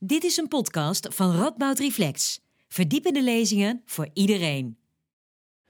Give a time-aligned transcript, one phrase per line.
[0.00, 2.40] Dit is een podcast van Radboud Reflex.
[2.68, 4.76] Verdiepende lezingen voor iedereen.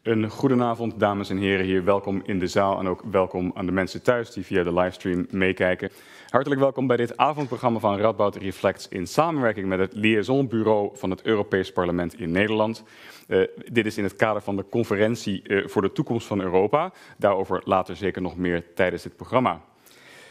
[0.03, 1.85] Een goedenavond, dames en heren hier.
[1.85, 5.27] Welkom in de zaal en ook welkom aan de mensen thuis die via de livestream
[5.31, 5.91] meekijken.
[6.29, 11.23] Hartelijk welkom bij dit avondprogramma van Radboud Reflects in samenwerking met het Liaisonbureau van het
[11.23, 12.83] Europees Parlement in Nederland.
[13.29, 16.93] Uh, dit is in het kader van de conferentie uh, voor de toekomst van Europa.
[17.19, 19.65] Daarover later zeker nog meer tijdens dit programma.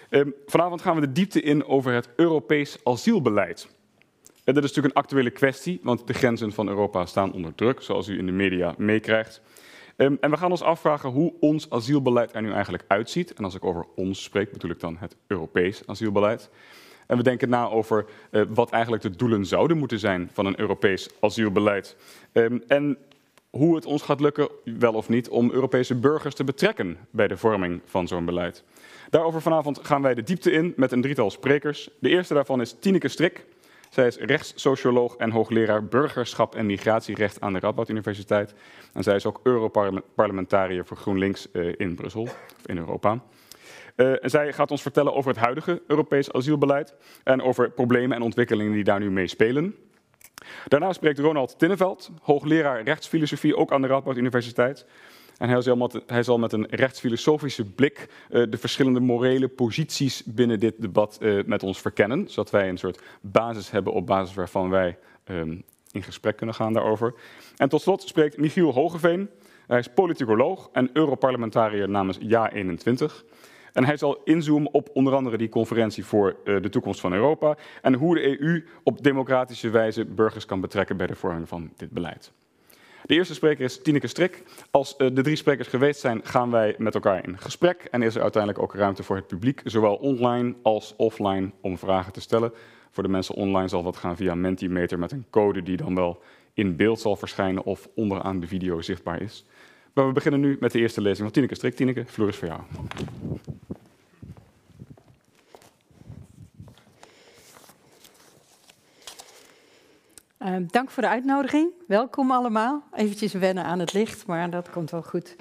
[0.09, 3.75] Uh, vanavond gaan we de diepte in over het Europees asielbeleid.
[4.53, 8.07] Dat is natuurlijk een actuele kwestie, want de grenzen van Europa staan onder druk, zoals
[8.07, 9.41] u in de media meekrijgt.
[9.97, 13.33] Um, en we gaan ons afvragen hoe ons asielbeleid er nu eigenlijk uitziet.
[13.33, 16.49] En als ik over ons spreek, bedoel ik dan het Europees asielbeleid.
[17.07, 20.59] En we denken na over uh, wat eigenlijk de doelen zouden moeten zijn van een
[20.59, 21.95] Europees asielbeleid.
[22.33, 22.97] Um, en
[23.49, 27.37] hoe het ons gaat lukken, wel of niet, om Europese burgers te betrekken bij de
[27.37, 28.63] vorming van zo'n beleid.
[29.09, 31.89] Daarover vanavond gaan wij de diepte in met een drietal sprekers.
[31.99, 33.45] De eerste daarvan is Tineke Strik.
[33.89, 38.53] Zij is rechtssocioloog en hoogleraar burgerschap en migratierecht aan de Radboud Universiteit.
[38.93, 43.21] En zij is ook Europarlementariër voor GroenLinks uh, in Brussel, of in Europa.
[43.95, 48.73] En zij gaat ons vertellen over het huidige Europees asielbeleid en over problemen en ontwikkelingen
[48.73, 49.75] die daar nu mee spelen.
[50.67, 54.85] Daarna spreekt Ronald Tinneveld, hoogleraar rechtsfilosofie ook aan de Radboud Universiteit.
[55.37, 55.49] En
[56.07, 61.43] hij zal met, een rechtsfilosofische blik uh, de verschillende morele posities binnen dit debat uh,
[61.45, 62.29] met ons verkennen.
[62.29, 66.73] Zodat wij een soort basis hebben op basis waarvan wij um, in gesprek kunnen gaan
[66.73, 67.13] daarover.
[67.57, 69.29] En tot slot spreekt Michiel Hogeveen.
[69.67, 73.25] Hij is politicoloog en Europarlementariër namens JA21.
[73.73, 77.57] En hij zal inzoomen op onder andere die conferentie voor uh, de toekomst van Europa
[77.81, 81.91] en hoe de EU op democratische wijze burgers kan betrekken bij de vorming van dit
[81.91, 82.31] beleid.
[83.07, 84.43] De eerste spreker is Tineke Strik.
[84.71, 87.87] Als uh, de drie sprekers geweest zijn, gaan wij met elkaar in gesprek.
[87.91, 92.13] En is er uiteindelijk ook ruimte voor het publiek, zowel online als offline, om vragen
[92.13, 92.51] te stellen.
[92.91, 96.21] Voor de mensen online zal dat gaan via Mentimeter met een code die dan wel
[96.53, 99.45] in beeld zal verschijnen of onderaan de video zichtbaar is.
[99.93, 101.75] Maar we beginnen nu met de eerste lezing van Tineke Strik.
[101.75, 102.61] Tineke, vloer is voor jou.
[110.39, 111.71] Uh, dank voor de uitnodiging.
[111.87, 112.83] Welkom allemaal.
[112.93, 115.35] Eventjes wennen aan het licht, maar dat komt wel goed.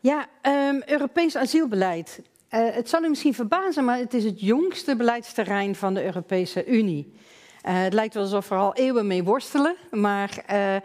[0.00, 2.22] Ja, um, Europees asielbeleid.
[2.50, 6.66] Uh, het zal u misschien verbazen, maar het is het jongste beleidsterrein van de Europese
[6.66, 7.12] Unie.
[7.12, 10.76] Uh, het lijkt wel alsof we al eeuwen mee worstelen, maar uh,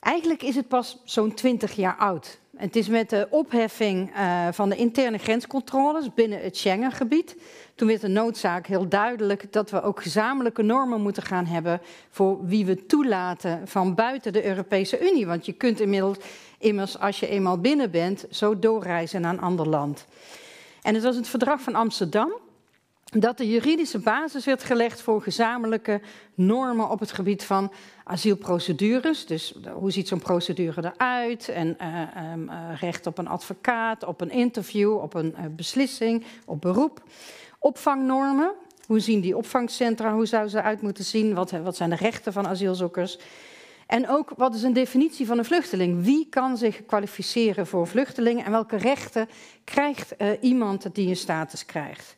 [0.00, 2.38] eigenlijk is het pas zo'n 20 jaar oud.
[2.58, 4.12] Het is met de opheffing
[4.50, 7.36] van de interne grenscontroles binnen het Schengengebied
[7.74, 11.80] toen werd de noodzaak heel duidelijk dat we ook gezamenlijke normen moeten gaan hebben
[12.10, 15.26] voor wie we toelaten van buiten de Europese Unie.
[15.26, 16.16] Want je kunt inmiddels,
[16.58, 20.06] immers als je eenmaal binnen bent, zo doorreizen naar een ander land.
[20.82, 22.32] En het was het verdrag van Amsterdam
[23.08, 26.00] dat de juridische basis werd gelegd voor gezamenlijke
[26.34, 27.72] normen op het gebied van
[28.04, 29.26] asielprocedures.
[29.26, 31.48] Dus hoe ziet zo'n procedure eruit?
[31.48, 36.60] En uh, um, recht op een advocaat, op een interview, op een uh, beslissing, op
[36.60, 37.02] beroep.
[37.58, 38.52] Opvangnormen.
[38.86, 40.12] Hoe zien die opvangcentra?
[40.12, 41.34] Hoe zouden ze eruit moeten zien?
[41.34, 43.18] Wat, wat zijn de rechten van asielzoekers?
[43.86, 46.04] En ook wat is een definitie van een vluchteling?
[46.04, 49.28] Wie kan zich kwalificeren voor vluchtelingen en welke rechten
[49.64, 52.16] krijgt iemand die een status krijgt?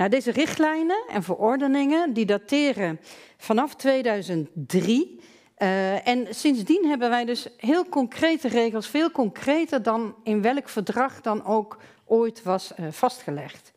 [0.00, 3.00] Nou, deze richtlijnen en verordeningen die dateren
[3.36, 5.20] vanaf 2003.
[5.58, 11.20] Uh, en sindsdien hebben wij dus heel concrete regels, veel concreter dan in welk verdrag
[11.20, 13.72] dan ook ooit was uh, vastgelegd.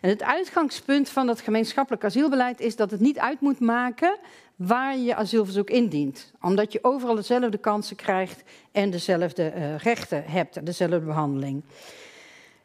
[0.00, 4.18] En het uitgangspunt van dat gemeenschappelijk asielbeleid is dat het niet uit moet maken
[4.56, 6.32] waar je asielverzoek indient.
[6.40, 8.42] Omdat je overal dezelfde kansen krijgt
[8.72, 11.62] en dezelfde uh, rechten hebt, dezelfde behandeling.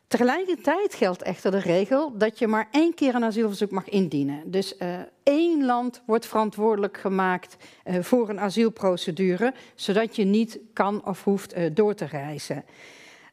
[0.09, 4.51] Tegelijkertijd geldt echter de regel dat je maar één keer een asielverzoek mag indienen.
[4.51, 11.05] Dus uh, één land wordt verantwoordelijk gemaakt uh, voor een asielprocedure, zodat je niet kan
[11.05, 12.65] of hoeft uh, door te reizen.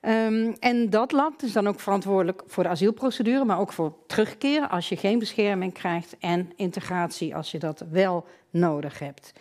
[0.03, 4.71] Um, en dat land is dan ook verantwoordelijk voor de asielprocedure, maar ook voor terugkeren
[4.71, 9.33] als je geen bescherming krijgt en integratie als je dat wel nodig hebt.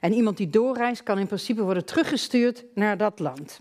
[0.00, 3.60] En iemand die doorreist kan in principe worden teruggestuurd naar dat land.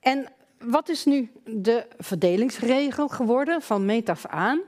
[0.00, 4.60] En wat is nu de verdelingsregel geworden van meet af aan?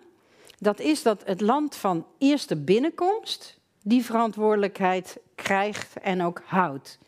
[0.58, 6.98] Dat is dat het land van eerste binnenkomst die verantwoordelijkheid krijgt en ook houdt.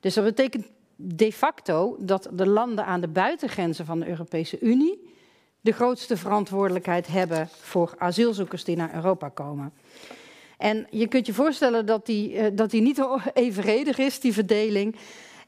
[0.00, 5.10] Dus dat betekent de facto dat de landen aan de buitengrenzen van de Europese Unie
[5.60, 9.72] de grootste verantwoordelijkheid hebben voor asielzoekers die naar Europa komen.
[10.58, 13.02] En je kunt je voorstellen dat die, uh, dat die niet
[13.34, 14.96] evenredig is, die verdeling.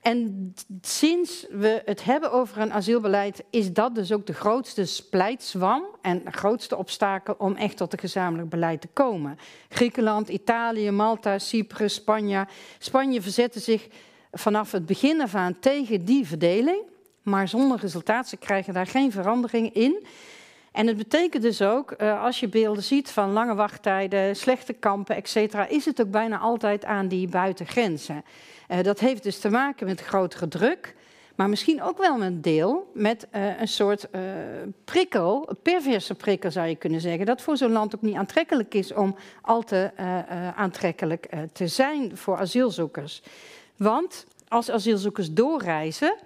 [0.04, 5.84] En sinds we het hebben over een asielbeleid, is dat dus ook de grootste splijtswam
[6.02, 9.38] en de grootste obstakel om echt tot een gezamenlijk beleid te komen.
[9.68, 12.46] Griekenland, Italië, Malta, Cyprus, Spanje.
[12.78, 13.88] Spanje verzette zich
[14.32, 16.82] vanaf het begin af aan tegen die verdeling,
[17.22, 18.28] maar zonder resultaat.
[18.28, 20.06] Ze krijgen daar geen verandering in.
[20.72, 25.16] En het betekent dus ook, eh, als je beelden ziet van lange wachttijden, slechte kampen,
[25.16, 28.24] etc., is het ook bijna altijd aan die buitengrenzen.
[28.68, 30.94] Uh, dat heeft dus te maken met grotere druk,
[31.34, 34.20] maar misschien ook wel een deel met uh, een soort uh,
[34.84, 38.74] prikkel, een perverse prikkel zou je kunnen zeggen, dat voor zo'n land ook niet aantrekkelijk
[38.74, 39.90] is om al te
[40.56, 43.22] aantrekkelijk te zijn voor asielzoekers.
[43.76, 46.16] Want als asielzoekers doorreizen,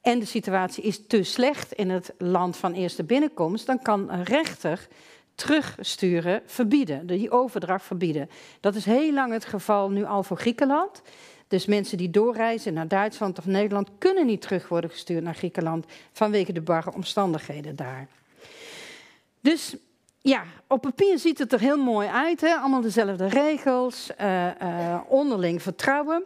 [0.00, 4.24] en de situatie is te slecht in het land van eerste binnenkomst, dan kan een
[4.24, 4.88] rechter
[5.34, 8.30] terugsturen verbieden, die overdracht verbieden.
[8.60, 11.02] Dat is heel lang het geval nu al voor Griekenland.
[11.48, 15.86] Dus mensen die doorreizen naar Duitsland of Nederland kunnen niet terug worden gestuurd naar Griekenland
[16.12, 18.08] vanwege de barre omstandigheden daar.
[19.40, 19.76] Dus
[20.20, 22.54] ja, op papier ziet het er heel mooi uit, hè?
[22.54, 26.24] allemaal dezelfde regels, uh, uh, onderling vertrouwen.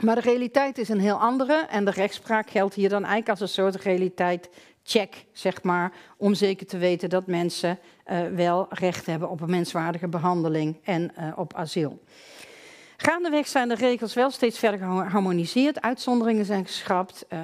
[0.00, 3.40] Maar de realiteit is een heel andere en de rechtspraak geldt hier dan eigenlijk als
[3.40, 4.50] een soort realiteit
[4.82, 9.50] check, zeg maar, om zeker te weten dat mensen uh, wel recht hebben op een
[9.50, 12.00] menswaardige behandeling en op asiel.
[13.02, 15.80] Gaandeweg zijn de regels wel steeds verder geharmoniseerd.
[15.80, 17.38] Uitzonderingen zijn geschrapt, uh,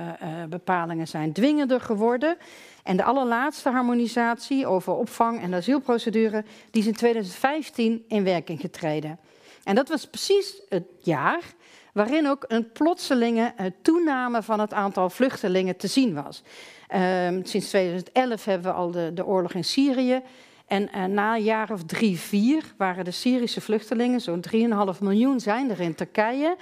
[0.48, 2.36] bepalingen zijn dwingender geworden.
[2.82, 9.18] En de allerlaatste harmonisatie over opvang en asielprocedure, die is in 2015 in werking getreden.
[9.64, 11.40] En dat was precies het jaar
[11.92, 16.42] waarin ook een plotselinge uh, toename van het aantal vluchtelingen te zien was.
[16.94, 20.22] Uh, sinds 2011 hebben we al de, de oorlog in Syrië.
[20.66, 24.58] En uh, na een jaar of drie, vier waren de Syrische vluchtelingen, zo'n 3,5
[25.00, 26.56] miljoen zijn er in Turkije.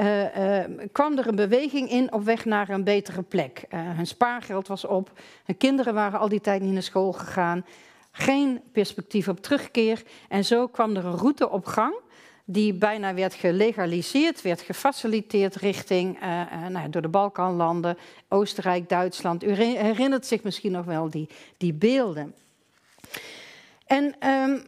[0.00, 3.64] Uh, uh, kwam er een beweging in op weg naar een betere plek.
[3.68, 7.64] Hun spaargeld was op, hun kinderen waren al die tijd niet naar school gegaan.
[8.10, 10.02] Geen perspectief op terugkeer.
[10.28, 11.94] En zo kwam er een route op gang
[12.44, 16.18] die bijna werd gelegaliseerd, werd gefaciliteerd richting
[16.68, 19.44] nou, door de Balkanlanden, Oostenrijk, Duitsland.
[19.44, 22.34] U herinnert zich misschien nog wel die, die beelden.
[23.92, 24.62] En um,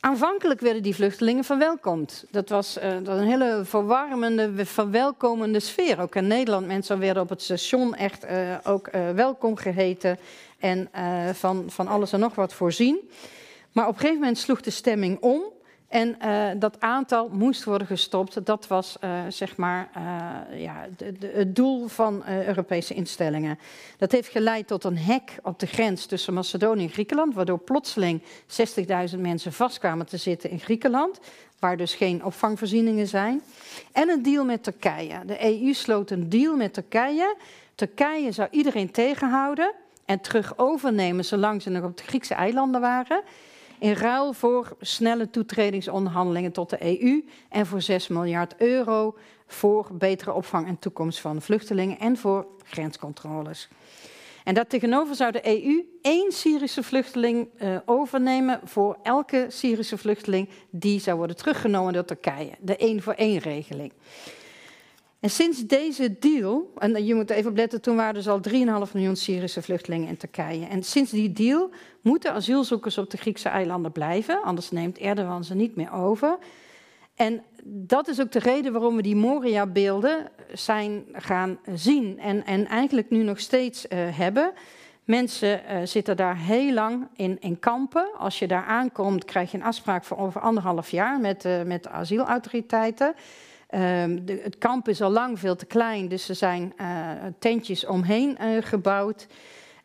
[0.00, 2.24] aanvankelijk werden die vluchtelingen verwelkomd.
[2.30, 6.00] Dat was, uh, dat een hele verwarmende, verwelkomende sfeer.
[6.00, 8.26] Ook in Nederland, mensen werden op het station echt
[8.64, 10.18] ook welkom geheten
[10.58, 10.88] en
[11.34, 13.10] van, van alles en nog wat voorzien.
[13.72, 15.42] Maar op een gegeven moment sloeg de stemming om.
[15.96, 18.46] En uh, dat aantal moest worden gestopt.
[18.46, 23.58] Dat was uh, zeg maar uh, ja, de, het doel van Europese instellingen.
[23.98, 28.22] Dat heeft geleid tot een hek op de grens tussen Macedonië en Griekenland, waardoor plotseling
[29.12, 31.20] 60.000 mensen vastkwamen te zitten in Griekenland,
[31.58, 33.42] waar dus geen opvangvoorzieningen zijn.
[33.92, 35.24] En een deal met Turkije.
[35.26, 37.36] De EU sloot een deal met Turkije.
[37.74, 39.72] Turkije zou iedereen tegenhouden
[40.04, 43.22] en terug overnemen zolang ze nog op de Griekse eilanden waren
[43.78, 50.32] in ruil voor snelle toetredingsonderhandelingen tot de EU en voor 6 miljard euro voor betere
[50.32, 53.68] opvang en toekomst van vluchtelingen en voor grenscontroles.
[54.44, 61.00] En daartegenover zou de EU één Syrische vluchteling uh, overnemen voor elke Syrische vluchteling die
[61.00, 62.50] zou worden teruggenomen door Turkije.
[62.60, 63.92] De één voor één regeling.
[65.20, 68.92] En sinds deze deal, en je moet even opletten, toen waren er dus al 3,5
[68.92, 70.66] miljoen Syrische vluchtelingen in Turkije.
[70.66, 71.70] En sinds die deal
[72.02, 76.38] moeten asielzoekers op de Griekse eilanden blijven, anders neemt Erdogan ze niet meer over.
[77.14, 82.66] En dat is ook de reden waarom we die Moria-beelden zijn gaan zien en, en
[82.66, 84.52] eigenlijk nu nog steeds uh, hebben.
[85.04, 87.08] Mensen uh, zitten daar heel lang
[87.40, 88.08] in, kampen.
[88.18, 91.82] Als je daar aankomt, krijg je een afspraak voor over anderhalf jaar met, uh, met
[91.82, 93.14] de asielautoriteiten.
[93.70, 97.86] Um, de, het kamp is al lang veel te klein, dus er zijn uh, tentjes
[97.86, 99.26] omheen uh, gebouwd.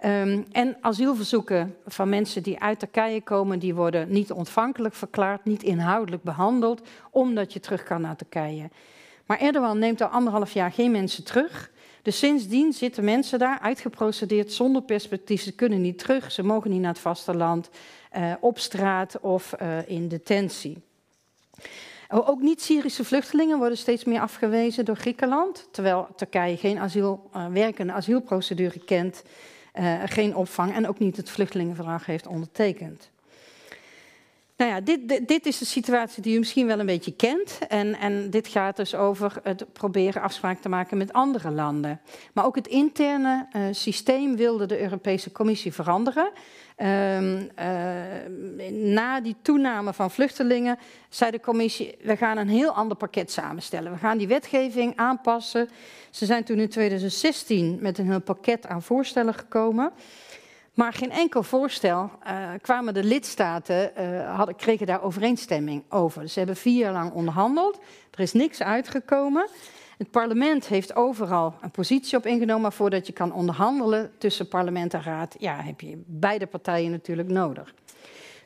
[0.05, 5.63] Um, en asielverzoeken van mensen die uit Turkije komen, die worden niet ontvankelijk verklaard, niet
[5.63, 8.69] inhoudelijk behandeld, omdat je terug kan naar Turkije.
[9.25, 11.71] Maar Erdogan neemt al anderhalf jaar geen mensen terug.
[12.01, 15.41] Dus sindsdien zitten mensen daar uitgeprocedeerd zonder perspectief.
[15.41, 17.69] Ze kunnen niet terug, ze mogen niet naar het vasteland,
[18.17, 20.81] uh, op straat of in detentie.
[22.13, 27.93] Ook niet-Syrische vluchtelingen worden steeds meer afgewezen door Griekenland, terwijl Turkije geen asiel, uh, werkende
[27.93, 29.23] asielprocedure kent,
[29.79, 33.09] uh, geen opvang en ook niet het vluchtelingenverdrag heeft ondertekend.
[34.61, 37.59] Nou ja, dit, dit, is de situatie die u misschien wel een beetje kent.
[37.67, 42.01] En, en dit gaat dus over het proberen afspraken te maken met andere landen.
[42.33, 46.31] Maar ook het interne uh, systeem wilde de Europese Commissie veranderen.
[46.81, 50.77] Um, uh, na die toename van vluchtelingen
[51.09, 53.91] zei de commissie: we gaan een heel ander pakket samenstellen.
[53.91, 55.69] We gaan die wetgeving aanpassen.
[56.09, 59.91] Ze zijn toen in 2016 met een heel pakket aan voorstellen gekomen.
[60.73, 66.29] Maar geen enkel voorstel uh, kwamen de lidstaten, uh, hadden, kregen daar overeenstemming over.
[66.29, 67.79] Ze hebben vier jaar lang onderhandeld,
[68.11, 69.49] er is niks uitgekomen.
[70.01, 74.93] Het parlement heeft overal een positie op ingenomen, maar voordat je kan onderhandelen tussen parlement
[74.93, 77.73] en raad, ja, heb je beide partijen natuurlijk nodig.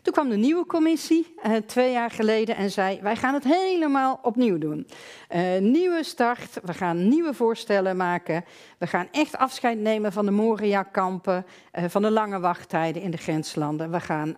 [0.02, 4.20] Toen kwam de nieuwe commissie uh, twee jaar geleden en zei: Wij gaan het helemaal
[4.22, 4.88] opnieuw doen.
[5.36, 8.46] Uh, nieuwe start, we gaan nieuwe voorstellen maken.
[8.78, 11.46] We gaan echt afscheid nemen van de Moria-kampen,
[11.80, 13.92] uh, van de lange wachttijden in de grenslanden.
[13.92, 14.38] We gaan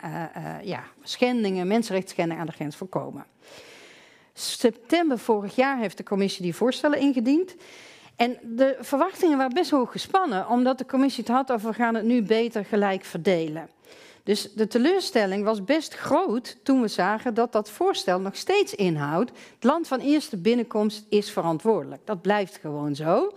[0.63, 3.25] ja, schendingen, mensenrechtsschendingen aan de grens voorkomen.
[4.39, 7.55] September vorig jaar heeft de commissie die voorstellen ingediend.
[8.15, 11.95] En de verwachtingen waren best hoog gespannen, omdat de commissie het had over we gaan
[11.95, 13.69] het nu beter gelijk verdelen.
[14.23, 19.31] Dus de teleurstelling was best groot toen we zagen dat dat voorstel nog steeds inhoudt.
[19.53, 22.01] Het land van eerste binnenkomst is verantwoordelijk.
[22.05, 23.33] Dat blijft gewoon zo.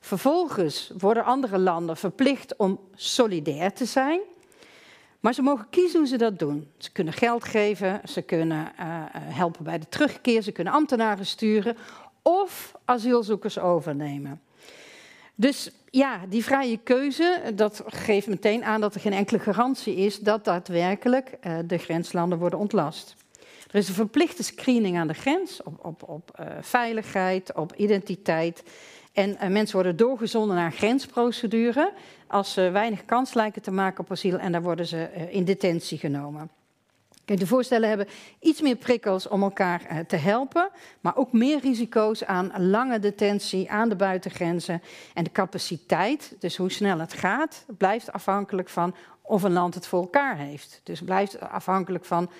[0.00, 4.20] Vervolgens worden andere landen verplicht om solidair te zijn.
[5.24, 6.68] Maar ze mogen kiezen hoe ze dat doen.
[6.78, 11.76] Ze kunnen geld geven, ze kunnen uh, helpen bij de terugkeer, ze kunnen ambtenaren sturen
[12.22, 14.40] of asielzoekers overnemen.
[15.34, 20.18] Dus ja, die vrije keuze, dat geeft meteen aan dat er geen enkele garantie is
[20.18, 23.16] dat daadwerkelijk uh, de grenslanden worden ontlast.
[23.70, 28.62] Er is een verplichte screening aan de grens op, op, op veiligheid, op identiteit.
[29.14, 31.92] En uh, mensen worden doorgezonden naar een grensprocedure
[32.26, 35.98] als ze weinig kans lijken te maken op asiel en dan worden ze in detentie
[35.98, 36.50] genomen.
[37.24, 38.08] Kijk, de voorstellen hebben
[38.40, 43.70] iets meer prikkels om elkaar uh, te helpen, maar ook meer risico's aan lange detentie
[43.70, 44.82] aan de buitengrenzen.
[45.14, 49.86] En de capaciteit, dus hoe snel het gaat, blijft afhankelijk van of een land het
[49.86, 50.80] voor elkaar heeft.
[50.82, 52.30] Dus blijft afhankelijk van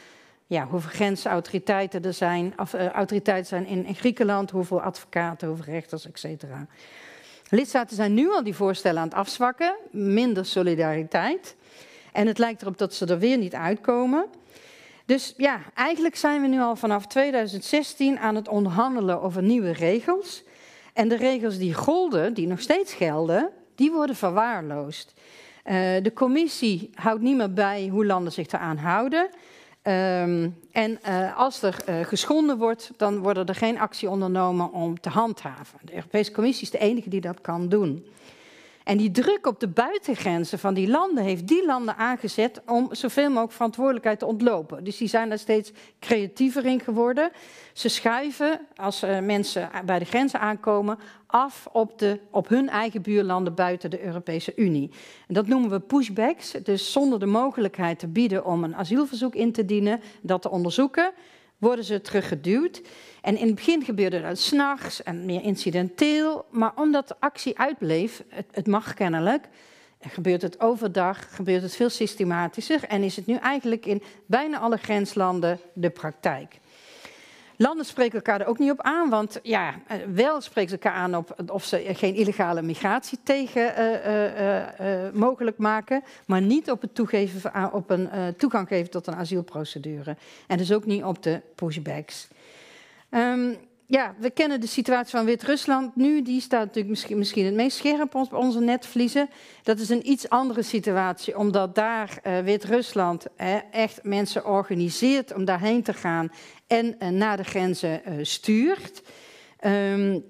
[0.54, 6.06] ja, hoeveel grensautoriteiten er zijn, of, uh, autoriteiten zijn in, Griekenland, hoeveel advocaten, hoeveel rechters,
[6.06, 6.44] etc.
[7.48, 11.56] Lidstaten zijn nu al die voorstellen aan het afzwakken, minder solidariteit.
[12.12, 14.26] En het lijkt erop dat ze er weer niet uitkomen.
[15.06, 20.42] Dus ja, eigenlijk zijn we nu al vanaf 2016 aan het onderhandelen over nieuwe regels.
[20.92, 25.12] En de regels die golden, die nog steeds gelden, die worden verwaarloosd.
[25.64, 29.28] Uh, de commissie houdt niet meer bij hoe landen zich eraan houden.
[29.86, 35.00] Um, en uh, als er uh, geschonden wordt, dan wordt er geen actie ondernomen om
[35.00, 35.78] te handhaven.
[35.82, 38.06] De Europese Commissie is de enige die dat kan doen.
[38.84, 43.28] En die druk op de buitengrenzen van die landen heeft die landen aangezet om zoveel
[43.28, 44.84] mogelijk verantwoordelijkheid te ontlopen.
[44.84, 47.30] Dus die zijn daar steeds creatiever in geworden.
[47.72, 53.54] Ze schuiven, als mensen bij de grenzen aankomen, af op, de, op hun eigen buurlanden
[53.54, 54.90] buiten de Europese Unie.
[55.28, 59.52] En dat noemen we pushbacks, dus zonder de mogelijkheid te bieden om een asielverzoek in
[59.52, 61.12] te dienen, dat te onderzoeken,
[61.58, 62.82] worden ze teruggeduwd.
[63.24, 66.44] En in het begin gebeurde dat s'nachts en meer incidenteel.
[66.50, 69.44] Maar omdat de actie uitbleef, het, het mag kennelijk,
[70.00, 72.84] gebeurt het overdag, gebeurt het veel systematischer.
[72.84, 76.58] En is het nu eigenlijk in bijna alle grenslanden de praktijk.
[77.56, 80.98] Landen spreken elkaar er ook niet op aan, want ja, eh, wel spreken ze elkaar
[80.98, 86.70] aan op of ze geen illegale migratie tegen uh, uh, uh, mogelijk maken, maar niet
[86.70, 90.16] op het toegeven, op een toegang geven tot een asielprocedure.
[90.46, 92.28] En dus ook niet op de pushbacks.
[93.14, 93.56] Um,
[93.86, 96.22] ja, we kennen de situatie van Wit-Rusland nu.
[96.22, 99.28] Die staat natuurlijk misschien, misschien het meest scherp op onze netvliezen.
[99.62, 103.26] Dat is een iets andere situatie, omdat daar uh, Wit-Rusland
[103.70, 106.32] echt mensen organiseert om daarheen te gaan
[106.66, 109.02] en uh, naar de grenzen stuurt.
[109.66, 110.24] Um,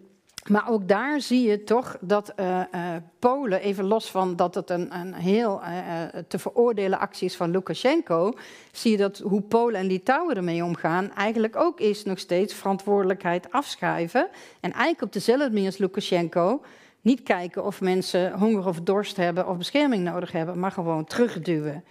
[0.51, 4.71] maar ook daar zie je toch dat uh, uh, Polen, even los van dat het
[4.71, 8.33] een, een heel uh, te veroordelen actie is van Lukashenko,
[8.73, 13.53] zie je dat hoe Polen en Litouwen ermee omgaan, eigenlijk ook is nog steeds verantwoordelijkheid
[13.53, 14.29] afschuiven.
[14.61, 16.63] En eigenlijk op dezelfde manier als Lukashenko
[17.01, 21.85] niet kijken of mensen honger of dorst hebben of bescherming nodig hebben, maar gewoon terugduwen.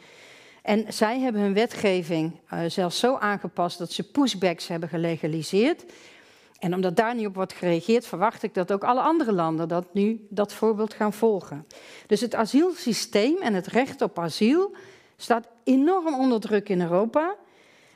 [0.62, 5.86] En zij hebben hun wetgeving zelfs zo aangepast dat ze pushbacks hebben gelegaliseerd.
[6.64, 9.94] En omdat daar niet op wordt gereageerd, verwacht ik dat ook alle andere landen dat
[9.94, 11.68] nu dat voorbeeld gaan volgen.
[12.08, 14.76] Dus het asielsysteem en het recht op asiel
[15.18, 17.36] staat enorm onder druk in Europa.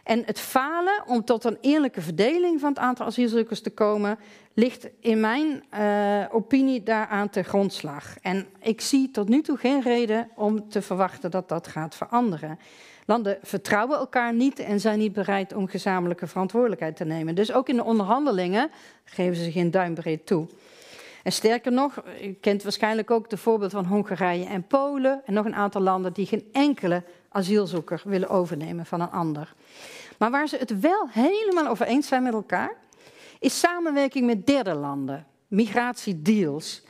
[0.03, 4.19] En het falen om tot een eerlijke verdeling van het aantal asielzoekers te komen,
[4.53, 8.17] ligt in mijn uh, opinie daaraan te grondslag.
[8.21, 12.59] En ik zie tot nu toe geen reden om te verwachten dat dat gaat veranderen.
[13.07, 17.35] Landen vertrouwen elkaar niet en zijn niet bereid om gezamenlijke verantwoordelijkheid te nemen.
[17.35, 18.69] Dus ook in de onderhandelingen
[19.03, 20.47] geven ze geen duimbreed toe.
[21.23, 25.45] En sterker nog, u kent waarschijnlijk ook de voorbeeld van Hongarije en Polen en nog
[25.45, 29.53] een aantal landen die geen enkele asielzoeker willen overnemen van een ander.
[30.17, 32.75] Maar waar ze het wel helemaal over eens zijn met elkaar,
[33.39, 36.83] is samenwerking met derde landen, migratiedeals.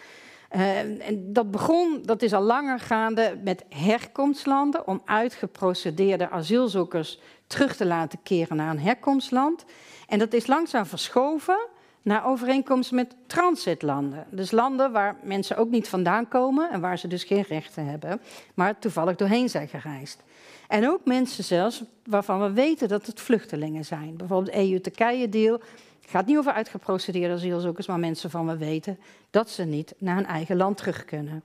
[0.56, 7.76] Uh, en dat begon, dat is al langer gaande, met herkomstlanden om uitgeprocedeerde asielzoekers terug
[7.76, 9.66] te laten keren naar een herkomstland.
[10.08, 11.68] En dat is langzaam verschoven
[12.02, 14.26] naar overeenkomsten met transitlanden.
[14.32, 18.22] Dus landen waar mensen ook niet vandaan komen en waar ze dus geen rechten hebben,
[18.54, 20.24] maar toevallig doorheen zijn gereisd.
[20.68, 24.18] En ook mensen zelfs waarvan we weten dat het vluchtelingen zijn.
[24.18, 25.62] Bijvoorbeeld de EU-Turkije-deal.
[26.08, 29.00] Het gaat niet over uitgeprocedeerde asielzoekers, maar mensen van we weten
[29.30, 31.44] dat ze niet naar hun eigen land terug kunnen.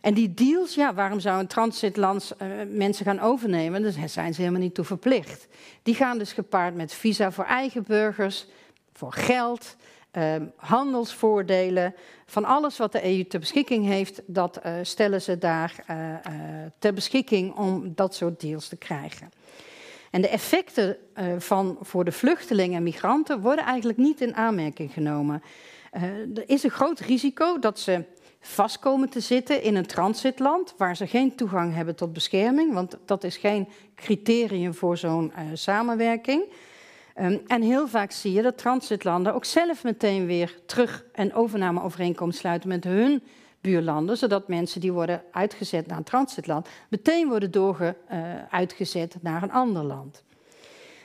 [0.00, 3.82] En die deals, ja, waarom zou een transitland uh, mensen gaan overnemen?
[3.82, 5.48] Daar zijn ze helemaal niet toe verplicht.
[5.82, 8.46] Die gaan dus gepaard met visa voor eigen burgers,
[8.92, 9.76] voor geld,
[10.12, 11.94] uh, handelsvoordelen.
[12.26, 15.96] Van alles wat de EU ter beschikking heeft, dat uh, stellen ze daar uh,
[16.78, 19.30] ter beschikking om dat soort deals te krijgen.
[20.16, 20.96] En de effecten
[21.38, 25.42] van voor de vluchtelingen en migranten worden eigenlijk niet in aanmerking genomen.
[26.34, 28.04] er is een groot risico dat ze
[28.40, 32.98] vast komen te zitten in een transitland waar ze geen toegang hebben tot bescherming, want
[33.04, 36.44] dat is geen criterium voor zo'n samenwerking.
[37.20, 42.38] Um, en heel vaak zie je dat transitlanden ook zelf meteen weer terug- en overnameovereenkomst
[42.38, 43.22] sluiten met hun
[43.66, 48.18] buurlanden, zodat mensen die worden uitgezet naar een transitland meteen worden doorge, uh,
[48.50, 50.22] uitgezet naar een ander land.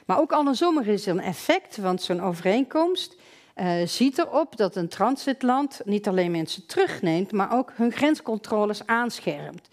[0.05, 3.15] Maar ook andersom er is een effect, want zo'n overeenkomst
[3.55, 9.67] uh, ziet erop dat een transitland niet alleen mensen terugneemt, maar ook hun grenscontroles aanschermt.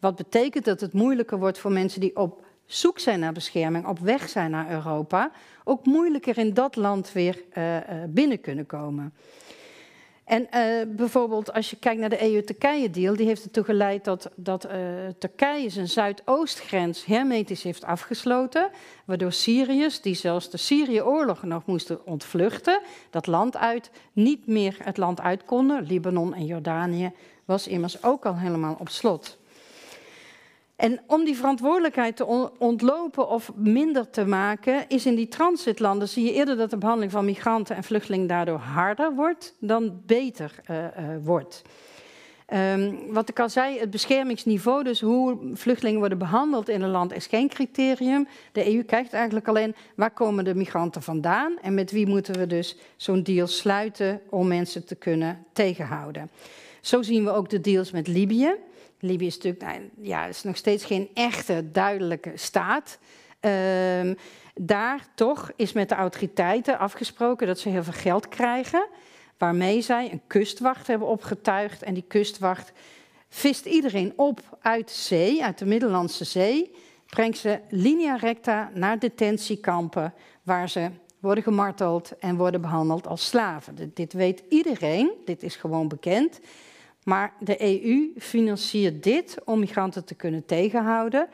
[0.00, 3.98] Wat betekent dat het moeilijker wordt voor mensen die op zoek zijn naar bescherming, op
[3.98, 5.30] weg zijn naar Europa,
[5.64, 7.76] ook moeilijker in dat land weer uh,
[8.08, 9.14] binnen kunnen komen.
[10.24, 14.68] En uh, bijvoorbeeld als je kijkt naar de EU-Turkije-deal, die heeft ertoe geleid dat, dat
[15.18, 18.70] Turkije zijn zuidoostgrens hermetisch heeft afgesloten,
[19.04, 24.96] waardoor Syriërs, die zelfs de Syrië-oorlog nog moesten ontvluchten, dat land uit, niet meer het
[24.96, 25.82] land uit konden.
[25.82, 27.12] Libanon en Jordanië
[27.44, 29.40] was immers ook al helemaal op slot.
[30.82, 36.24] En om die verantwoordelijkheid te ontlopen of minder te maken, is in die transitlanden zie
[36.24, 40.76] je eerder dat de behandeling van migranten en vluchtelingen daardoor harder wordt dan beter uh,
[40.76, 40.86] uh,
[41.22, 41.62] wordt.
[42.54, 47.14] Um, wat ik al zei, het beschermingsniveau, dus hoe vluchtelingen worden behandeld in een land,
[47.14, 48.28] is geen criterium.
[48.52, 52.46] De EU kijkt eigenlijk alleen waar komen de migranten vandaan en met wie moeten we
[52.46, 56.30] dus zo'n deal sluiten om mensen te kunnen tegenhouden.
[56.80, 58.54] Zo zien we ook de deals met Libië.
[59.04, 62.98] Libië is natuurlijk nou, ja, is nog steeds geen echte duidelijke staat.
[63.40, 64.16] Um,
[64.54, 68.86] daar toch is met de autoriteiten afgesproken dat ze heel veel geld krijgen,
[69.38, 71.82] waarmee zij een kustwacht hebben opgetuigd.
[71.82, 72.72] En die kustwacht
[73.28, 76.74] vist iedereen op uit zee, uit de Middellandse Zee,
[77.06, 83.90] brengt ze linea recta naar detentiekampen, waar ze worden gemarteld en worden behandeld als slaven.
[83.94, 86.40] Dit weet iedereen, dit is gewoon bekend.
[87.04, 91.28] Maar de EU financiert dit om migranten te kunnen tegenhouden.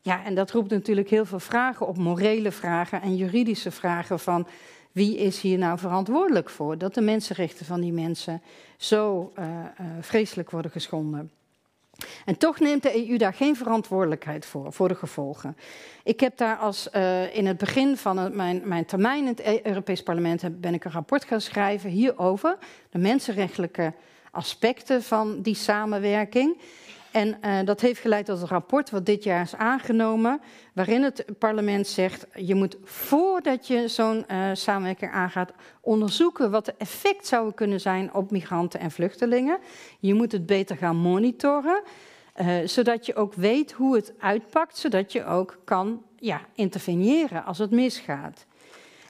[0.00, 4.46] Ja, en dat roept natuurlijk heel veel vragen op, morele vragen en juridische vragen van
[4.92, 8.42] wie is hier nou verantwoordelijk voor dat de mensenrechten van die mensen
[8.76, 11.30] zo uh, uh, vreselijk worden geschonden.
[12.24, 15.56] En toch neemt de EU daar geen verantwoordelijkheid voor, voor de gevolgen.
[16.04, 19.60] Ik heb daar als uh, in het begin van mijn, mijn termijn in het e-,
[19.62, 22.58] Europees Parlement ben ik een rapport gaan schrijven hierover,
[22.90, 23.92] de mensenrechtelijke
[24.30, 26.58] aspecten van die samenwerking.
[27.10, 30.40] En uh, dat heeft geleid tot een rapport wat dit jaar is aangenomen,
[30.74, 36.74] waarin het parlement zegt: je moet voordat je zo'n uh, samenwerking aangaat onderzoeken wat de
[36.78, 39.58] effect zou kunnen zijn op migranten en vluchtelingen.
[39.98, 41.82] Je moet het beter gaan monitoren,
[42.40, 47.58] uh, zodat je ook weet hoe het uitpakt, zodat je ook kan ja, interveneren als
[47.58, 48.46] het misgaat.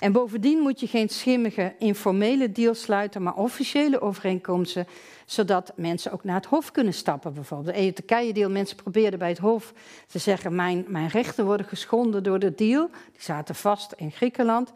[0.00, 4.86] En bovendien moet je geen schimmige informele deals sluiten, maar officiële overeenkomsten,
[5.26, 7.34] zodat mensen ook naar het hof kunnen stappen.
[7.34, 9.72] Bijvoorbeeld de EU-Turkije-deal, mensen probeerden bij het hof
[10.06, 12.90] te zeggen, mijn, mijn rechten worden geschonden door de deal.
[13.12, 14.72] Die zaten vast in Griekenland.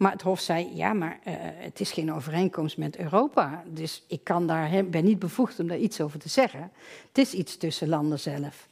[0.00, 3.62] Maar het Hof zei: ja, maar uh, het is geen overeenkomst met Europa.
[3.66, 6.70] Dus ik kan daar, ben niet bevoegd om daar iets over te zeggen.
[7.08, 8.68] Het is iets tussen landen zelf.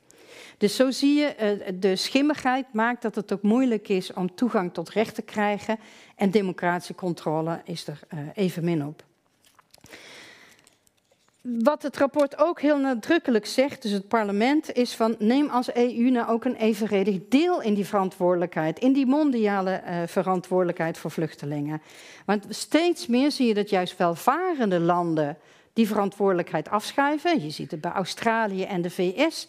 [0.59, 4.75] Dus zo zie je, uh, de schimmigheid maakt dat het ook moeilijk is om toegang
[4.75, 5.79] tot recht te krijgen.
[6.17, 9.07] En democratische controle is er uh, evenmin op.
[11.63, 16.11] wat het rapport ook heel nadrukkelijk zegt, dus het parlement, is van neem als EU
[16.11, 21.83] nou ook een evenredig deel in die verantwoordelijkheid, in die mondiale uh, verantwoordelijkheid voor vluchtelingen.
[22.27, 25.39] Want steeds meer zie je dat juist welvarende landen
[25.73, 27.43] die verantwoordelijkheid afschuiven.
[27.43, 29.49] Je ziet het bij Australië en de VS.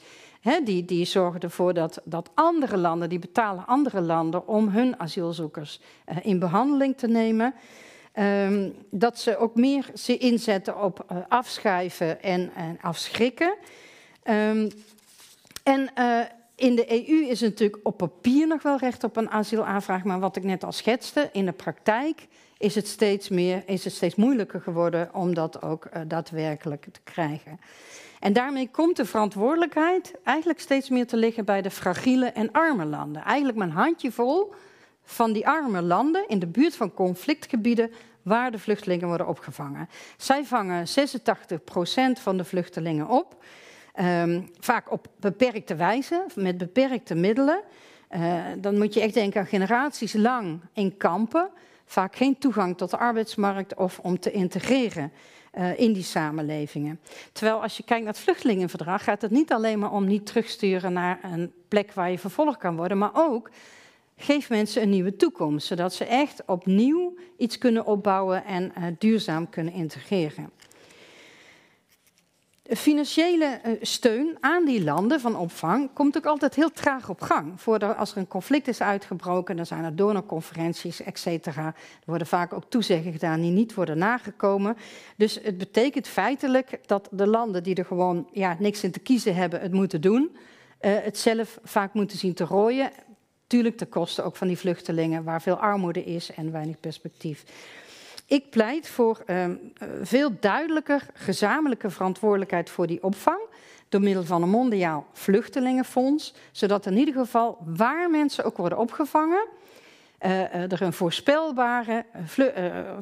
[0.63, 5.79] die, die zorgen ervoor dat, dat andere landen, die betalen andere landen om hun asielzoekers
[6.09, 7.53] uh, in behandeling te nemen.
[8.19, 13.55] Um, dat ze ook meer ze inzetten op uh, afschuiven en, en afschrikken.
[14.23, 14.67] Um,
[15.63, 16.19] en uh,
[16.55, 20.35] in de EU is natuurlijk op papier nog wel recht op een asielaanvraag, maar wat
[20.35, 24.61] ik net al schetste, in de praktijk is het steeds, meer, is het steeds moeilijker
[24.61, 27.59] geworden om dat ook daadwerkelijk te krijgen.
[28.19, 32.85] En daarmee komt de verantwoordelijkheid eigenlijk steeds meer te liggen bij de fragiele en arme
[32.85, 33.23] landen.
[33.23, 34.53] Eigenlijk mijn handjevol
[35.03, 39.89] van die arme landen in de buurt van conflictgebieden waar de vluchtelingen worden opgevangen.
[40.17, 43.43] Zij vangen 86% van de vluchtelingen op,
[43.99, 47.61] um, vaak op beperkte wijze, met beperkte middelen.
[48.11, 51.49] Uh, dan moet je echt denken aan generaties lang in kampen,
[51.85, 55.11] vaak geen toegang tot de arbeidsmarkt of om te integreren.
[55.59, 56.99] Uh, in die samenlevingen.
[57.31, 60.93] Terwijl als je kijkt naar het vluchtelingenverdrag, gaat het niet alleen maar om niet terugsturen
[60.93, 63.49] naar een plek waar je vervolgd kan worden, maar ook
[64.17, 69.49] geef mensen een nieuwe toekomst, zodat ze echt opnieuw iets kunnen opbouwen en uh, duurzaam
[69.49, 70.49] kunnen integreren.
[72.75, 77.61] Financiële uh, steun aan die landen van opvang komt ook altijd heel traag op gang.
[77.61, 81.65] Voordat, als er een conflict is uitgebroken, dan zijn er donorconferenties, et cetera.
[81.65, 81.73] Er
[82.05, 84.77] worden vaak ook toezeggingen gedaan die niet worden nagekomen.
[85.15, 89.35] Dus het betekent feitelijk dat de landen die er gewoon ja, niks in te kiezen
[89.35, 90.37] hebben, het moeten doen.
[90.81, 92.91] Uh, het zelf vaak moeten zien te rooien.
[93.47, 97.43] Tuurlijk ten koste ook van die vluchtelingen, waar veel armoede is en weinig perspectief.
[98.29, 99.45] Ik pleit voor uh,
[100.01, 103.39] veel duidelijker gezamenlijke verantwoordelijkheid voor die opvang.
[103.89, 106.33] Door middel van een mondiaal vluchtelingenfonds.
[106.51, 109.47] Zodat in ieder geval waar mensen ook worden opgevangen.
[110.25, 112.05] Uh, er een voorspelbare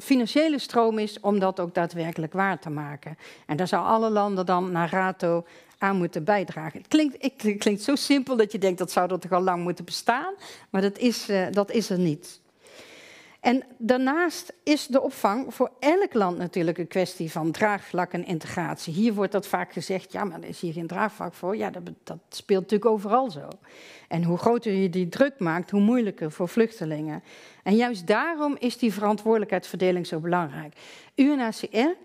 [0.00, 3.18] financiële stroom is om dat ook daadwerkelijk waar te maken.
[3.46, 5.44] En daar zou alle landen dan naar RATO
[5.78, 6.78] aan moeten bijdragen.
[6.78, 9.62] Het klinkt, het klinkt zo simpel dat je denkt dat zou er toch al lang
[9.62, 10.34] moeten bestaan,
[10.70, 12.40] maar dat is, dat is er niet.
[13.40, 18.94] En daarnaast is de opvang voor elk land natuurlijk een kwestie van draagvlak en integratie.
[18.94, 21.56] Hier wordt dat vaak gezegd, ja, maar er is hier geen draagvlak voor.
[21.56, 23.48] Ja, dat, dat speelt natuurlijk overal zo.
[24.08, 27.22] En hoe groter je die druk maakt, hoe moeilijker voor vluchtelingen.
[27.62, 30.74] En juist daarom is die verantwoordelijkheidsverdeling zo belangrijk.
[31.14, 31.96] UNHCR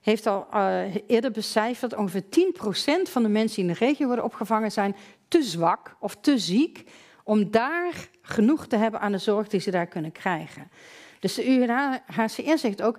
[0.00, 4.24] heeft al uh, eerder becijferd ongeveer 10% van de mensen die in de regio worden
[4.24, 4.96] opgevangen zijn
[5.28, 6.84] te zwak of te ziek
[7.24, 10.70] om daar genoeg te hebben aan de zorg die ze daar kunnen krijgen.
[11.20, 12.98] Dus de UNHCR zegt ook,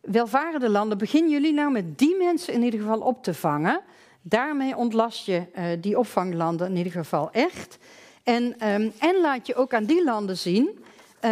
[0.00, 3.80] welvarende landen, begin jullie nou met die mensen in ieder geval op te vangen.
[4.22, 7.78] Daarmee ontlast je uh, die opvanglanden in ieder geval echt.
[8.22, 10.84] En, um, en laat je ook aan die landen zien
[11.24, 11.30] uh,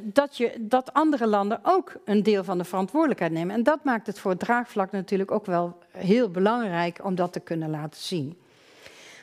[0.00, 3.54] dat, je, dat andere landen ook een deel van de verantwoordelijkheid nemen.
[3.54, 7.40] En dat maakt het voor het draagvlak natuurlijk ook wel heel belangrijk om dat te
[7.40, 8.36] kunnen laten zien.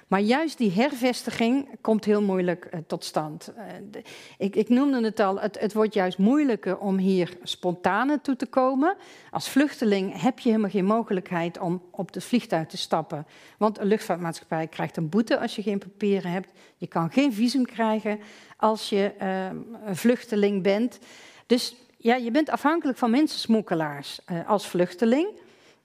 [0.09, 3.53] Maar juist die hervestiging komt heel moeilijk uh, tot stand.
[3.91, 4.01] De,
[4.37, 8.45] ik, ik, noemde het al, het, het, wordt juist moeilijker om hier spontaan toe te
[8.45, 8.95] komen.
[9.31, 13.25] Als vluchteling heb je helemaal geen mogelijkheid om op het vliegtuig te stappen.
[13.57, 16.51] Want een luchtvaartmaatschappij krijgt een boete als je geen papieren hebt.
[16.77, 18.19] Je kan geen visum krijgen
[18.57, 19.45] als je uh,
[19.85, 20.99] een vluchteling bent.
[21.45, 25.27] Dus ja, je bent afhankelijk van mensensmokkelaars als vluchteling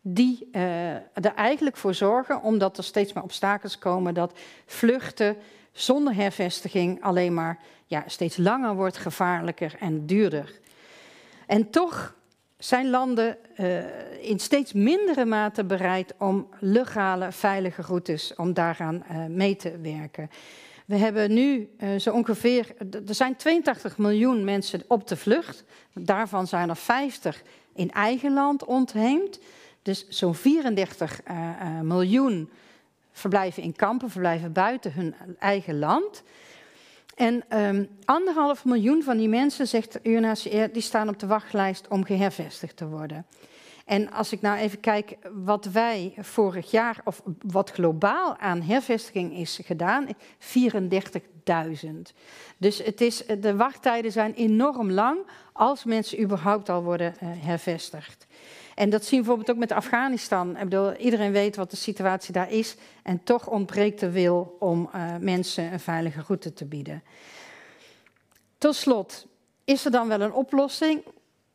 [0.06, 5.36] die uh, er eigenlijk voor zorgen, omdat er steeds meer obstakels komen, dat vluchten
[5.72, 10.60] zonder hervestiging alleen maar ja, steeds langer wordt, gevaarlijker en duurder.
[11.46, 12.14] En toch
[12.58, 13.78] zijn landen uh,
[14.20, 20.30] in steeds mindere mate bereid om legale, veilige routes, om daaraan uh, mee te werken.
[20.86, 22.74] We hebben nu zo ongeveer,
[23.06, 25.64] er zijn 82 miljoen mensen op de vlucht.
[25.92, 27.42] Daarvan zijn er 50
[27.74, 29.38] in eigen land ontheemd.
[29.85, 32.51] Dus zo'n 34 uh, uh, miljoen
[33.12, 36.23] verblijven in kampen, verblijven buiten hun eigen land.
[37.14, 41.88] En um, anderhalf miljoen van die mensen, zegt de UNHCR, die staan op de wachtlijst
[41.88, 43.27] om gehervestigd te worden.
[43.85, 49.37] En als ik nou even kijk wat wij vorig jaar, of wat globaal aan hervestiging
[49.37, 50.14] is gedaan, 34.000.
[52.57, 55.18] Dus het is, de wachttijden zijn enorm lang
[55.53, 58.27] als mensen überhaupt al worden uh, hervestigd.
[58.74, 60.56] En dat zien we bijvoorbeeld ook met Afghanistan.
[60.56, 62.76] Ik bedoel, iedereen weet wat de situatie daar is.
[63.02, 67.02] En toch ontbreekt de wil om uh, mensen een veilige route te bieden.
[68.58, 69.26] Tot slot,
[69.64, 71.02] is er dan wel een oplossing?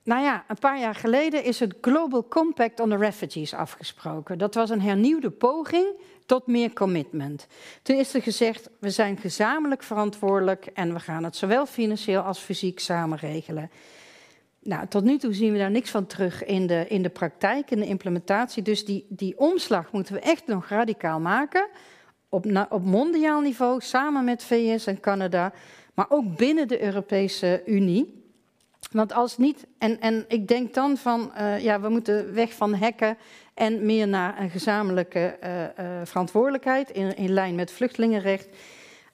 [0.10, 4.38] nou ja, een paar jaar geleden is het Global Compact on the Refugees afgesproken.
[4.38, 5.88] Dat was een hernieuwde poging
[6.25, 7.47] tot meer commitment.
[7.82, 12.39] Toen is er gezegd, we zijn gezamenlijk verantwoordelijk en we gaan het zowel financieel als
[12.39, 13.71] fysiek samen regelen.
[14.69, 17.71] Nou, tot nu toe zien we daar niks van terug in de, in de praktijk,
[17.71, 18.63] in de implementatie.
[18.63, 21.67] Dus die, die omslag moeten we echt nog radicaal maken.
[22.29, 25.53] Op, op mondiaal niveau, samen met VS en Canada,
[25.93, 28.23] maar ook binnen de Europese Unie.
[28.91, 32.75] Want als niet, en, en ik denk dan van, uh, ja, we moeten weg van
[32.75, 33.17] hekken
[33.53, 38.47] en meer naar een gezamenlijke uh, uh, verantwoordelijkheid in, in lijn met vluchtelingenrecht.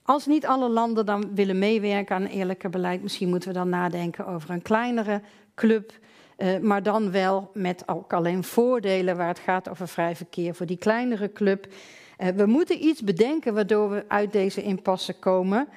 [0.02, 4.26] Als niet alle landen dan willen meewerken aan eerlijke beleid, misschien moeten we dan nadenken
[4.26, 5.20] over een kleinere
[5.56, 5.92] club,
[6.38, 10.66] uh, maar dan wel met ook alleen voordelen waar het gaat over vrij verkeer voor
[10.66, 11.66] die kleinere club.
[12.36, 15.68] we moeten iets bedenken waardoor we uit deze impasse komen.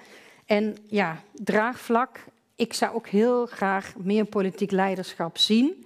[0.45, 2.19] En ja, draagvlak
[2.59, 5.85] ik zou ook heel graag meer politiek leiderschap zien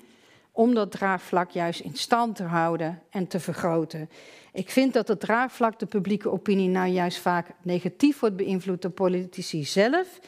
[0.52, 4.10] om dat draagvlak juist in stand te houden en te vergroten.
[4.54, 8.92] Ik vind dat het draagvlak de publieke opinie nou juist vaak negatief wordt beïnvloed door
[8.92, 10.20] politici zelf.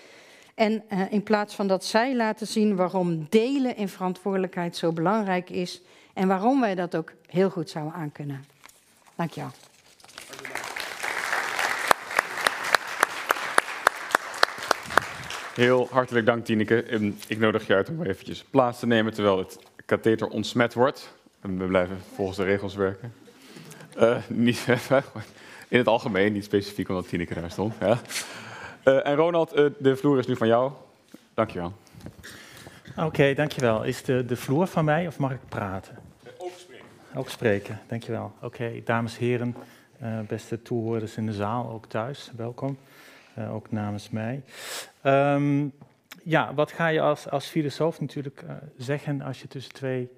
[0.56, 5.50] En uh, in plaats van dat zij laten zien waarom delen in verantwoordelijkheid zo belangrijk
[5.50, 5.82] is
[6.14, 8.46] en waarom wij dat ook heel goed zouden aankunnen.
[9.16, 9.52] Dank je wel.
[15.54, 17.14] Heel hartelijk dank, Tineke.
[17.28, 21.14] Ik nodig je uit om eventjes plaats te nemen terwijl het katheter ontsmet wordt.
[21.42, 23.14] En we blijven volgens de regels werken.
[23.98, 24.66] Uh, niet,
[25.68, 27.74] in het algemeen, niet specifiek omdat Tineke daar stond.
[27.80, 28.02] Ja.
[28.86, 30.72] Uh, en Ronald, uh, de vloer is nu van jou.
[31.34, 31.74] Dankjewel.
[32.90, 33.84] Oké, okay, dankjewel.
[33.84, 35.98] Is de, de vloer van mij of mag ik praten?
[36.38, 36.86] Ook spreken.
[37.14, 38.34] Ook spreken, dankjewel.
[38.36, 39.56] Oké, okay, dames en heren,
[40.28, 42.78] beste toehoorders in de zaal, ook thuis, welkom.
[43.38, 44.44] Uh, ook namens mij.
[45.04, 45.74] Um,
[46.24, 50.10] ja, wat ga je als, als filosoof natuurlijk uh, zeggen als je tussen twee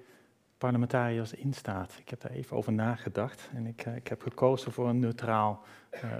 [0.58, 1.94] parlementariërs instaat?
[2.00, 5.62] Ik heb daar even over nagedacht en ik, uh, ik heb gekozen voor een neutraal
[5.62, 5.77] uh,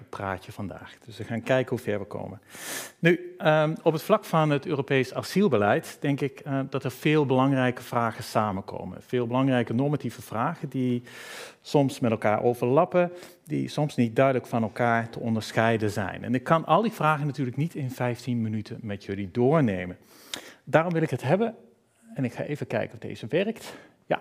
[0.09, 0.96] praatje vandaag.
[1.04, 2.40] Dus we gaan kijken hoe ver we komen.
[2.98, 7.26] Nu, um, op het vlak van het Europees asielbeleid denk ik uh, dat er veel
[7.26, 9.02] belangrijke vragen samenkomen.
[9.02, 11.02] Veel belangrijke normatieve vragen die
[11.61, 13.12] soms met elkaar overlappen,
[13.44, 16.24] die soms niet duidelijk van elkaar te onderscheiden zijn.
[16.24, 19.96] En ik kan al die vragen natuurlijk niet in 15 minuten met jullie doornemen.
[20.64, 21.54] Daarom wil ik het hebben,
[22.14, 23.74] en ik ga even kijken of deze werkt.
[24.07, 24.20] Ja,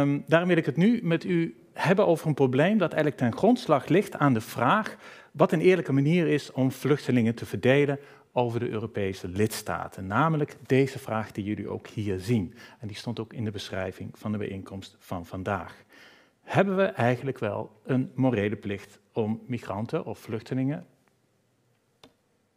[0.00, 3.38] um, daarom wil ik het nu met u hebben over een probleem dat eigenlijk ten
[3.38, 4.96] grondslag ligt aan de vraag
[5.32, 7.98] wat een eerlijke manier is om vluchtelingen te verdelen
[8.32, 10.06] over de Europese lidstaten.
[10.06, 12.54] Namelijk deze vraag die jullie ook hier zien.
[12.78, 15.84] En die stond ook in de beschrijving van de bijeenkomst van vandaag.
[16.42, 20.86] Hebben we eigenlijk wel een morele plicht om migranten of vluchtelingen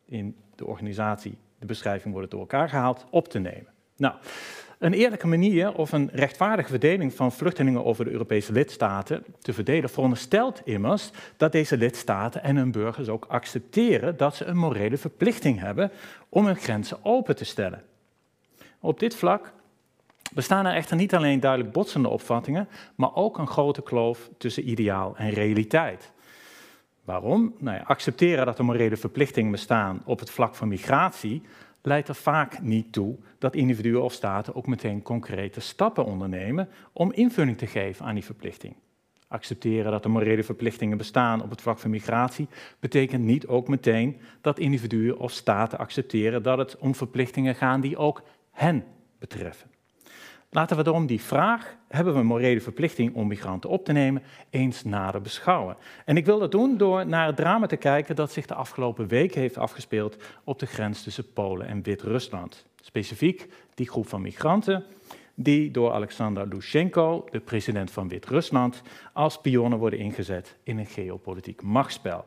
[0.06, 3.74] in de organisatie, de beschrijving wordt door elkaar gehaald, op te nemen?
[3.98, 4.16] Nou,
[4.80, 9.90] een eerlijke manier of een rechtvaardige verdeling van vluchtelingen over de Europese lidstaten te verdelen
[9.90, 15.60] veronderstelt immers dat deze lidstaten en hun burgers ook accepteren dat ze een morele verplichting
[15.60, 15.92] hebben
[16.30, 17.84] om hun grenzen open te stellen.
[18.80, 19.52] Op dit vlak
[20.34, 25.14] bestaan er echter niet alleen duidelijk botsende opvattingen, maar ook een grote kloof tussen ideaal
[25.18, 26.12] en realiteit.
[27.04, 27.54] Waarom?
[27.58, 31.42] Nou ja, accepteren dat er morele verplichtingen bestaan op het vlak van migratie
[31.82, 37.14] leidt er vaak niet toe dat individuen of staten ook meteen concrete stappen ondernemen om
[37.14, 38.76] invulling te geven aan die verplichting.
[39.28, 42.48] Accepteren dat er morele verplichtingen bestaan op het vlak van migratie
[42.80, 47.98] betekent niet ook meteen dat individuen of staten accepteren dat het om verplichtingen gaat die
[47.98, 48.84] ook hen
[49.20, 49.70] betreffen.
[50.52, 54.24] Laten we daarom die vraag, hebben we een morele verplichting om migranten op te nemen,
[54.50, 55.78] eens nader beschouwen.
[56.06, 59.08] En ik wil dat doen door naar het drama te kijken dat zich de afgelopen
[59.08, 62.66] weken heeft afgespeeld op de grens tussen Polen en Wit-Rusland.
[62.82, 64.84] Specifiek die groep van migranten
[65.36, 68.82] die door Alexander Lushenko, de president van Wit-Rusland,
[69.14, 72.26] als pionnen worden ingezet in een geopolitiek machtsspel.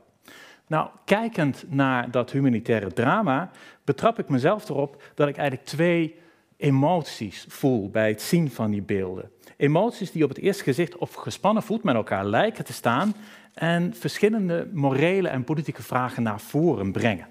[0.66, 3.50] Nou, kijkend naar dat humanitaire drama,
[3.84, 6.20] betrap ik mezelf erop dat ik eigenlijk twee
[6.62, 9.30] emoties voel bij het zien van die beelden.
[9.56, 13.14] Emoties die op het eerste gezicht op gespannen voet met elkaar lijken te staan
[13.54, 17.26] en verschillende morele en politieke vragen naar voren brengen.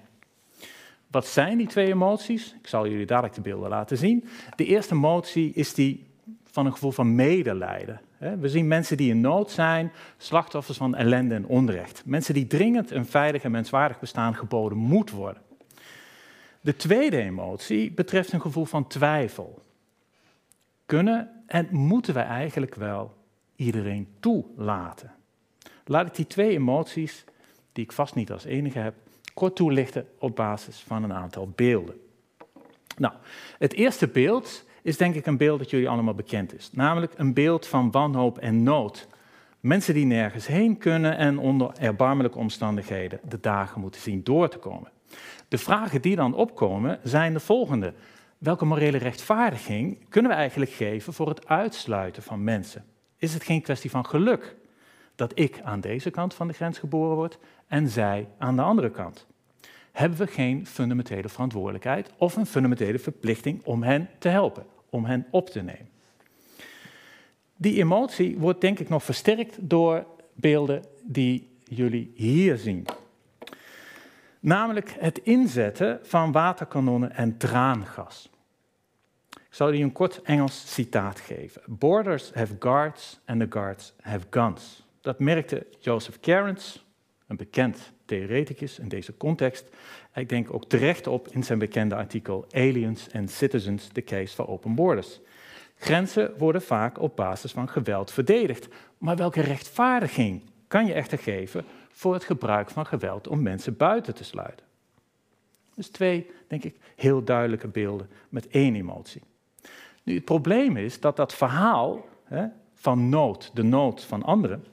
[1.08, 2.56] Wat zijn die twee emoties?
[2.62, 4.26] Ik zal jullie dadelijk de beelden laten zien.
[4.56, 6.06] De eerste emotie is die
[6.44, 8.02] van een gevoel van medelijden.
[8.40, 12.02] We zien mensen die in nood zijn, slachtoffers van ellende en onrecht.
[12.06, 15.42] Mensen die dringend een veilig en menswaardig bestaan geboden moet worden.
[16.62, 19.62] De tweede emotie betreft een gevoel van twijfel.
[20.86, 23.14] Kunnen en moeten we eigenlijk wel
[23.56, 25.12] iedereen toelaten?
[25.86, 27.24] Laat ik die twee emoties,
[27.72, 28.96] die ik vast niet als enige heb,
[29.34, 31.96] kort toelichten op basis van een aantal beelden.
[32.98, 33.14] Nou,
[33.58, 36.72] het eerste beeld is denk ik een beeld dat jullie allemaal bekend is.
[36.72, 39.08] Namelijk een beeld van wanhoop en nood.
[39.60, 44.58] Mensen die nergens heen kunnen en onder erbarmelijke omstandigheden de dagen moeten zien door te
[44.58, 44.92] komen.
[45.52, 47.94] De vragen die dan opkomen zijn de volgende.
[48.38, 52.86] Welke morele rechtvaardiging kunnen we eigenlijk geven voor het uitsluiten van mensen?
[53.18, 54.56] Is het geen kwestie van geluk
[55.16, 57.38] dat ik aan deze kant van de grens geboren word
[57.68, 59.28] en zij aan de andere kant?
[59.92, 65.28] Hebben we geen fundamentele verantwoordelijkheid of een fundamentele verplichting om hen te helpen, om hen
[65.32, 65.90] op te nemen?
[67.58, 72.86] Die emotie wordt denk ik nog versterkt door beelden die jullie hier zien.
[74.42, 78.30] Namelijk het inzetten van waterkanonnen en traangas.
[79.30, 81.62] Ik zal jullie een kort Engels citaat geven.
[81.66, 84.86] Borders have guards and the guards have guns.
[85.02, 86.86] Dat merkte Joseph Cairns,
[87.28, 89.66] een bekend theoreticus in deze context.
[90.14, 94.48] Ik denk ook terecht op in zijn bekende artikel Aliens and Citizens, the case for
[94.48, 95.20] open borders.
[95.76, 98.68] Grenzen worden vaak op basis van geweld verdedigd.
[98.98, 101.66] Maar welke rechtvaardiging kan je echter geven
[102.02, 104.66] voor het gebruik van geweld om mensen buiten te sluiten?
[105.76, 109.22] Dus twee, denk ik, heel duidelijke beelden met één emotie.
[110.04, 114.66] Nu, het probleem is dat dat verhaal hè, van nood, de nood van anderen,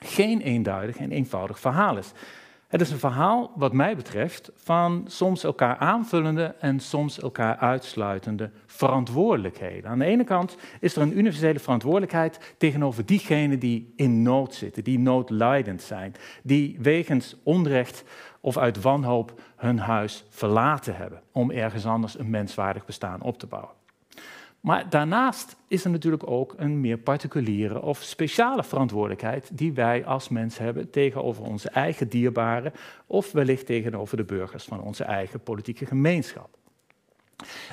[0.00, 2.12] geen eenduidig en eenvoudig verhaal is.
[2.68, 8.50] Het is een verhaal, wat mij betreft, van soms elkaar aanvullende en soms elkaar uitsluitende
[8.66, 9.90] verantwoordelijkheden.
[9.90, 14.84] Aan de ene kant is er een universele verantwoordelijkheid tegenover diegenen die in nood zitten,
[14.84, 18.04] die noodlijdend zijn, die wegens onrecht
[18.40, 23.46] of uit wanhoop hun huis verlaten hebben om ergens anders een menswaardig bestaan op te
[23.46, 23.77] bouwen.
[24.60, 30.28] Maar daarnaast is er natuurlijk ook een meer particuliere of speciale verantwoordelijkheid die wij als
[30.28, 32.72] mens hebben tegenover onze eigen dierbaren
[33.06, 36.56] of wellicht tegenover de burgers van onze eigen politieke gemeenschap.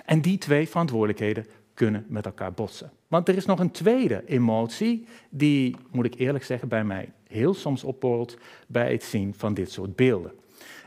[0.05, 2.91] En die twee verantwoordelijkheden kunnen met elkaar botsen.
[3.07, 7.53] Want er is nog een tweede emotie die, moet ik eerlijk zeggen, bij mij heel
[7.53, 10.31] soms opborrelt bij het zien van dit soort beelden.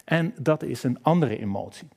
[0.04, 1.88] En dat is een andere emotie.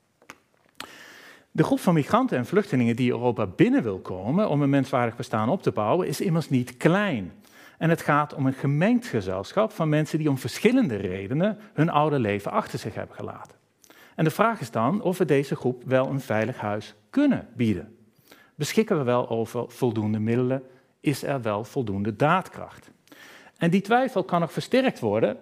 [1.54, 5.50] De groep van migranten en vluchtelingen die Europa binnen wil komen om een menswaardig bestaan
[5.50, 7.32] op te bouwen, is immers niet klein.
[7.78, 12.20] En het gaat om een gemengd gezelschap van mensen die om verschillende redenen hun oude
[12.20, 13.58] leven achter zich hebben gelaten.
[14.16, 17.96] En de vraag is dan of we deze groep wel een veilig huis kunnen bieden.
[18.56, 20.64] Beschikken we wel over voldoende middelen?
[21.00, 22.92] Is er wel voldoende daadkracht?
[23.58, 25.38] En die twijfel kan nog versterkt worden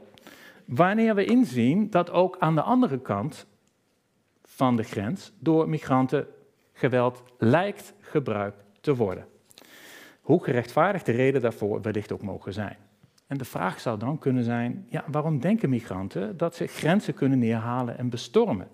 [0.66, 3.46] wanneer we inzien dat ook aan de andere kant
[4.60, 6.28] van de grens door migranten
[6.74, 9.26] geweld lijkt gebruikt te worden.
[10.22, 12.78] Hoe gerechtvaardigd de reden daarvoor wellicht ook mogen zijn.
[13.28, 17.40] En de vraag zou dan kunnen zijn, ja, waarom denken migranten dat ze grenzen kunnen
[17.40, 18.68] neerhalen en bestormen?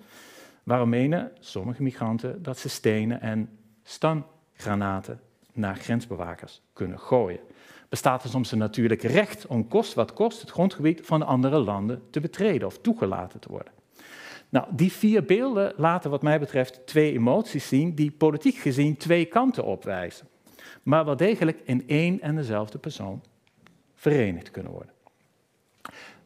[0.63, 3.49] Waarom menen sommige migranten dat ze stenen en
[3.83, 5.19] stangranaten
[5.53, 7.39] naar grensbewakers kunnen gooien?
[7.89, 12.01] Bestaat er soms een natuurlijk recht om kost wat kost het grondgebied van andere landen
[12.09, 13.74] te betreden of toegelaten te worden?
[14.55, 19.25] Nou, die vier beelden laten wat mij betreft twee emoties zien die politiek gezien twee
[19.25, 20.27] kanten opwijzen,
[20.83, 23.21] maar wel degelijk in één en dezelfde persoon
[23.95, 24.93] verenigd kunnen worden.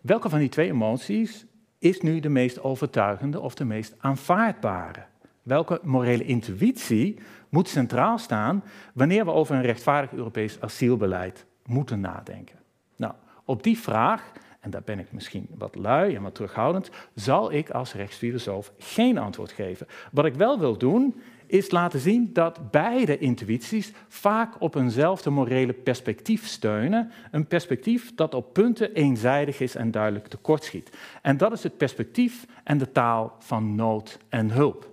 [0.01, 1.45] Welke van die twee emoties
[1.79, 5.05] is nu de meest overtuigende of de meest aanvaardbare?
[5.43, 8.63] Welke morele intuïtie moet centraal staan
[8.93, 12.59] wanneer we over een rechtvaardig Europees asielbeleid moeten nadenken?
[12.95, 13.13] Nou,
[13.45, 14.31] op die vraag
[14.69, 19.17] en daar ben ik misschien wat lui en wat terughoudend, zal ik als rechtsfilosoof geen
[19.17, 19.87] antwoord geven.
[20.11, 25.73] Wat ik wel wil doen, is laten zien dat beide intuïties vaak op eenzelfde morele
[25.73, 27.11] perspectief steunen.
[27.31, 30.97] Een perspectief dat op punten eenzijdig is en duidelijk tekortschiet.
[31.21, 34.89] En dat is het perspectief en de taal van nood en hulp.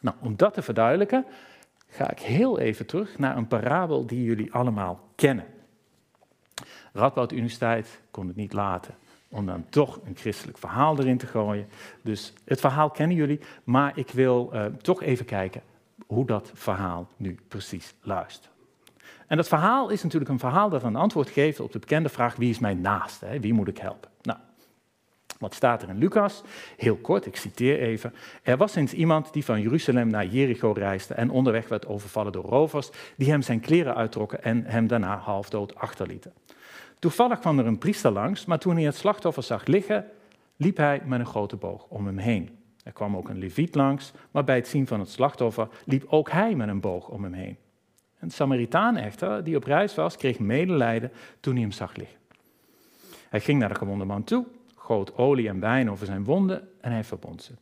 [0.00, 1.24] Nou, om dat te verduidelijken,
[1.88, 5.53] ga ik heel even terug naar een parabel die jullie allemaal kennen.
[6.94, 8.94] Radboud Universiteit kon het niet laten
[9.28, 11.68] om dan toch een christelijk verhaal erin te gooien.
[12.02, 15.62] Dus het verhaal kennen jullie, maar ik wil uh, toch even kijken
[16.06, 18.52] hoe dat verhaal nu precies luistert.
[19.26, 22.36] En dat verhaal is natuurlijk een verhaal dat een antwoord geeft op de bekende vraag:
[22.36, 23.26] wie is mijn naaste?
[23.26, 23.40] Hè?
[23.40, 24.10] Wie moet ik helpen?
[24.22, 24.38] Nou,
[25.38, 26.42] wat staat er in Lucas?
[26.76, 28.14] Heel kort, ik citeer even.
[28.42, 32.44] Er was eens iemand die van Jeruzalem naar Jericho reisde en onderweg werd overvallen door
[32.44, 36.32] rovers die hem zijn kleren uittrokken en hem daarna halfdood achterlieten.
[37.04, 40.04] Toevallig kwam er een priester langs, maar toen hij het slachtoffer zag liggen,
[40.56, 42.58] liep hij met een grote boog om hem heen.
[42.84, 46.30] Er kwam ook een leviet langs, maar bij het zien van het slachtoffer liep ook
[46.30, 47.56] hij met een boog om hem heen.
[48.18, 52.18] Een Samaritaan echter, die op reis was, kreeg medelijden toen hij hem zag liggen.
[53.28, 56.92] Hij ging naar de gewonde man toe, goot olie en wijn over zijn wonden en
[56.92, 57.52] hij verbond ze.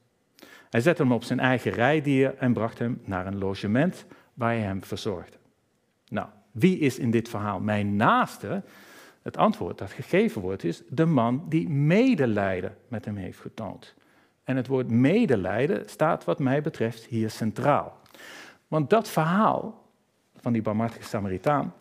[0.70, 4.62] Hij zette hem op zijn eigen rijdier en bracht hem naar een logement waar je
[4.62, 5.36] hem verzorgde.
[6.08, 8.62] Nou, wie is in dit verhaal mijn naaste?
[9.22, 13.94] Het antwoord dat gegeven wordt is de man die medelijden met hem heeft getoond.
[14.44, 18.00] En het woord medelijden staat wat mij betreft hier centraal.
[18.68, 19.86] Want dat verhaal
[20.36, 21.74] van die barmhartige Samaritaan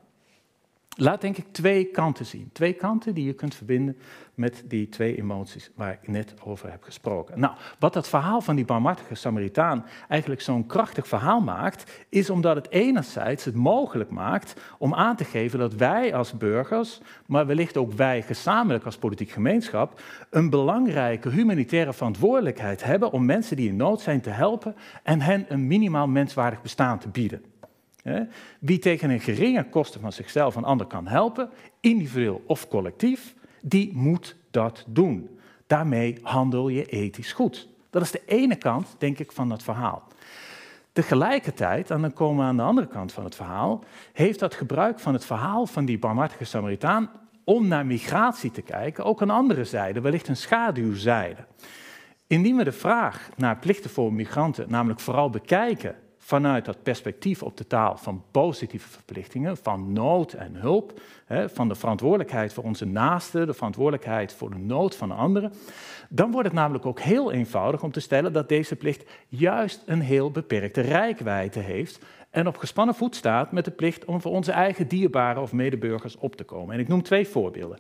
[0.98, 2.50] laat denk ik twee kanten zien.
[2.54, 3.98] Twee kanten die je kunt verbinden
[4.36, 7.40] met die twee emoties waar ik net over heb gesproken.
[7.40, 12.56] Nou, wat dat verhaal van die barmhartige Samaritaan eigenlijk zo'n krachtig verhaal maakt, is omdat
[12.56, 17.78] het enerzijds het mogelijk maakt om aan te geven dat wij als burgers, maar wellicht
[17.78, 23.76] ook wij gezamenlijk als politiek gemeenschap, een belangrijke humanitaire verantwoordelijkheid hebben om mensen die in
[23.76, 27.51] nood zijn te helpen en hen een minimaal menswaardig bestaan te bieden.
[28.60, 31.50] Wie tegen een geringe kosten van zichzelf een ander kan helpen,
[31.80, 35.40] individueel of collectief, die moet dat doen.
[35.68, 37.70] Daarmee handel je ethisch goed.
[37.90, 40.08] Dat is de ene kant, denk ik, van dat verhaal.
[40.92, 43.84] Tegelijkertijd, en dan komen we aan de andere kant van het verhaal,
[44.14, 47.10] heeft dat gebruik van het verhaal van die barmhartige Samaritaan
[47.44, 51.46] om naar migratie te kijken ook een andere zijde, wellicht een schaduwzijde.
[52.28, 55.96] Indien we de vraag naar plichten voor migranten namelijk vooral bekijken
[56.32, 61.02] vanuit dat perspectief op de taal van positieve verplichtingen, van nood en hulp,
[61.46, 65.54] van de verantwoordelijkheid voor onze naasten, de verantwoordelijkheid voor de nood van anderen,
[66.10, 70.02] dan wordt het namelijk ook heel eenvoudig om te stellen dat deze plicht juist een
[70.02, 74.52] heel beperkte rijkwijde heeft en op gespannen voet staat met de plicht om voor onze
[74.52, 76.74] eigen dierbaren of medeburgers op te komen.
[76.74, 77.80] En ik noem twee voorbeelden.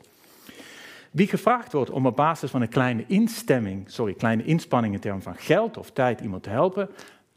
[1.12, 5.22] Wie gevraagd wordt om op basis van een kleine instemming, sorry, kleine inspanning in termen
[5.22, 6.89] van geld of tijd iemand te helpen,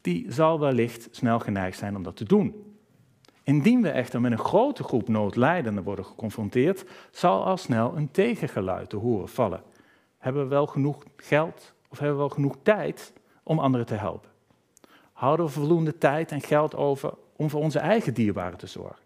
[0.05, 2.75] die zal wellicht snel geneigd zijn om dat te doen.
[3.43, 8.89] Indien we echter met een grote groep noodlijdenden worden geconfronteerd, zal al snel een tegengeluid
[8.89, 9.63] te horen vallen.
[10.17, 14.29] Hebben we wel genoeg geld of hebben we wel genoeg tijd om anderen te helpen?
[15.13, 19.03] Houden we voldoende tijd en geld over om voor onze eigen dierbaren te zorgen?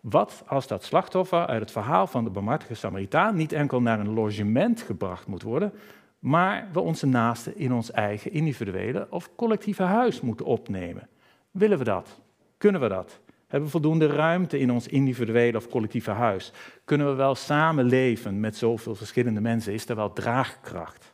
[0.00, 4.14] Wat als dat slachtoffer uit het verhaal van de barmhartige Samaritaan niet enkel naar een
[4.14, 5.72] logement gebracht moet worden,
[6.18, 11.08] maar we onze naasten in ons eigen individuele of collectieve huis moeten opnemen.
[11.50, 12.20] Willen we dat?
[12.58, 13.20] Kunnen we dat?
[13.46, 16.52] Hebben we voldoende ruimte in ons individuele of collectieve huis?
[16.84, 19.72] Kunnen we wel samenleven met zoveel verschillende mensen?
[19.72, 21.12] Is er wel draagkracht?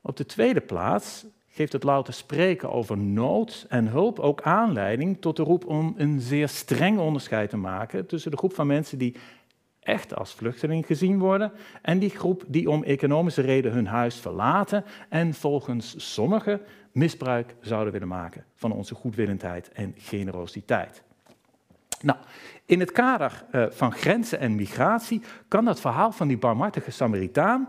[0.00, 5.36] Op de tweede plaats geeft het louter spreken over nood en hulp ook aanleiding tot
[5.36, 9.16] de roep om een zeer streng onderscheid te maken tussen de groep van mensen die
[9.86, 14.84] echt als vluchteling gezien worden en die groep die om economische reden hun huis verlaten
[15.08, 16.60] en volgens sommigen
[16.92, 21.02] misbruik zouden willen maken van onze goedwillendheid en generositeit.
[22.00, 22.18] Nou,
[22.64, 27.68] in het kader uh, van grenzen en migratie kan dat verhaal van die barmhartige Samaritaan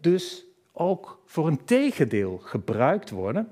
[0.00, 3.48] dus ook voor een tegendeel gebruikt worden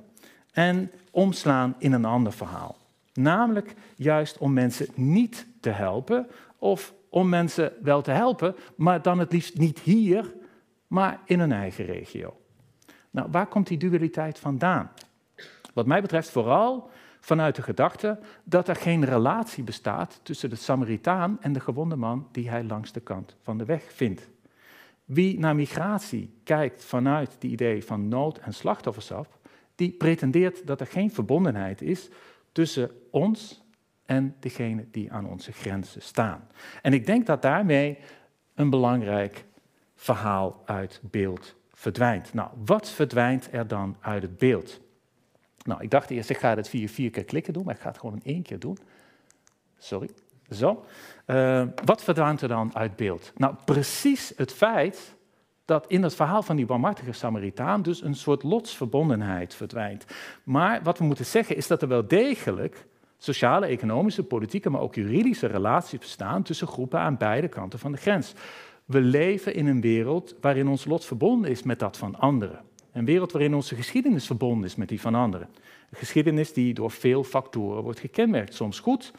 [0.52, 2.76] en omslaan in een ander verhaal.
[3.12, 6.26] Namelijk juist om mensen niet te helpen
[6.58, 10.34] of om mensen wel te helpen, maar dan het liefst niet hier,
[10.86, 12.40] maar in hun eigen regio.
[13.10, 14.90] Nou, waar komt die dualiteit vandaan?
[15.74, 16.90] Wat mij betreft vooral
[17.20, 22.28] vanuit de gedachte dat er geen relatie bestaat tussen de Samaritaan en de gewonde man
[22.32, 24.28] die hij langs de kant van de weg vindt.
[25.04, 29.38] Wie naar migratie kijkt vanuit die idee van nood en slachtofferschap,
[29.74, 32.08] die pretendeert dat er geen verbondenheid is
[32.52, 33.65] tussen ons
[34.06, 36.48] en degene die aan onze grenzen staan.
[36.82, 37.98] En ik denk dat daarmee
[38.54, 39.44] een belangrijk
[39.94, 42.34] verhaal uit beeld verdwijnt.
[42.34, 44.80] Nou, wat verdwijnt er dan uit het beeld?
[45.62, 47.88] Nou, ik dacht eerst, ik ga het via vier keer klikken doen, maar ik ga
[47.88, 48.78] het gewoon in één keer doen.
[49.78, 50.10] Sorry.
[50.50, 50.84] Zo.
[51.26, 53.32] Uh, wat verdwijnt er dan uit beeld?
[53.36, 55.16] Nou, precies het feit
[55.64, 60.04] dat in het verhaal van die barmhartige Samaritaan dus een soort lotsverbondenheid verdwijnt.
[60.44, 62.86] Maar wat we moeten zeggen is dat er wel degelijk
[63.26, 67.98] sociale, economische, politieke, maar ook juridische relaties bestaan tussen groepen aan beide kanten van de
[67.98, 68.34] grens.
[68.84, 72.60] We leven in een wereld waarin ons lot verbonden is met dat van anderen.
[72.92, 75.48] Een wereld waarin onze geschiedenis verbonden is met die van anderen.
[75.90, 78.54] Een geschiedenis die door veel factoren wordt gekenmerkt.
[78.54, 79.12] Soms goed,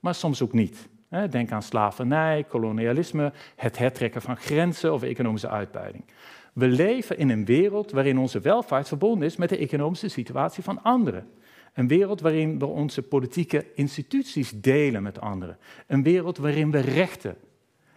[0.00, 0.88] maar soms ook niet.
[1.30, 6.04] Denk aan slavernij, kolonialisme, het hertrekken van grenzen of economische uitbuiting.
[6.52, 10.82] We leven in een wereld waarin onze welvaart verbonden is met de economische situatie van
[10.82, 11.26] anderen.
[11.74, 15.58] Een wereld waarin we onze politieke instituties delen met anderen.
[15.86, 17.36] Een wereld waarin we rechten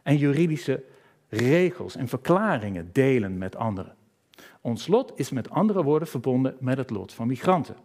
[0.03, 0.83] en juridische
[1.29, 3.95] regels en verklaringen delen met anderen.
[4.61, 7.75] Ons lot is met andere woorden verbonden met het lot van migranten.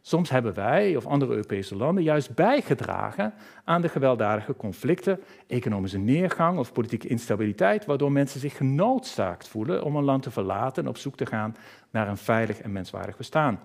[0.00, 6.58] Soms hebben wij of andere Europese landen juist bijgedragen aan de gewelddadige conflicten, economische neergang
[6.58, 10.96] of politieke instabiliteit, waardoor mensen zich genoodzaakt voelen om een land te verlaten en op
[10.96, 11.56] zoek te gaan
[11.90, 13.60] naar een veilig en menswaardig bestaan.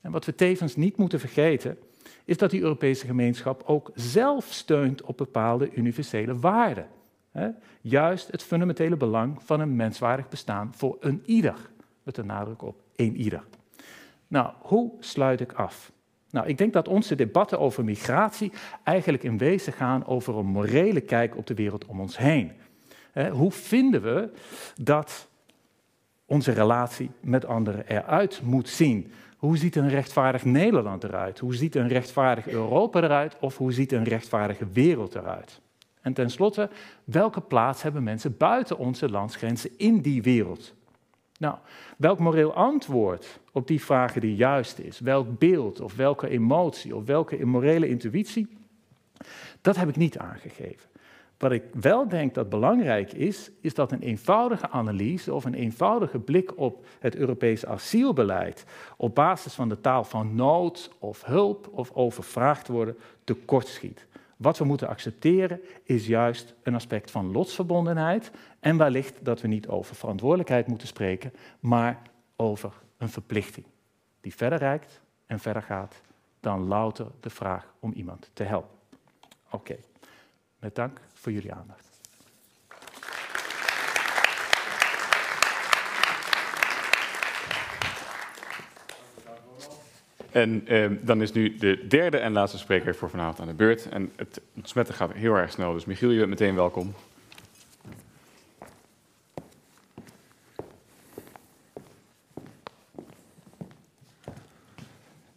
[0.00, 1.78] En wat we tevens niet moeten vergeten,
[2.24, 6.86] is dat die Europese gemeenschap ook zelf steunt op bepaalde universele waarden.
[7.80, 11.54] Juist het fundamentele belang van een menswaardig bestaan voor een ieder.
[12.02, 13.42] Met de nadruk op één ieder.
[14.28, 15.92] Nou, hoe sluit ik af?
[16.30, 18.52] Nou, ik denk dat onze debatten over migratie
[18.84, 22.52] eigenlijk in wezen gaan over een morele kijk op de wereld om ons heen.
[23.30, 24.30] Hoe vinden we
[24.82, 25.28] dat
[26.24, 29.12] onze relatie met anderen eruit moet zien?
[29.40, 31.38] Hoe ziet een rechtvaardig Nederland eruit?
[31.38, 33.36] Hoe ziet een rechtvaardig Europa eruit?
[33.40, 35.60] Of hoe ziet een rechtvaardige wereld eruit?
[36.00, 36.70] En tenslotte,
[37.04, 40.74] welke plaats hebben mensen buiten onze landsgrenzen in die wereld?
[41.38, 41.56] Nou,
[41.96, 47.04] welk moreel antwoord op die vragen die juist is, welk beeld of welke emotie of
[47.04, 48.48] welke morele intuïtie,
[49.60, 50.88] dat heb ik niet aangegeven.
[51.40, 56.18] Wat ik wel denk dat belangrijk is, is dat een eenvoudige analyse of een eenvoudige
[56.18, 58.64] blik op het Europese asielbeleid
[58.96, 64.06] op basis van de taal van nood of hulp of overvraagd worden tekortschiet.
[64.36, 69.68] Wat we moeten accepteren is juist een aspect van lotsverbondenheid en wellicht dat we niet
[69.68, 72.02] over verantwoordelijkheid moeten spreken, maar
[72.36, 73.66] over een verplichting
[74.20, 76.00] die verder reikt en verder gaat
[76.40, 78.78] dan louter de vraag om iemand te helpen.
[79.50, 79.76] Oké,
[80.60, 81.88] met dank voor jullie aandacht.
[90.30, 93.88] En eh, dan is nu de derde en laatste spreker voor vanavond aan de beurt.
[93.88, 96.94] En het ontsmetten gaat heel erg snel, dus Michiel, je bent meteen welkom.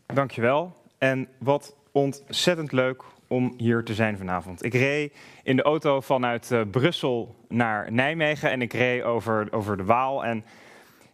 [0.05, 0.81] Dankjewel.
[0.97, 3.03] En wat ontzettend leuk
[3.33, 4.63] om hier te zijn vanavond.
[4.63, 9.77] Ik reed in de auto vanuit uh, Brussel naar Nijmegen en ik reed over, over
[9.77, 10.25] de Waal.
[10.25, 10.43] En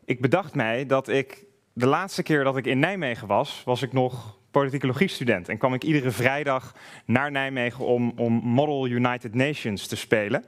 [0.05, 3.93] ik bedacht mij dat ik de laatste keer dat ik in Nijmegen was, was ik
[3.93, 5.49] nog politicologie-student.
[5.49, 10.45] En kwam ik iedere vrijdag naar Nijmegen om, om Model United Nations te spelen.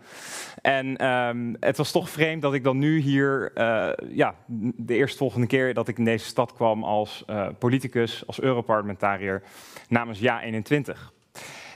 [0.61, 4.35] En um, het was toch vreemd dat ik dan nu hier, uh, ja,
[4.75, 9.43] de eerstvolgende keer dat ik in deze stad kwam als uh, politicus, als Europarlementariër
[9.87, 11.20] namens Ja21.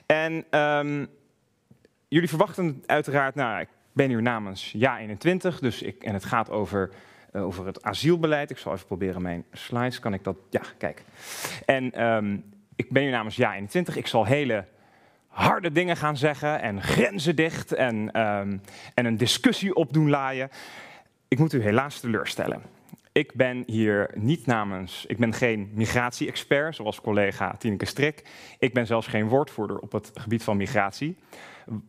[0.06, 1.08] En um,
[2.08, 6.90] jullie verwachten uiteraard, nou, ik ben hier namens Ja21, dus ik, en het gaat over
[7.36, 8.50] uh, over het asielbeleid.
[8.50, 10.00] Ik zal even proberen mijn slides.
[10.00, 10.38] Kan ik dat?
[10.50, 11.04] Ja, kijk.
[11.66, 12.44] En um,
[12.76, 13.96] ik ben hier namens Ja21.
[13.96, 14.66] Ik zal hele
[15.28, 18.62] harde dingen gaan zeggen en grenzen dicht en, um,
[18.94, 20.50] en een discussie opdoen laaien.
[21.28, 22.62] Ik moet u helaas teleurstellen.
[23.16, 28.24] Ik ben hier niet namens, ik ben geen migratie-expert, zoals collega Tineke Strik.
[28.60, 31.18] Ik ben zelfs geen woordvoerder op het gebied van migratie.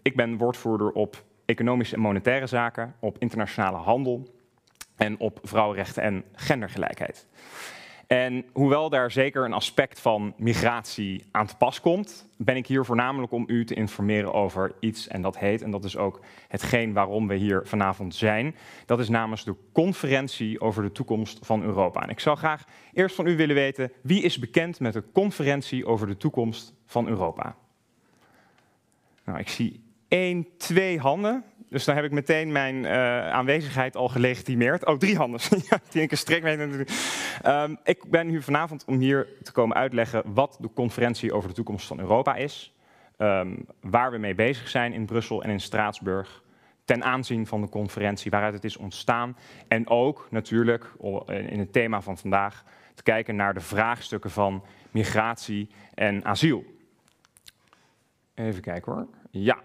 [0.03, 4.35] Ik ben woordvoerder op economische en monetaire zaken, op internationale handel
[4.97, 7.27] en op vrouwenrechten en gendergelijkheid.
[8.07, 12.85] En hoewel daar zeker een aspect van migratie aan te pas komt, ben ik hier
[12.85, 16.93] voornamelijk om u te informeren over iets en dat heet, en dat is ook hetgeen
[16.93, 22.03] waarom we hier vanavond zijn, dat is namens de conferentie over de toekomst van Europa.
[22.03, 25.87] En ik zou graag eerst van u willen weten, wie is bekend met de conferentie
[25.87, 27.57] over de toekomst van Europa?
[29.25, 31.45] Nou, ik zie één, twee handen.
[31.77, 34.87] Dus dan heb ik meteen mijn uh, aanwezigheid al gelegitimeerd.
[34.87, 35.41] Oh, drie handen.
[35.71, 36.91] ja, die ik een strek weet natuurlijk.
[37.47, 41.55] Um, ik ben hier vanavond om hier te komen uitleggen wat de conferentie over de
[41.55, 42.75] toekomst van Europa is.
[43.19, 46.43] Um, waar we mee bezig zijn in Brussel en in Straatsburg.
[46.85, 49.37] Ten aanzien van de conferentie, waaruit het is ontstaan.
[49.69, 50.93] En ook natuurlijk
[51.27, 52.65] in het thema van vandaag
[52.95, 56.65] te kijken naar de vraagstukken van migratie en asiel.
[58.35, 59.07] Even kijken hoor.
[59.31, 59.59] Ja,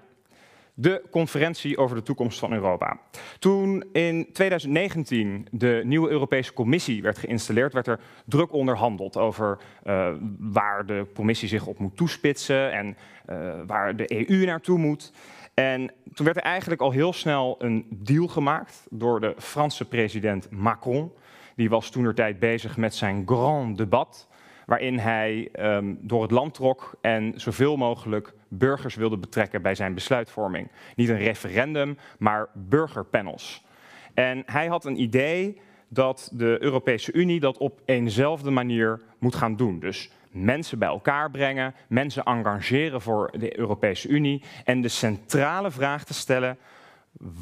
[0.81, 2.99] de conferentie over de toekomst van Europa.
[3.39, 10.13] Toen in 2019 de nieuwe Europese Commissie werd geïnstalleerd, werd er druk onderhandeld over uh,
[10.39, 12.97] waar de Commissie zich op moet toespitsen en
[13.29, 15.11] uh, waar de EU naartoe moet.
[15.53, 20.51] En toen werd er eigenlijk al heel snel een deal gemaakt door de Franse president
[20.51, 21.11] Macron.
[21.55, 24.27] Die was toen tijd bezig met zijn grand debat
[24.65, 29.93] waarin hij um, door het land trok en zoveel mogelijk burgers wilde betrekken bij zijn
[29.93, 30.71] besluitvorming.
[30.95, 33.65] Niet een referendum, maar burgerpanels.
[34.13, 39.55] En hij had een idee dat de Europese Unie dat op eenzelfde manier moet gaan
[39.55, 39.79] doen.
[39.79, 46.03] Dus mensen bij elkaar brengen, mensen engageren voor de Europese Unie en de centrale vraag
[46.03, 46.57] te stellen: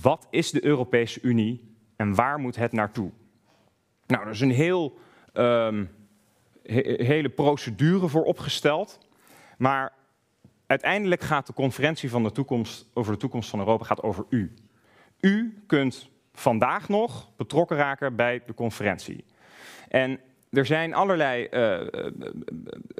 [0.01, 3.11] wat is de Europese Unie en waar moet het naartoe?
[4.07, 4.97] Nou, dat is een heel
[5.33, 5.89] um,
[6.63, 8.99] hele procedure voor opgesteld.
[9.57, 9.91] Maar
[10.69, 14.53] uiteindelijk gaat de conferentie van de toekomst, over de toekomst van Europa gaat over u.
[15.19, 19.25] U kunt vandaag nog betrokken raken bij de conferentie.
[19.87, 20.19] En
[20.51, 21.87] er zijn allerlei uh,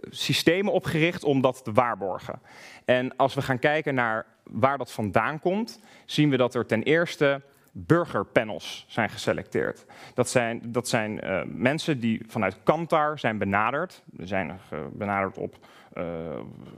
[0.09, 2.41] systemen opgericht om dat te waarborgen.
[2.85, 6.83] En als we gaan kijken naar waar dat vandaan komt, zien we dat er ten
[6.83, 7.41] eerste
[7.71, 9.85] burgerpanels zijn geselecteerd.
[10.13, 14.03] Dat zijn, dat zijn uh, mensen die vanuit Kantar zijn benaderd.
[14.05, 14.59] We zijn
[14.91, 15.57] benaderd op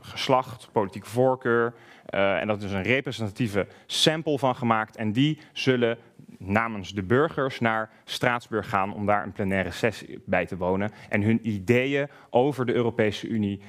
[0.01, 1.73] geslacht, politieke voorkeur.
[2.09, 4.95] Uh, en dat is een representatieve sample van gemaakt.
[4.95, 5.97] En die zullen
[6.37, 10.91] namens de burgers naar Straatsburg gaan om daar een plenaire sessie bij te wonen.
[11.09, 13.61] En hun ideeën over de Europese Unie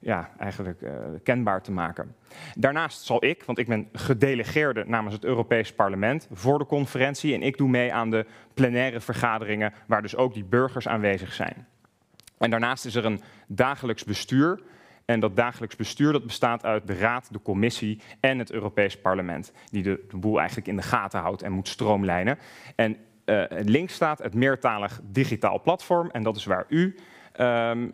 [0.00, 0.82] ja, eigenlijk
[1.22, 2.14] kenbaar te maken.
[2.54, 7.42] Daarnaast zal ik, want ik ben gedelegeerde namens het Europees Parlement voor de conferentie en
[7.42, 11.66] ik doe mee aan de plenaire vergaderingen waar dus ook die burgers aanwezig zijn.
[12.42, 14.60] En daarnaast is er een dagelijks bestuur.
[15.04, 19.52] En dat dagelijks bestuur dat bestaat uit de Raad, de Commissie en het Europees Parlement.
[19.70, 22.38] Die de, boel eigenlijk in de gaten houdt en moet stroomlijnen.
[22.76, 26.10] En uh, links staat het meertalig digitaal platform.
[26.10, 26.96] En dat is waar u
[27.40, 27.90] um,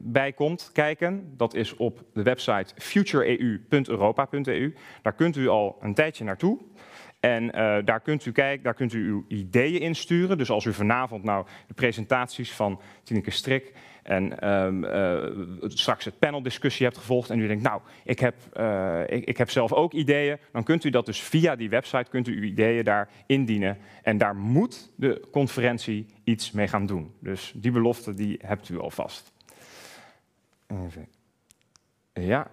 [0.00, 1.32] bij komt kijken.
[1.36, 4.74] Dat is op de website futureeu.europa.eu.
[5.02, 6.58] Daar kunt u al een tijdje naartoe.
[7.26, 10.38] En uh, daar, kunt u kijken, daar kunt u uw ideeën insturen.
[10.38, 13.72] Dus als u vanavond nou de presentaties van Tineke Strik
[14.02, 19.00] en um, uh, straks het paneldiscussie hebt gevolgd en u denkt, nou, ik heb, uh,
[19.08, 22.36] ik, heb zelf ook ideeën, dan kunt u dat dus via die website, kunt u
[22.36, 23.78] uw ideeën daar indienen.
[24.02, 27.14] En daar moet de conferentie iets mee gaan doen.
[27.20, 29.32] Dus die belofte, die hebt u alvast.
[30.66, 31.08] Even.
[32.12, 32.50] Ja.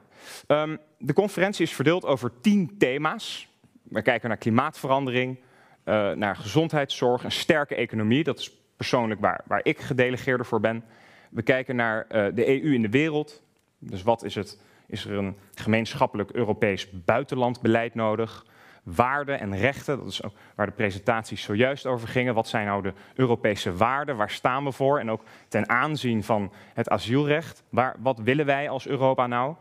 [0.48, 3.52] Um, de conferentie is verdeeld over tien thema's.
[3.94, 5.38] We kijken naar klimaatverandering,
[5.86, 8.24] uh, naar gezondheidszorg, een sterke economie.
[8.24, 10.84] Dat is persoonlijk waar, waar ik gedelegeerde voor ben.
[11.30, 13.42] We kijken naar uh, de EU in de wereld.
[13.80, 14.62] Dus wat is het?
[14.88, 18.46] Is er een gemeenschappelijk Europees buitenlandbeleid nodig?
[18.84, 22.34] Waarden en rechten, dat is ook waar de presentaties zojuist over gingen.
[22.34, 24.18] Wat zijn nou de Europese waarden?
[24.18, 25.00] Waar staan we voor?
[25.00, 27.64] En ook ten aanzien van het asielrecht.
[27.70, 29.56] Waar, wat willen wij als Europa nou?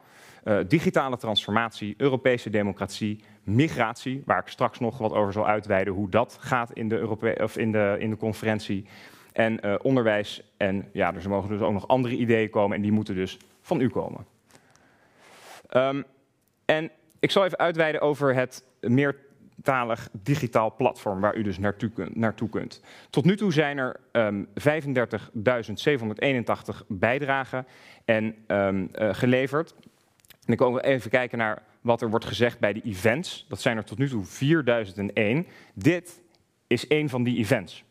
[0.45, 6.11] Uh, digitale transformatie, Europese democratie, migratie, waar ik straks nog wat over zal uitweiden hoe
[6.11, 8.87] dat gaat in de, Europe of in de, in de conferentie.
[9.33, 10.43] En uh, onderwijs.
[10.57, 13.39] En ja, dus er mogen dus ook nog andere ideeën komen en die moeten dus
[13.61, 14.27] van u komen.
[15.77, 16.05] Um,
[16.65, 16.91] en
[17.21, 22.83] ik zal even uitweiden over het meertalig digitaal platform waar u dus naartoe, naartoe kunt.
[23.11, 24.53] Tot nu toe zijn er um, 35.781
[26.89, 27.67] bijdragen
[28.05, 29.75] en um, uh, geleverd.
[30.47, 33.47] En ik wil even kijken naar wat er wordt gezegd bij de events.
[33.49, 35.47] Dat zijn er tot nu toe 4001.
[35.75, 36.23] Dit
[36.67, 37.85] is één van die events.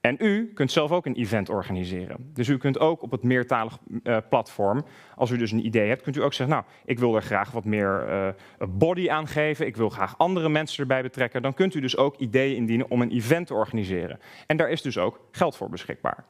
[0.00, 2.30] En u kunt zelf ook een event organiseren.
[2.32, 4.84] Dus u kunt ook op het meertalig uh, platform,
[5.14, 7.50] als u dus een idee hebt, kunt u ook zeggen, nou, ik wil er graag
[7.50, 8.28] wat meer uh,
[8.68, 11.42] body aan geven, ik wil graag andere mensen erbij betrekken.
[11.42, 14.20] Dan kunt u dus ook ideeën indienen om een event te organiseren.
[14.46, 16.24] En daar is dus ook geld voor beschikbaar.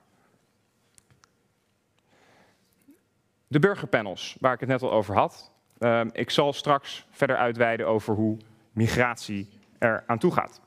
[3.47, 5.53] De burgerpanels, waar ik het net al over had.
[5.81, 8.37] Uh, ik zal straks verder uitweiden over hoe
[8.73, 9.49] migratie
[9.79, 10.61] er aan toe gaat.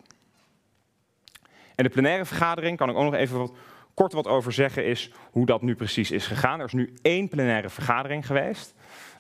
[1.76, 3.50] En de plenaire vergadering, kan ik ook nog even
[3.94, 6.60] kort wat over zeggen, is hoe dat nu precies is gegaan.
[6.60, 8.74] Er is nu één plenaire vergadering geweest.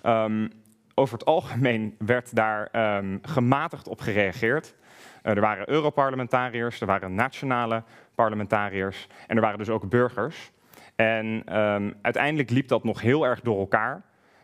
[0.04, 0.52] Um,
[0.96, 4.76] over het algemeen werd daar um, gematigd op gereageerd.
[5.24, 7.84] Uh, er waren Europarlementariërs, er waren nationale
[8.16, 10.52] parlementariërs en er waren dus ook burgers.
[10.96, 11.44] En
[12.02, 14.02] uiteindelijk liep dat nog heel erg door elkaar.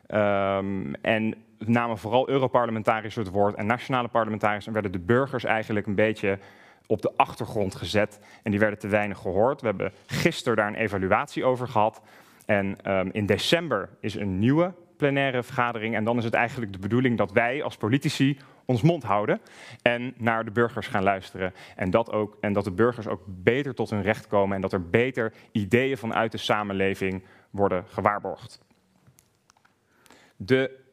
[0.07, 5.87] Um, en namen vooral Europarlementariërs het woord en nationale parlementariërs en werden de burgers eigenlijk
[5.87, 6.39] een beetje
[6.87, 9.61] op de achtergrond gezet en die werden te weinig gehoord.
[9.61, 12.01] We hebben gisteren daar een evaluatie over gehad.
[12.45, 15.95] En um, in december is een nieuwe plenaire vergadering.
[15.95, 19.39] En dan is het eigenlijk de bedoeling dat wij als politici ons mond houden
[19.81, 21.53] en naar de burgers gaan luisteren.
[21.75, 24.73] En dat, ook, en dat de burgers ook beter tot hun recht komen en dat
[24.73, 28.65] er beter ideeën vanuit de samenleving worden gewaarborgd.
[30.37, 30.85] De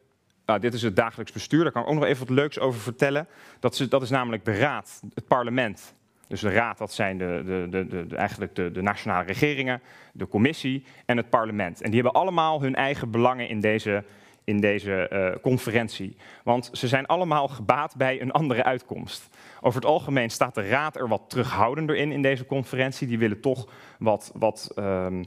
[0.45, 2.79] nou, dit is het dagelijks bestuur, daar kan ik ook nog even wat leuks over
[2.79, 3.27] vertellen.
[3.59, 5.95] Dat is, dat is namelijk de raad, het parlement.
[6.27, 9.81] Dus de raad, dat zijn de, de, de, eigenlijk de, nationale regeringen,
[10.13, 11.81] de commissie en het parlement.
[11.81, 14.03] En die hebben allemaal hun eigen belangen in deze,
[14.43, 16.15] in deze uh, conferentie.
[16.43, 19.29] Want ze zijn allemaal gebaat bij een andere uitkomst.
[19.61, 23.07] Over het algemeen staat de raad er wat terughoudender in in deze conferentie.
[23.07, 23.67] Die willen toch
[23.99, 24.31] wat...
[24.33, 25.25] wat um,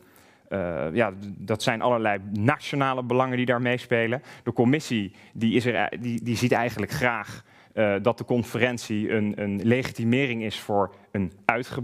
[0.49, 4.23] uh, ja, dat zijn allerlei nationale belangen die daar meespelen.
[4.43, 7.45] De commissie die is er, die, die ziet eigenlijk graag
[7.75, 11.33] uh, dat de conferentie een, een, legitimering is voor een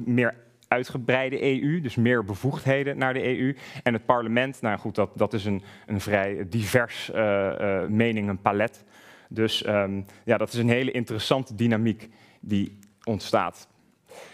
[0.04, 0.34] meer
[0.68, 3.56] uitgebreide EU, dus meer bevoegdheden naar de EU.
[3.82, 8.84] En het parlement, nou goed, dat, dat is een, een vrij divers uh, meningenpalet.
[9.28, 12.08] Dus um, ja, dat is een hele interessante dynamiek
[12.40, 13.68] die ontstaat.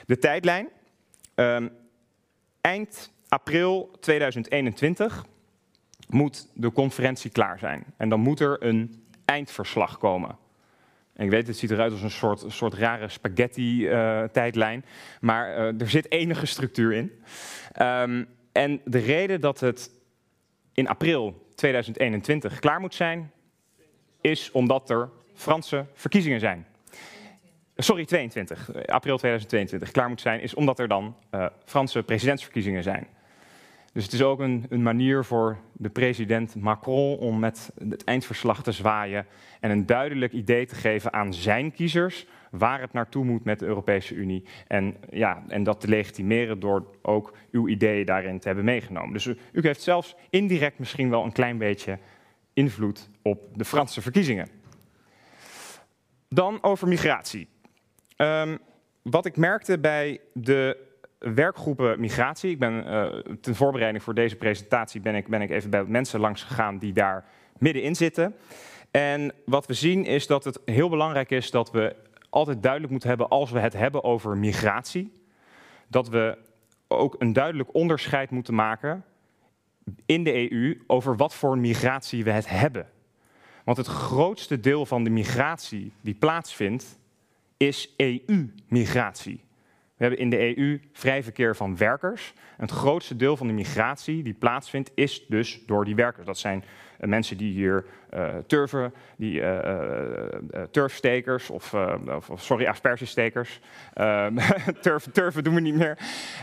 [0.07, 0.69] De tijdlijn.
[1.35, 1.71] Um,
[2.61, 5.25] eind april 2021
[6.09, 7.85] moet de conferentie klaar zijn.
[7.97, 10.39] En dan moet er een eindverslag komen.
[11.13, 14.85] En ik weet, het ziet eruit als een soort, soort rare spaghetti-tijdlijn.
[15.21, 17.13] maar uh, er zit enige structuur in.
[17.83, 19.91] Um, en de reden dat het
[20.73, 23.33] in april 2021 klaar moet zijn,
[24.21, 26.67] is omdat er Franse verkiezingen zijn.
[27.77, 28.87] Sorry, 22.
[28.87, 33.07] April 2022 klaar moet zijn, is omdat er dan uh, Franse presidentsverkiezingen zijn.
[33.93, 38.63] Dus het is ook een, een, manier voor de president Macron om met het eindverslag
[38.63, 39.27] te zwaaien
[39.61, 43.67] en een duidelijk idee te geven aan zijn kiezers waar het naartoe moet met de
[43.67, 44.45] Europese Unie.
[44.67, 49.13] En, ja, en dat te legitimeren door ook uw ideeën daarin te hebben meegenomen.
[49.13, 51.99] Dus u, heeft zelfs indirect misschien wel een klein beetje
[52.53, 54.49] invloed op de Franse verkiezingen.
[56.29, 57.49] Dan over migratie.
[58.17, 58.59] Um,
[59.03, 60.89] wat ik merkte bij de
[61.21, 62.51] werkgroepen migratie.
[62.51, 66.21] Ik ben uh, ten voorbereiding voor deze presentatie ben ik, ben ik even bij mensen
[66.21, 67.25] langs gegaan die daar
[67.59, 68.35] middenin zitten.
[68.91, 71.97] En wat we zien is dat het heel belangrijk is dat we
[72.31, 75.13] altijd duidelijk moeten hebben als we het hebben over migratie,
[75.89, 76.39] dat we
[76.89, 79.05] ook een duidelijk onderscheid moeten maken
[80.07, 82.89] in de EU over wat voor migratie we het hebben.
[83.65, 86.99] Want het grootste deel van de migratie die plaatsvindt
[87.57, 89.45] is EU-migratie.
[90.01, 92.33] We hebben in de EU vrij verkeer van werkers.
[92.57, 96.27] het grootste deel van de migratie die plaatsvindt, is dus door die werkers.
[96.27, 96.65] Dat zijn
[97.01, 97.85] uh, mensen die hier
[98.15, 101.75] uh, turven, die uh, turfstekers of,
[102.29, 103.61] of, sorry, aspergestekers.
[103.95, 104.37] Ehm,
[104.81, 105.99] turven, turven doen we niet meer.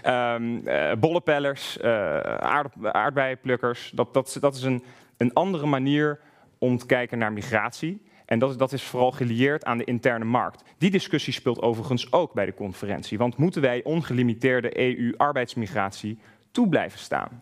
[0.05, 0.63] Um,
[0.99, 3.91] bollepellers, aard, aardbeienplukkers.
[3.95, 4.83] Dat, dat, dat is een,
[5.17, 6.19] een andere manier
[6.57, 8.01] om te kijken naar migratie.
[8.27, 10.63] En dat, dat is vooral gelieerd aan de interne markt.
[10.77, 13.17] Die discussie speelt overigens ook bij de conferentie.
[13.17, 16.19] Want moeten wij ongelimiteerde EU-arbeidsmigratie
[16.51, 17.41] toe blijven staan?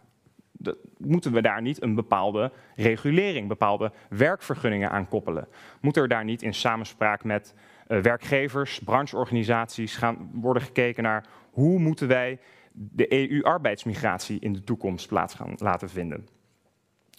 [0.52, 5.48] Dat, moeten we daar niet een bepaalde regulering, bepaalde werkvergunningen aan koppelen?
[5.82, 7.54] Moet er daar niet in samenspraak met
[7.88, 12.40] uh, werkgevers, brancheorganisaties gaan worden gekeken naar hoe moeten wij
[12.72, 16.28] de EU-arbeidsmigratie in de toekomst plaats gaan laten vinden?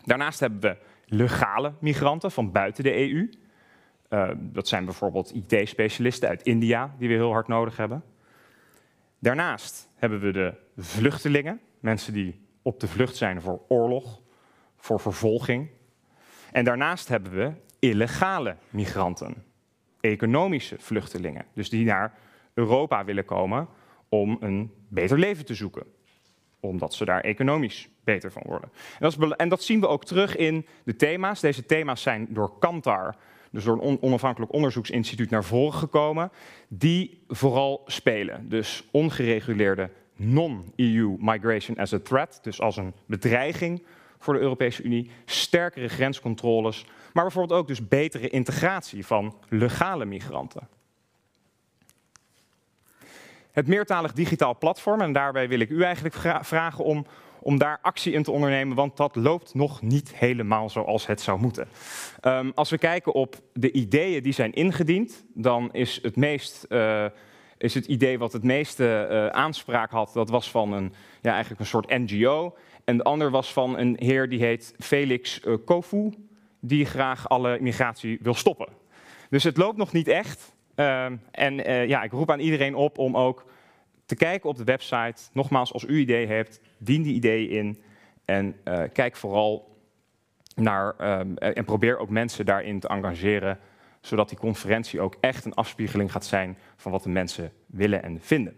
[0.04, 3.30] Daarnaast hebben we legale migranten van buiten de EU.
[4.10, 8.04] Uh, dat zijn bijvoorbeeld IT-specialisten uit India, die we heel hard nodig hebben.
[9.18, 14.20] Daarnaast hebben we de vluchtelingen, mensen die op de vlucht zijn voor oorlog,
[14.76, 15.70] voor vervolging.
[16.52, 19.44] En daarnaast hebben we illegale migranten,
[20.00, 22.14] economische vluchtelingen, dus die naar
[22.54, 23.68] Europa willen komen
[24.08, 25.86] om een beter leven te zoeken,
[26.60, 28.70] omdat ze daar economisch beter van worden.
[29.36, 31.40] En dat zien we ook terug in de thema's.
[31.40, 33.16] Deze thema's zijn door Kantar
[33.50, 36.30] dus door een onafhankelijk onderzoeksinstituut naar voren gekomen,
[36.68, 38.48] die vooral spelen.
[38.48, 43.84] Dus ongereguleerde non-EU migration as a threat, dus als een bedreiging
[44.18, 50.68] voor de Europese Unie, sterkere grenscontroles, maar bijvoorbeeld ook dus betere integratie van legale migranten.
[53.52, 57.06] Het meertalig digitaal platform, en daarbij wil ik u eigenlijk vragen om
[57.46, 61.40] om daar actie in te ondernemen, want dat loopt nog niet helemaal zoals het zou
[61.40, 61.68] moeten.
[62.22, 66.66] Um, als we kijken op de ideeën die zijn ingediend, dan is het meest.
[66.68, 67.04] Uh,
[67.58, 70.92] is het idee wat het meeste uh, aanspraak had, dat was van een,
[71.22, 72.56] ja, eigenlijk een soort NGO.
[72.84, 76.12] En de ander was van een heer die heet Felix uh, Kofu,
[76.60, 78.68] die graag alle immigratie wil stoppen.
[79.30, 80.54] Dus het loopt nog niet echt.
[80.74, 81.54] Um, en
[81.88, 83.44] ja, ik roep aan iedereen op om ook
[84.06, 85.22] te kijken op de website.
[85.32, 87.82] Nogmaals, als u idee hebt, dien die ideeën in.
[88.24, 89.76] En uh, kijk vooral
[90.54, 93.58] naar um, en probeer ook mensen daarin te engageren,
[94.00, 98.20] zodat die conferentie ook echt een afspiegeling gaat zijn van wat de mensen willen en
[98.20, 98.56] vinden.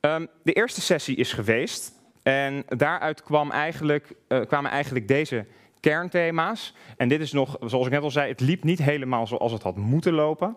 [0.00, 1.92] Um, de eerste sessie is geweest
[2.22, 5.46] en daaruit kwam eigenlijk, uh, kwamen eigenlijk deze
[5.80, 6.74] kernthema's.
[6.96, 9.62] En dit is nog, zoals ik net al zei, het liep niet helemaal zoals het
[9.62, 10.56] had moeten lopen.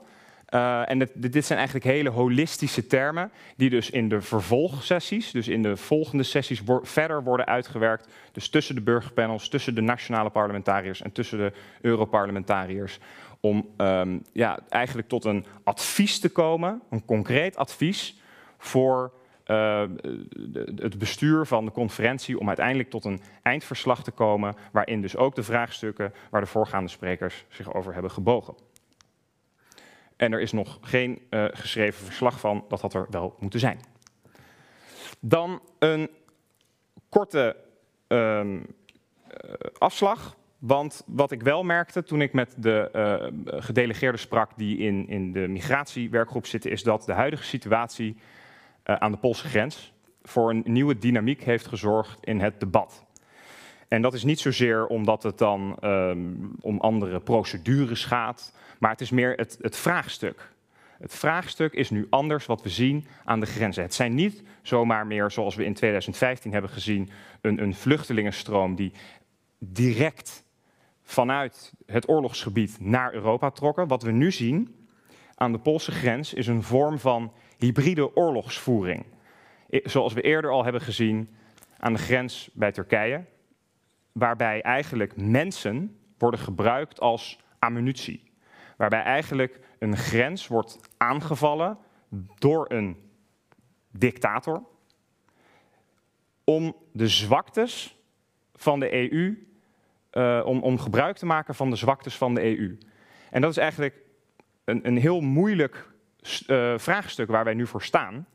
[0.54, 5.62] Uh, en dit zijn eigenlijk hele holistische termen, die dus in de vervolgsessies, dus in
[5.62, 8.08] de volgende sessies, verder worden uitgewerkt.
[8.32, 12.99] Dus tussen de burgerpanels, tussen de nationale parlementariërs en tussen de Europarlementariërs.
[13.39, 18.20] Om um, ja, eigenlijk tot een advies te komen, een concreet advies
[18.58, 19.12] voor
[19.47, 19.84] uh,
[20.76, 25.36] het bestuur van de conferentie om uiteindelijk tot een eindverslag te komen, waarin dus ook
[25.36, 28.56] de vraagstukken waar de voorgaande sprekers zich over hebben gebogen.
[30.18, 33.80] En er is nog geen uh, geschreven verslag van, dat had er wel moeten zijn.
[35.20, 36.09] Dan een
[37.09, 37.55] korte
[38.07, 38.64] um, uh,
[39.78, 40.36] afslag.
[40.59, 42.89] Want wat ik wel merkte toen ik met de
[43.45, 48.18] uh, gedelegeerden sprak die in, in de migratiewerkgroep zitten, is dat de huidige situatie
[48.84, 49.93] aan de Poolse grens
[50.24, 53.03] voor een nieuwe dynamiek heeft gezorgd in het debat.
[53.88, 59.02] En dat is niet zozeer omdat het dan um, om andere procedures gaat, maar het
[59.02, 60.52] is meer het, het vraagstuk.
[61.00, 63.84] Het vraagstuk is nu anders wat we zien aan de grenzen.
[63.84, 67.10] Het zijn niet zomaar meer, zoals we in 2015 hebben gezien,
[67.42, 68.92] een, een vluchtelingenstroom die
[69.60, 70.44] direct
[71.04, 73.88] vanuit het oorlogsgebied naar Europa trokken.
[73.88, 74.88] Wat we nu zien
[75.36, 79.06] aan de Poolse grens is een vorm van hybride oorlogsvoering.
[79.70, 81.30] Zoals we eerder al hebben gezien
[81.78, 83.24] aan de grens bij Turkije,
[84.14, 88.32] waarbij eigenlijk mensen worden gebruikt als ammunitie.
[88.78, 91.78] Waarbij eigenlijk een grens wordt aangevallen
[92.38, 93.11] door een
[93.91, 94.64] dictator
[96.43, 97.97] om de zwaktes
[98.53, 99.47] van de EU,
[100.09, 102.78] eh, om, om gebruik te maken van de zwaktes van de EU.
[103.30, 104.01] En dat is eigenlijk
[104.66, 105.91] een, een heel moeilijk
[106.47, 108.28] uh, vraagstuk waar wij nu voor staan.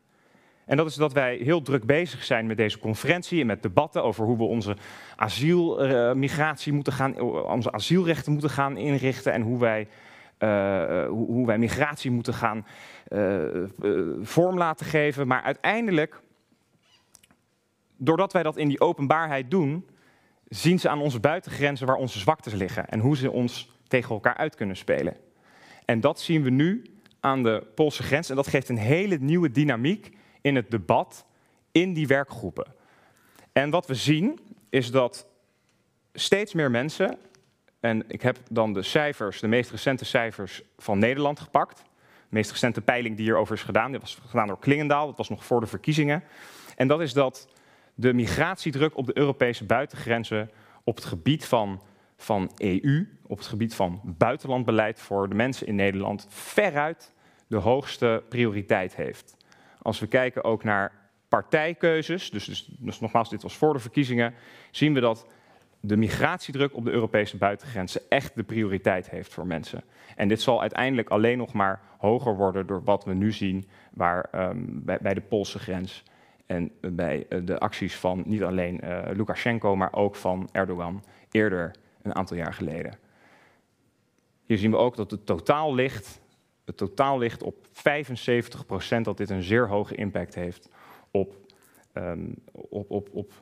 [0.68, 4.02] En dat is dat wij heel druk bezig zijn met deze conferentie en met debatten
[4.02, 4.76] over hoe we onze
[5.16, 9.88] asielmigratie uh, moeten gaan, onze asielrechten moeten gaan inrichten en hoe wij,
[10.38, 12.66] uh, hoe, hoe, wij migratie moeten gaan
[14.20, 15.26] vorm laten geven.
[15.26, 16.20] Maar uiteindelijk,
[17.96, 19.88] doordat wij dat in die openbaarheid doen,
[20.48, 24.36] zien ze aan onze buitengrenzen waar onze zwaktes liggen en hoe ze ons tegen elkaar
[24.36, 25.16] uit kunnen spelen.
[25.84, 26.82] En dat zien we nu
[27.20, 31.26] aan de Poolse grens en dat geeft een hele nieuwe dynamiek in het debat
[31.72, 32.74] in die werkgroepen.
[33.52, 35.26] En wat we zien is dat
[36.12, 37.18] steeds meer mensen,
[37.80, 41.76] en ik heb dan de cijfers, de meest recente cijfers van Nederland gepakt.
[41.76, 45.28] De meest recente peiling die hierover is gedaan, dit was gedaan door Klingendaal, dat was
[45.28, 46.22] nog voor de verkiezingen.
[46.76, 47.48] En dat is dat
[47.94, 50.50] de migratiedruk op de Europese buitengrenzen
[50.84, 51.82] op het gebied van,
[52.16, 57.12] van EU, op het gebied van buitenlandbeleid voor de mensen in Nederland, veruit
[57.46, 59.36] de hoogste prioriteit heeft.
[59.88, 60.92] Als we kijken ook naar
[61.28, 64.34] partijkeuzes, dus, dus, dus nogmaals, dit was voor de verkiezingen,
[64.70, 65.26] zien we dat
[65.80, 69.84] de migratiedruk op de Europese buitengrenzen echt de prioriteit heeft voor mensen.
[70.16, 74.28] En dit zal uiteindelijk alleen nog maar hoger worden door wat we nu zien waar,
[74.34, 76.02] um, bij, de Poolse grens.
[76.46, 81.74] En bij uh, de acties van niet alleen uh, Lukashenko, maar ook van Erdogan eerder
[82.02, 82.98] een aantal jaar geleden.
[84.44, 86.20] Hier zien we ook dat het totaal ligt
[86.68, 90.68] het totaal ligt op 75% dat dit een zeer hoge impact heeft
[91.10, 91.36] op,
[91.94, 93.32] um, op, op, op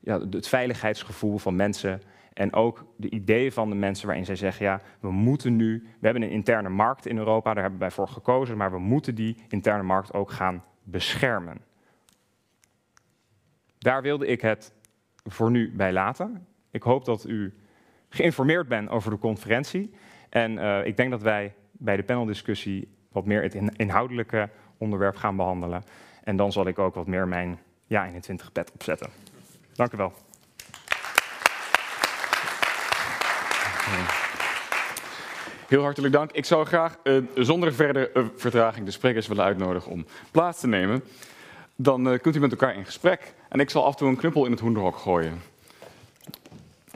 [0.00, 2.00] ja, het veiligheidsgevoel van mensen.
[2.32, 6.04] En ook de ideeën van de mensen waarin zij zeggen, ja, we moeten nu, we
[6.04, 9.36] hebben een interne markt in Europa, daar hebben wij voor gekozen, maar we moeten die
[9.48, 11.60] interne markt ook gaan beschermen.
[13.78, 14.72] Daar wilde ik het
[15.24, 16.46] voor nu bij laten.
[16.70, 17.54] Ik hoop dat u
[18.08, 19.94] geïnformeerd bent over de conferentie.
[20.28, 24.48] En uh, ik denk dat wij bij de paneldiscussie wat meer het inhoudelijke
[24.78, 25.84] onderwerp gaan behandelen.
[26.24, 29.10] En dan zal ik ook wat meer mijn ja 21 pet opzetten.
[29.72, 30.12] Dank u wel.
[35.68, 36.32] Heel hartelijk dank.
[36.32, 40.66] Ik zou graag uh, zonder verdere uh, vertraging de sprekers willen uitnodigen om plaats te
[40.66, 41.04] nemen.
[41.76, 43.34] Dan kunt u met elkaar in gesprek.
[43.48, 45.40] En ik zal af en toe een knuppel in het hoenderhok gooien.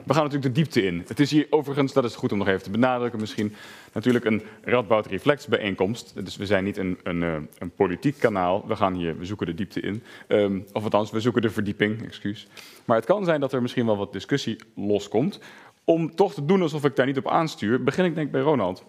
[0.05, 1.03] We gaan natuurlijk de diepte in.
[1.07, 3.53] Het is hier overigens, dat is goed om nog even te benadrukken misschien,
[3.93, 6.25] natuurlijk een Radboud Reflex bijeenkomst.
[6.25, 8.67] Dus we zijn niet een, een, eh, een politiek kanaal.
[8.67, 10.03] We gaan hier, we zoeken de diepte in.
[10.27, 12.47] Um, of althans, we zoeken de verdieping, excuus.
[12.85, 15.39] Maar het kan zijn dat er misschien wel wat discussie loskomt.
[15.83, 18.83] Om toch te doen alsof ik daar niet op aanstuur, begin ik denk bij Ronald.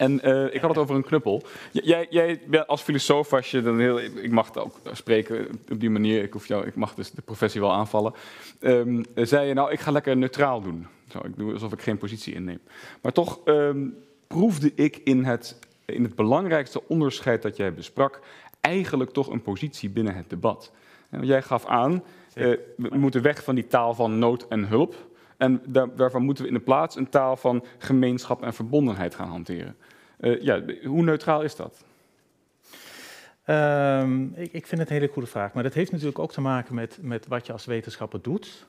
[0.00, 1.42] En uh, ik had het over een knuppel.
[1.72, 5.90] Jij, jij als filosoof, als je dan heel, ik mag het ook spreken op die
[5.90, 8.14] manier, ik, hoef jou, ik mag dus de professie wel aanvallen.
[8.60, 10.86] Um, zei je nou, ik ga lekker neutraal doen.
[11.08, 12.60] Zo, ik doe alsof ik geen positie inneem.
[13.02, 13.96] Maar toch um,
[14.26, 18.20] proefde ik in het, in het belangrijkste onderscheid dat jij besprak,
[18.60, 20.72] eigenlijk toch een positie binnen het debat.
[21.10, 21.92] En jij gaf aan,
[22.34, 25.08] uh, we moeten weg van die taal van nood en hulp.
[25.36, 29.28] En daar, daarvan moeten we in de plaats een taal van gemeenschap en verbondenheid gaan
[29.28, 29.76] hanteren.
[30.20, 31.84] Uh, ja, hoe neutraal is dat?
[33.46, 35.52] Um, ik, ik, vind het een hele goede vraag.
[35.52, 38.66] Maar dat heeft natuurlijk ook te maken met, met wat je als wetenschapper doet.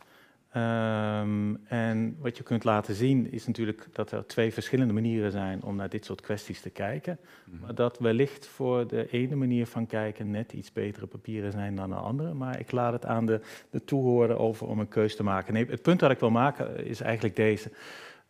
[0.56, 5.64] Um, en wat je kunt laten zien is natuurlijk dat er twee verschillende manieren zijn
[5.64, 7.20] om naar dit soort kwesties te kijken.
[7.46, 7.62] Mhm.
[7.62, 11.90] Maar dat wellicht voor de ene manier van kijken net iets betere papieren zijn dan
[11.90, 12.34] de andere.
[12.34, 15.54] Maar ik laat het aan de, de toehoorder over om een keus te maken.
[15.54, 17.72] Nee, het punt dat ik wil maken is eigenlijk deze.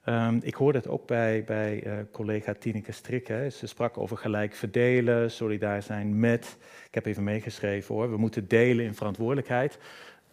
[0.06, 3.28] Um, ik hoorde het ook bij, bij uh, collega Tineke Strik.
[3.28, 6.58] Ze sprak over gelijk verdelen, solidair zijn met.
[6.88, 8.10] Ik heb even meegeschreven hoor.
[8.10, 9.80] We moeten delen in verantwoordelijkheid.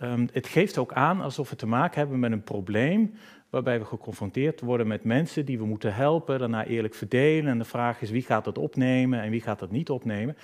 [0.03, 3.15] Um, het geeft ook aan alsof we te maken hebben met een probleem
[3.51, 7.51] waarbij we geconfronteerd worden met mensen die we moeten helpen, daarna eerlijk verdelen.
[7.51, 10.37] En de vraag is wie gaat dat opnemen en wie gaat dat niet opnemen.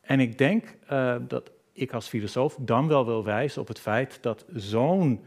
[0.00, 4.18] En ik denk uh, dat ik als filosoof dan wel wil wijzen op het feit
[4.20, 5.20] dat zo'n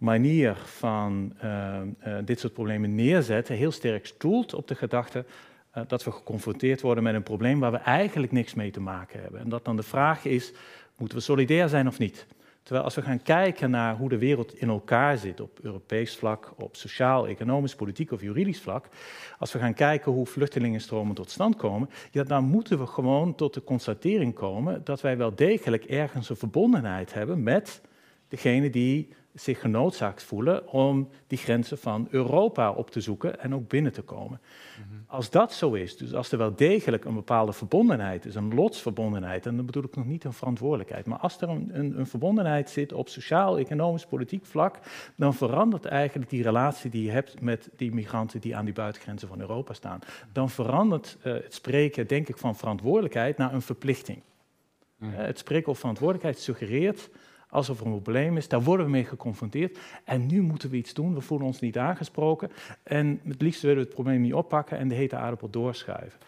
[0.00, 5.24] manier van uh, uh, dit soort problemen neerzetten heel sterk stoelt op de gedachte
[5.74, 9.20] uh, dat we geconfronteerd worden met een probleem waar we eigenlijk niks mee te maken
[9.20, 9.40] hebben.
[9.40, 10.52] En dat dan de vraag is,
[10.96, 12.26] moeten we solidair zijn of niet?
[12.62, 16.52] Terwijl als we gaan kijken naar hoe de wereld in elkaar zit op Europees vlak,
[16.56, 18.88] op sociaal, economisch, politiek of juridisch vlak,
[19.38, 23.54] als we gaan kijken hoe vluchtelingenstromen tot stand komen, ja, dan moeten we gewoon tot
[23.54, 27.80] de constatering komen dat wij wel degelijk ergens een verbondenheid hebben met
[28.28, 33.68] degene die zich genoodzaakt voelen om die grenzen van Europa op te zoeken en ook
[33.68, 34.40] binnen te komen.
[34.40, 35.00] Mhm.
[35.06, 39.46] Als dat zo is, dus als er wel degelijk een bepaalde verbondenheid is, een lotsverbondenheid,
[39.46, 42.70] en dan bedoel ik nog niet een verantwoordelijkheid, maar als er een, een, een verbondenheid
[42.70, 44.78] zit op sociaal, economisch, politiek vlak,
[45.16, 49.28] dan verandert eigenlijk die relatie die je hebt met die migranten die aan die buitengrenzen
[49.28, 50.00] van Europa staan.
[50.32, 54.22] Dan verandert uh, het spreken, denk ik, van verantwoordelijkheid naar een verplichting.
[54.98, 57.10] Uh, het spreken over verantwoordelijkheid suggereert
[57.50, 58.48] alsof er een probleem is.
[58.48, 59.78] Daar worden we mee geconfronteerd.
[60.04, 61.14] En nu moeten we iets doen.
[61.14, 62.50] We voelen ons niet aangesproken.
[62.82, 66.20] En het liefst willen we het probleem niet oppakken en de hete aardappel doorschuiven.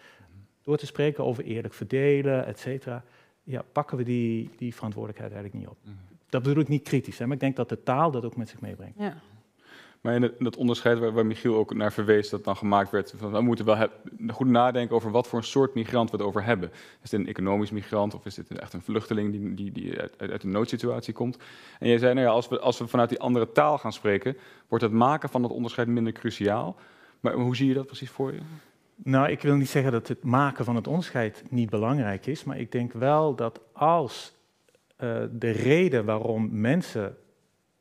[0.63, 3.03] Door te spreken over eerlijk verdelen, et cetera,
[3.43, 5.77] ja, pakken we die, die verantwoordelijkheid eigenlijk niet op.
[5.83, 5.95] Mhm.
[6.29, 8.49] Dat bedoel ik niet kritisch, hè, maar ik denk dat de taal dat ook met
[8.49, 8.99] zich meebrengt.
[8.99, 9.17] Ja.
[10.03, 13.31] Maar in, het, dat onderscheid waar, Michiel ook naar verwees, dat dan gemaakt werd, van,
[13.31, 13.87] we moeten wel
[14.27, 16.71] goed nadenken over wat voor een soort migrant we het over hebben.
[17.01, 20.13] Is dit een economisch migrant of is dit echt een vluchteling die, die, die uit,
[20.17, 21.37] uit, een noodsituatie komt?
[21.79, 24.37] En jij zei, nou ja, als we, als we vanuit die andere taal gaan spreken,
[24.67, 26.75] wordt het maken van dat onderscheid minder cruciaal.
[27.19, 28.39] Maar hoe zie je dat precies voor je?
[28.95, 32.59] Nou, ik wil niet zeggen dat het maken van het onderscheid niet belangrijk is, maar
[32.59, 34.33] ik denk wel dat als
[34.99, 37.17] uh, de reden waarom mensen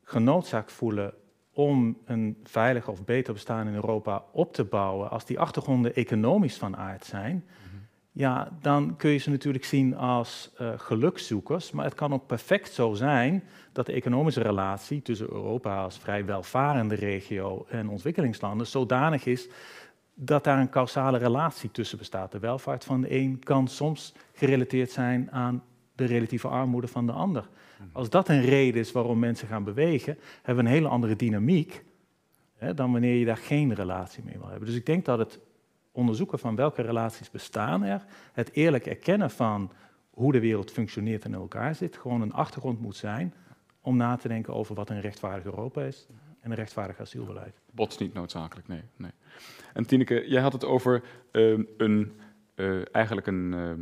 [0.03, 1.15] genoodzaakt voelen
[1.53, 6.57] om een veilig of beter bestaan in Europa op te bouwen, als die achtergronden economisch
[6.57, 7.87] van aard zijn, mm-hmm.
[8.13, 11.71] ja, dan kun je ze natuurlijk zien als uh, gelukzoekers.
[11.71, 16.25] Maar het kan ook perfect zo zijn dat de economische relatie tussen Europa als vrij
[16.25, 19.49] welvarende regio en ontwikkelingslanden zodanig is
[20.15, 22.33] dat daar een causale relatie tussen bestaat.
[22.33, 25.63] De welvaart van de een kan soms gerelateerd zijn aan
[25.95, 27.49] de relatieve armoede van de ander.
[27.93, 31.85] Als dat een reden is waarom mensen gaan bewegen, hebben we een hele andere dynamiek
[32.57, 34.67] hè, dan wanneer je daar geen relatie mee wil hebben.
[34.67, 35.39] Dus ik denk dat het
[35.93, 39.73] onderzoeken van welke relaties bestaan er, het eerlijk erkennen van
[40.11, 43.35] hoe de wereld functioneert en in elkaar zit, gewoon een achtergrond moet zijn
[43.81, 46.07] om na te denken over wat een rechtvaardig Europa is
[46.41, 47.61] en een rechtvaardig asielbeleid.
[47.71, 48.83] Botst niet noodzakelijk, nee.
[48.97, 49.11] nee.
[49.73, 51.03] En Tineke, jij had het over
[51.33, 52.13] uh, een,
[52.55, 53.73] uh, eigenlijk een, uh,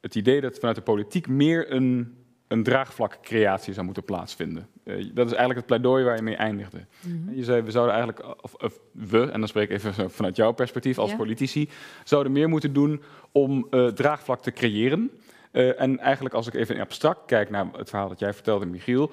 [0.00, 2.16] het idee dat vanuit de politiek meer een
[2.48, 4.68] een draagvlakcreatie zou moeten plaatsvinden.
[4.84, 6.86] Uh, dat is eigenlijk het pleidooi waar je mee eindigde.
[7.00, 7.34] Mm-hmm.
[7.34, 10.52] Je zei, we zouden eigenlijk, of, of, we, en dan spreek ik even vanuit jouw
[10.52, 11.68] perspectief als politici,
[12.04, 15.10] zouden meer moeten doen om uh, draagvlak te creëren.
[15.52, 18.66] Uh, en eigenlijk als ik even in abstract kijk naar het verhaal dat jij vertelde,
[18.66, 19.10] Michiel,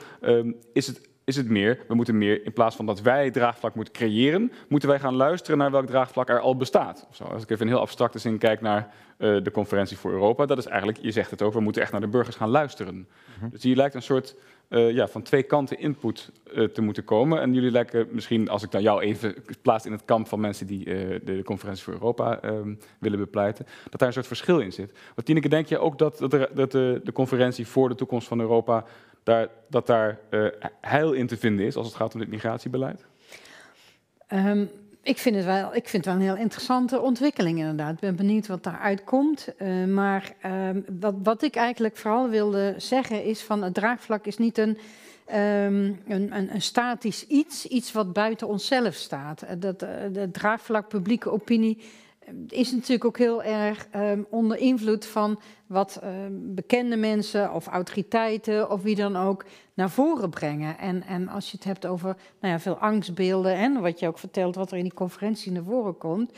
[0.73, 3.93] is het is het meer, we moeten meer, in plaats van dat wij draagvlak moeten
[3.93, 7.07] creëren, moeten wij gaan luisteren naar welk draagvlak er al bestaat.
[7.11, 10.45] Zo, als ik even in heel abstracte zin kijk naar uh, de conferentie voor Europa,
[10.45, 12.95] dat is eigenlijk, je zegt het ook, we moeten echt naar de burgers gaan luisteren.
[12.95, 13.49] Mm-hmm.
[13.49, 14.36] Dus hier lijkt een soort
[14.69, 17.41] uh, ja, van twee kanten input uh, te moeten komen.
[17.41, 20.67] En jullie lijken misschien, als ik dan jou even plaats in het kamp van mensen
[20.67, 24.73] die de, de, conferentie voor Europa ehm, willen bepleiten, dat daar een soort verschil in
[24.73, 24.91] zit.
[25.15, 28.28] Want Tineke, denk je ook dat, dat, er, dat de, de conferentie voor de toekomst
[28.28, 28.86] van Europa
[29.69, 30.47] dat daar uh,
[30.82, 33.05] heil in te vinden is als het gaat om dit migratiebeleid?
[34.34, 34.69] Um,
[35.01, 37.93] ik, vind het wel, ik vind het wel een heel interessante ontwikkeling inderdaad.
[37.93, 39.47] Ik ben benieuwd wat daaruit komt.
[39.57, 44.38] Uh, maar um, wat, wat ik eigenlijk vooral wilde zeggen is van het draagvlak is
[44.38, 44.78] niet een...
[45.34, 49.45] Um, een, een, statisch iets, iets wat buiten onszelf staat.
[49.57, 51.78] Dat, uh, de draagvlak publieke opinie
[52.47, 58.71] is natuurlijk ook heel erg um, onder invloed van wat um, bekende mensen of autoriteiten
[58.71, 60.78] of wie dan ook naar voren brengen.
[60.78, 64.19] En, en als je het hebt over nou ja, veel angstbeelden en wat je ook
[64.19, 66.32] vertelt, wat er in die conferentie naar voren komt.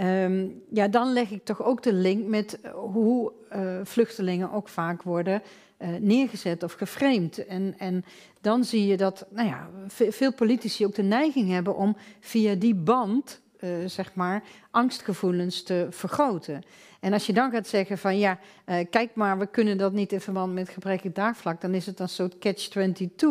[0.00, 5.02] Um, ja, dan leg ik toch ook de link met hoe uh, vluchtelingen ook vaak
[5.02, 5.42] worden
[5.78, 7.46] uh, neergezet of geframed.
[7.46, 8.04] En, en
[8.40, 12.74] dan zie je dat nou ja, veel politici ook de neiging hebben om via die
[12.74, 13.40] band
[13.86, 16.62] zeg maar, angstgevoelens te vergroten.
[17.00, 20.12] En als je dan gaat zeggen van ja, uh, kijk maar, we kunnen dat niet
[20.12, 23.26] in verband met gebrekkig daagvlak, dan is het een soort catch-22,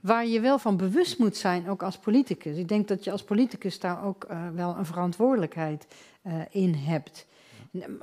[0.00, 2.56] waar je wel van bewust moet zijn, ook als politicus.
[2.56, 5.86] Ik denk dat je als politicus daar ook uh, wel een verantwoordelijkheid
[6.50, 7.26] in hebt.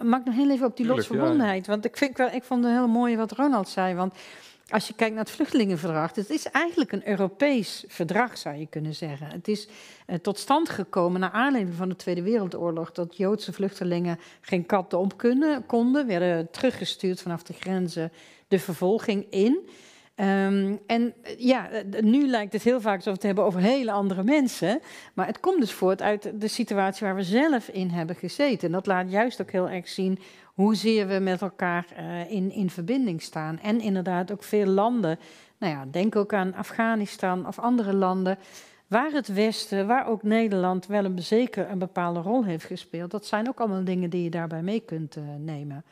[0.02, 2.74] Mag ik nog heel even op die lotsverbondenheid, want ik, vind wel, ik vond het
[2.74, 4.14] heel mooi wat Ronald zei, want
[4.70, 8.96] als je kijkt naar het vluchtelingenverdrag, het is eigenlijk een Europees verdrag, zou je kunnen
[8.96, 9.28] zeggen.
[9.28, 9.68] Het is
[10.08, 15.00] uh, tot stand gekomen naar aanleiding van de Tweede Wereldoorlog, dat Joodse vluchtelingen geen katten
[15.00, 18.12] op kunnen, konden, werden teruggestuurd vanaf de grenzen
[18.48, 19.70] de vervolging in.
[20.16, 21.70] Um, en ja,
[22.02, 24.80] nu lijkt het heel vaak alsof we het hebben over hele andere mensen.
[25.14, 28.68] Maar het komt dus voort uit de situatie waar we zelf in hebben gezeten.
[28.68, 30.20] En dat laat juist ook heel erg zien
[30.54, 33.60] hoezeer we met elkaar uh, in, in verbinding staan.
[33.60, 35.20] En inderdaad ook veel landen.
[35.58, 38.38] Nou ja, denk ook aan Afghanistan of andere landen.
[38.88, 43.12] Waar het Westen, waar ook Nederland wel een, zeker een bepaalde rol heeft gespeeld.
[43.12, 45.84] Dat zijn ook allemaal dingen die je daarbij mee kunt uh, nemen.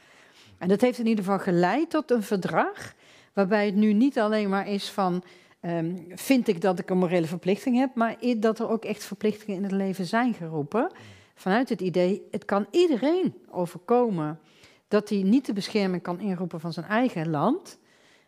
[0.57, 2.93] En dat heeft in ieder geval geleid tot een verdrag
[3.33, 5.23] Waarbij het nu niet alleen maar is van.
[5.65, 9.57] Um, vind ik dat ik een morele verplichting heb, maar dat er ook echt verplichtingen
[9.57, 10.91] in het leven zijn geroepen.
[11.41, 14.39] Vanuit het idee, het kan iedereen overkomen
[14.87, 17.79] dat hij niet de bescherming kan inroepen van zijn eigen land.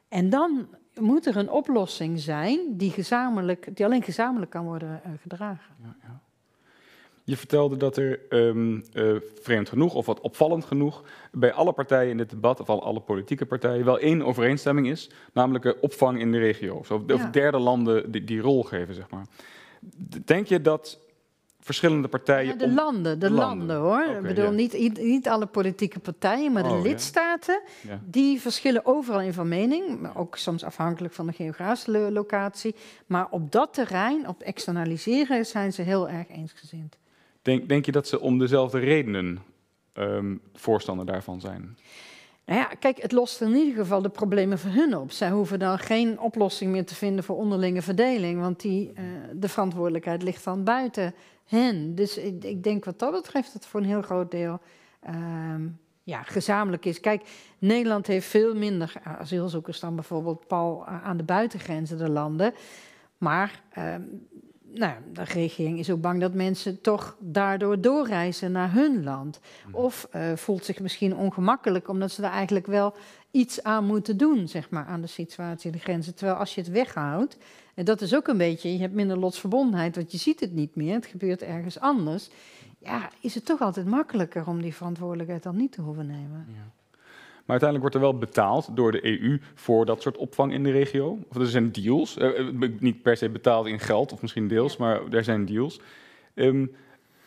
[0.07, 0.67] En dan
[0.99, 5.75] moet er een oplossing zijn die, gezamenlijk, die alleen gezamenlijk kan worden uh, gedragen.
[5.81, 6.21] Ja, ja.
[7.23, 12.11] Je vertelde dat er um, uh, vreemd genoeg, of wat opvallend genoeg, bij alle partijen
[12.11, 16.39] in dit debat, of alle politieke partijen, wel één overeenstemming is, namelijk opvang in de
[16.39, 16.75] regio.
[16.75, 19.25] Of, of derde landen die, die rol geven, zeg maar.
[20.25, 21.02] Denk je dat
[21.63, 22.45] verschillende partijen.
[22.45, 24.03] Ja, de landen, de landen, hoor.
[24.03, 27.61] Ik bedoel, niet, niet alle politieke partijen, maar de oh, lidstaten.
[27.87, 27.99] Ja.
[28.05, 30.15] Die verschillen overal in van mening.
[30.15, 32.75] Ook soms afhankelijk van de geografische locatie.
[33.05, 36.97] Maar op dat terrein, op externaliseren, zijn ze heel erg eensgezind.
[37.41, 39.39] Denk, denk je dat ze om dezelfde redenen
[39.93, 41.77] um, voorstander daarvan zijn?
[42.45, 45.11] Nou ja, kijk, het lost in ieder geval de problemen voor hun op.
[45.11, 49.49] Zij hoeven dan geen oplossing meer te vinden voor onderlinge verdeling, want die, uh, de
[49.49, 51.13] verantwoordelijkheid ligt dan buiten
[51.45, 51.95] hen.
[51.95, 54.59] Dus ik, denk wat dat betreft dat het voor een heel groot deel
[55.09, 55.55] uh,
[56.03, 56.99] ja, gezamenlijk is.
[56.99, 57.23] Kijk,
[57.59, 62.53] Nederland heeft veel minder asielzoekers dan bijvoorbeeld Paul aan de buitengrenzen der landen.
[63.17, 63.95] Maar uh,
[64.73, 69.39] nou, de regering is ook bang dat mensen toch daardoor doorreizen naar hun land.
[69.67, 69.75] Mhm.
[69.75, 72.93] Of uh, voelt zich misschien ongemakkelijk omdat ze daar eigenlijk wel
[73.31, 76.15] iets aan moeten doen, zeg maar, aan de situatie, de grenzen.
[76.15, 77.37] Terwijl als je het weghoudt,
[77.73, 80.75] en dat is ook een beetje, je hebt minder lotsverbondenheid, want je ziet het niet
[80.75, 82.29] meer, het gebeurt ergens anders.
[82.79, 86.45] Ja, is het toch altijd makkelijker om die verantwoordelijkheid dan niet te hoeven nemen.
[86.49, 86.82] Ja.
[87.45, 90.71] Maar uiteindelijk wordt er wel betaald door de EU voor dat soort opvang in de
[90.71, 91.19] regio.
[91.29, 92.17] Of er zijn deals.
[92.17, 95.79] Uh, niet per se betaald in geld, of misschien deels, maar er zijn deals.
[96.35, 96.71] Um,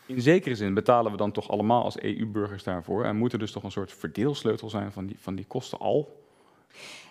[0.05, 3.05] in zekere zin betalen we dan toch allemaal als EU-burgers daarvoor.
[3.05, 6.25] En moet er dus toch een soort verdeelsleutel zijn van die, van die kosten al?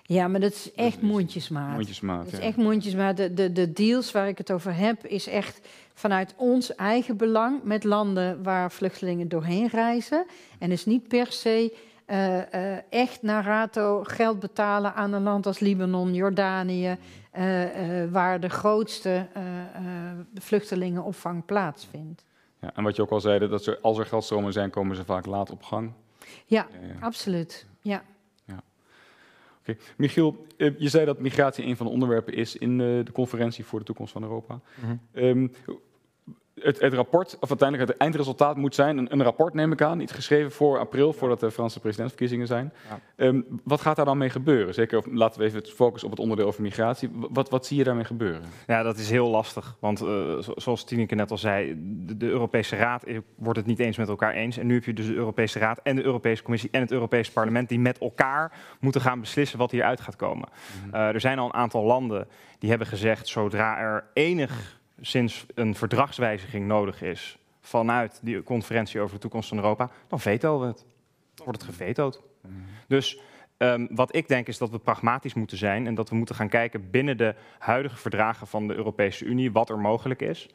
[0.03, 1.75] Ja, maar dat is echt mondjesmaat.
[1.75, 3.17] Mondjesmaat, Dat is echt mondjesmaat.
[3.17, 7.63] De, de, de deals waar ik het over heb, is echt vanuit ons eigen belang
[7.63, 10.27] met landen waar vluchtelingen doorheen reizen.
[10.59, 11.77] En is niet per se
[12.07, 16.97] uh, uh, echt naar rato geld betalen aan een land als Libanon, Jordanië,
[17.39, 17.65] uh,
[18.11, 19.27] waar de grootste
[20.35, 22.25] vluchtelingenopvang plaatsvindt.
[22.61, 25.05] Ja, en wat je ook al zei, dat ze, als er geldstromen zijn, komen ze
[25.05, 25.93] vaak laat op gang.
[26.45, 26.67] Ja,
[27.01, 27.67] absoluut.
[27.81, 28.03] Ja.
[28.45, 28.63] ja.
[29.61, 29.79] Okay.
[29.97, 33.85] Michiel, je zei dat migratie een van de onderwerpen is in de conferentie voor de
[33.85, 34.55] toekomst van Europa.
[34.55, 35.25] Mm -hmm.
[35.25, 35.53] um,
[36.63, 40.01] het, het, rapport, of uiteindelijk het eindresultaat moet zijn, een, een, rapport neem ik aan,
[40.01, 42.73] iets geschreven voor april, voordat de Franse presidentsverkiezingen zijn.
[42.89, 43.27] Ja.
[43.27, 44.75] Um, wat gaat daar dan mee gebeuren?
[44.75, 47.11] Zeker, of, laten we even focussen op het onderdeel over migratie.
[47.13, 48.43] Wat, wat zie je daarmee gebeuren?
[48.67, 52.77] Ja, dat is heel lastig, want uh, zoals Tineke net al zei, de, de, Europese
[52.77, 53.05] Raad
[53.35, 54.57] wordt het niet eens met elkaar eens.
[54.57, 57.33] En nu heb je dus de Europese Raad en de Europese Commissie en het Europese
[57.33, 60.49] Parlement die met elkaar moeten gaan beslissen wat hieruit gaat komen.
[60.49, 61.01] Mm -hmm.
[61.01, 62.29] uh, er zijn al een aantal landen
[62.59, 69.15] die hebben gezegd, zodra er enig sinds een verdragswijziging nodig is vanuit die conferentie over
[69.15, 70.85] de toekomst van Europa, dan vetoen we het.
[71.35, 72.23] Dan wordt het gevetood.
[72.41, 72.55] Mhm.
[72.89, 73.21] Dus
[73.59, 76.49] um, wat ik denk is dat we pragmatisch moeten zijn en dat we moeten gaan
[76.49, 80.49] kijken binnen de huidige verdragen van de Europese Unie wat er mogelijk is.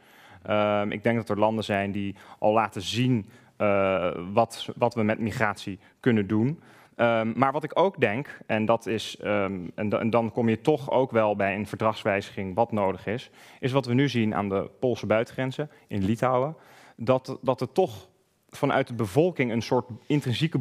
[0.50, 5.04] Um, ik denk dat er landen zijn die al laten zien uh, wat, wat we
[5.04, 6.62] met migratie kunnen doen.
[6.96, 10.62] Um, maar wat ik ook denk, en, dat is, um, en, en, dan kom je
[10.62, 13.30] toch ook wel bij een verdragswijziging wat nodig is,
[13.60, 16.56] is wat we nu zien aan de Poolse buitengrenzen in Litouwen,
[16.96, 18.10] dat, dat er toch
[18.50, 20.60] vanuit de bevolking een soort intrinsieke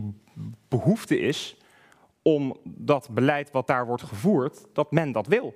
[0.68, 1.56] behoefte is
[2.22, 5.54] om dat beleid wat daar wordt gevoerd, dat men dat wil.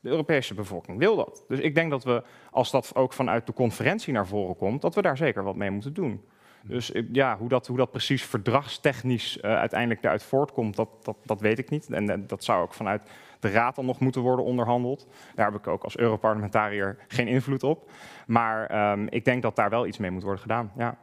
[0.00, 1.44] De Europese bevolking wil dat.
[1.48, 4.94] Dus ik denk dat we, als dat ook vanuit de conferentie naar voren komt, dat
[4.94, 6.24] we daar zeker wat mee moeten doen.
[6.68, 11.40] Dus ja, hoe dat, hoe dat precies verdragstechnisch uh, uiteindelijk daaruit voortkomt, dat, dat, dat
[11.40, 11.90] weet ik niet.
[11.90, 13.02] En, dat zou ook vanuit
[13.40, 15.06] de Raad dan nog moeten worden onderhandeld.
[15.34, 17.90] Daar heb ik ook als Europarlementariër geen invloed op.
[18.26, 20.72] Maar um, ik denk dat daar wel iets mee moet worden gedaan.
[20.76, 20.98] Ja.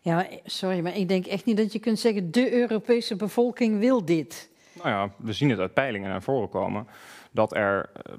[0.00, 4.04] Ja, sorry, maar ik denk echt niet dat je kunt zeggen: de Europese bevolking wil
[4.04, 4.50] dit.
[4.72, 6.86] Nou ja, we zien het uit peilingen naar voren komen
[7.32, 8.12] dat er, eh,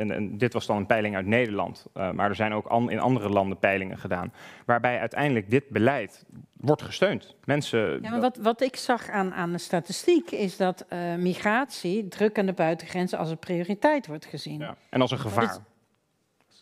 [0.00, 2.90] en, en, dit was dan een peiling uit Nederland, uh, maar er zijn ook an,
[2.90, 4.32] in andere landen peilingen gedaan,
[4.66, 6.24] waarbij uiteindelijk dit beleid
[6.56, 7.34] wordt gesteund.
[7.44, 8.02] Mensen.
[8.02, 12.38] Ja, maar wat, wat ik zag aan, aan de statistiek is dat uh, migratie, druk
[12.38, 14.60] aan de buitengrenzen, als een prioriteit wordt gezien.
[14.60, 14.76] Ja.
[14.90, 15.58] En als een gevaar.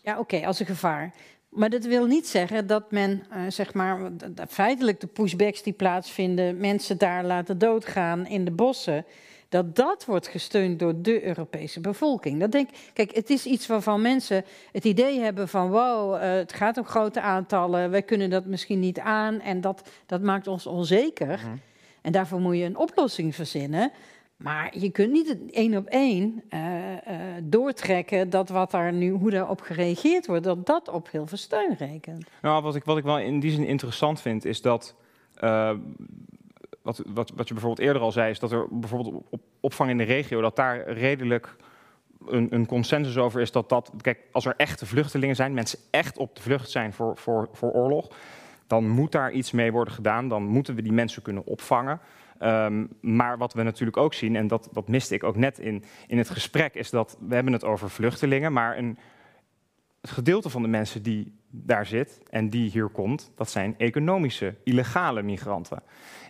[0.03, 1.13] ja, oké, okay, als een gevaar.
[1.49, 4.11] Maar dat wil niet zeggen dat men, uh, zeg maar,
[4.49, 9.05] feitelijk de pushbacks die plaatsvinden, mensen daar laten doodgaan in de bossen,
[9.49, 12.39] dat dat wordt gesteund door de Europese bevolking.
[12.39, 16.53] Dat denk, kijk, het is iets waarvan mensen het idee hebben van, wow, uh, het
[16.53, 20.65] gaat om grote aantallen, wij kunnen dat misschien niet aan en dat, dat maakt ons
[20.65, 21.37] onzeker.
[21.37, 21.61] Mm -hmm.
[22.01, 23.91] En daarvoor moet je een oplossing verzinnen.
[24.37, 26.97] Maar je kunt niet één op één uh, uh,
[27.43, 31.75] doortrekken dat wat daar nu, hoe daarop gereageerd wordt, dat dat op heel veel steun
[31.77, 32.25] rekent.
[32.41, 34.95] Nou, wat ik, wat ik wel in die zin interessant vind, is dat.
[35.43, 35.71] Uh,
[36.87, 39.97] wat, wat, wat je bijvoorbeeld eerder al zei, is dat er bijvoorbeeld op opvang in
[39.97, 41.55] de regio, dat daar redelijk
[42.27, 43.91] een, een, consensus over is dat dat.
[44.01, 47.71] Kijk, als er echte vluchtelingen zijn, mensen echt op de vlucht zijn voor, voor, voor
[47.71, 48.07] oorlog,
[48.67, 50.27] dan moet daar iets mee worden gedaan.
[50.27, 51.99] Dan moeten we die mensen kunnen opvangen.
[52.41, 55.83] Um, maar wat we natuurlijk ook zien, en dat, dat miste ik ook net in,
[56.07, 58.97] in het gesprek, is dat we hebben het over vluchtelingen, maar een,
[60.07, 64.55] het gedeelte van de mensen die daar zit en die hier komt, dat zijn economische,
[64.63, 65.83] illegale migranten.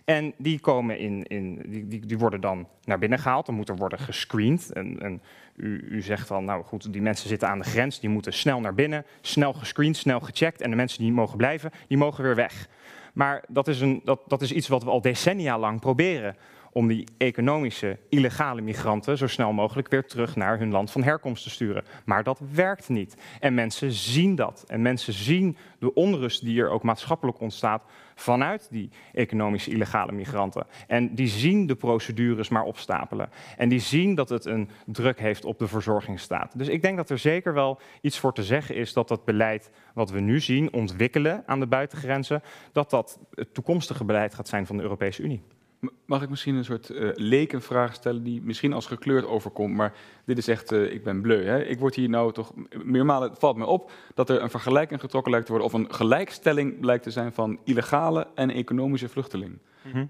[0.04, 3.76] En die komen in, in die, die, worden dan naar binnen gehaald, dan moet er
[3.76, 4.72] worden gescreend.
[4.72, 5.22] En, en
[5.56, 8.60] u, u, zegt dan, nou goed, die mensen zitten aan de grens, die moeten snel
[8.60, 10.60] naar binnen, snel gescreend, snel gecheckt.
[10.60, 12.68] En de mensen die mogen blijven, die mogen weer weg.
[13.12, 16.36] Maar dat is, een, dat, dat is iets wat we al decennia lang proberen.
[16.78, 21.42] Om die economische, illegale migranten zo snel mogelijk weer terug naar hun land van herkomst
[21.42, 21.84] te sturen.
[22.04, 23.16] Maar dat werkt niet.
[23.40, 24.64] En mensen zien dat.
[24.66, 27.82] En mensen zien de onrust die er ook maatschappelijk ontstaat
[28.14, 30.66] vanuit die economische illegale migranten.
[30.86, 33.30] En die zien de procedures maar opstapelen.
[33.56, 36.58] En die zien dat het een druk heeft op de verzorgingsstaat.
[36.58, 39.70] Dus ik denk dat er zeker wel iets voor te zeggen is dat dat beleid
[39.94, 42.42] wat we nu zien ontwikkelen aan de buitengrenzen,
[42.72, 45.42] dat dat het toekomstige beleid gaat zijn van de Europese Unie.
[46.04, 49.94] Mag ik misschien een soort uh, lekenvraag stellen die misschien als gekleurd overkomt, maar
[50.24, 51.44] dit is echt, uh, ik ben bleu.
[51.44, 51.64] Hè?
[51.64, 52.52] Ik word hier nou toch,
[52.84, 56.80] meermalen valt me op dat er een vergelijking getrokken lijkt te worden, of een gelijkstelling
[56.80, 59.60] blijkt te zijn van illegale en economische vluchtelingen.
[59.82, 60.08] -hmm.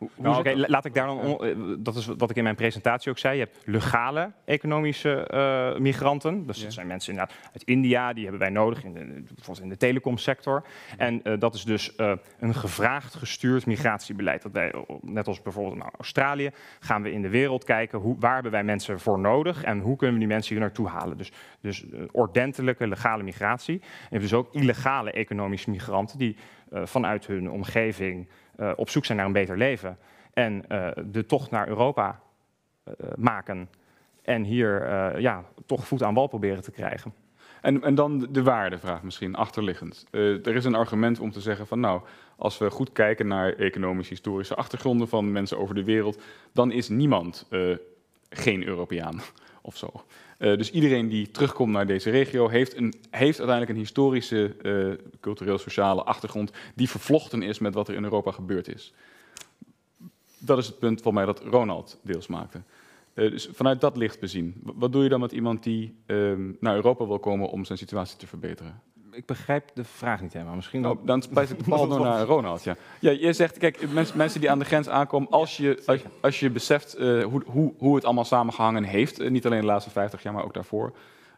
[0.00, 1.18] Nou, Oké, okay, laat ik daar dan.
[1.18, 3.38] On, dat is wat ik in mijn presentatie ook zei.
[3.38, 6.46] Je hebt legale economische uh, migranten.
[6.46, 9.68] Dus dat zijn mensen inderdaad uit India, die hebben wij nodig, in de, bijvoorbeeld in
[9.68, 10.64] de telecomsector.
[10.96, 14.42] En uh, dat is dus uh, een gevraagd gestuurd migratiebeleid.
[14.42, 16.50] Dat wij, net als bijvoorbeeld naar Australië,
[16.80, 19.96] gaan we in de wereld kijken hoe, waar hebben wij mensen voor nodig en hoe
[19.96, 21.16] kunnen we die mensen hier naartoe halen.
[21.16, 23.80] Dus, dus ordentelijke, legale migratie.
[23.80, 26.36] En je hebt dus ook illegale economische migranten die
[26.70, 28.28] vanuit hun omgeving
[28.60, 29.98] uh, op zoek zijn naar een beter leven
[30.32, 32.20] en uh, de tocht naar Europa
[32.84, 33.68] uh, maken
[34.22, 34.88] en hier
[35.20, 37.12] ja, toch voet aan wal proberen te krijgen.
[37.60, 40.06] En, en dan de waardevraag misschien, achterliggend.
[40.10, 42.00] er is een argument om te zeggen van nou,
[42.36, 46.22] als we goed kijken naar economische, historische achtergronden van mensen over de wereld,
[46.52, 47.46] dan is niemand
[48.30, 49.20] geen Europeaan
[49.62, 50.04] of zo.
[50.40, 55.06] Uh, dus iedereen die terugkomt naar deze regio heeft, een, heeft uiteindelijk een historische, uh,
[55.20, 58.92] cultureel-sociale achtergrond die vervlochten is met wat er in Europa gebeurd is.
[60.38, 62.62] Dat is het punt voor mij dat Ronald deels maakte.
[63.14, 66.74] Uh, dus vanuit dat licht bezien, wat doe je dan met iemand die ehm, naar
[66.74, 68.80] Europa wil komen om zijn situatie te verbeteren?
[69.12, 70.54] Ik begrijp de vraag niet helemaal.
[70.54, 72.64] Misschien oh, dan spijt ik de bal door naar Ronald.
[72.64, 72.76] Ja.
[72.98, 76.40] ja, je zegt, kijk, mensen, mensen die aan de grens aankomen, als je, als, als
[76.40, 79.90] je beseft uh, hoe, hoe, hoe het allemaal samengehangen heeft, uh, niet alleen de laatste
[79.90, 80.92] 50 jaar, maar ook daarvoor,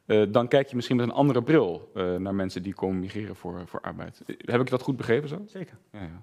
[0.07, 3.63] uh, dan kijk je misschien met een andere bril naar mensen die komen migreren voor,
[3.67, 4.23] voor arbeid.
[4.27, 5.43] Heb ik dat goed begrepen zo?
[5.47, 5.77] Zeker.
[5.93, 6.23] Ja, ja.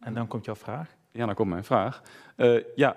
[0.00, 0.94] En dan komt jouw vraag?
[1.10, 2.02] Ja, dan komt mijn vraag.
[2.74, 2.96] ja,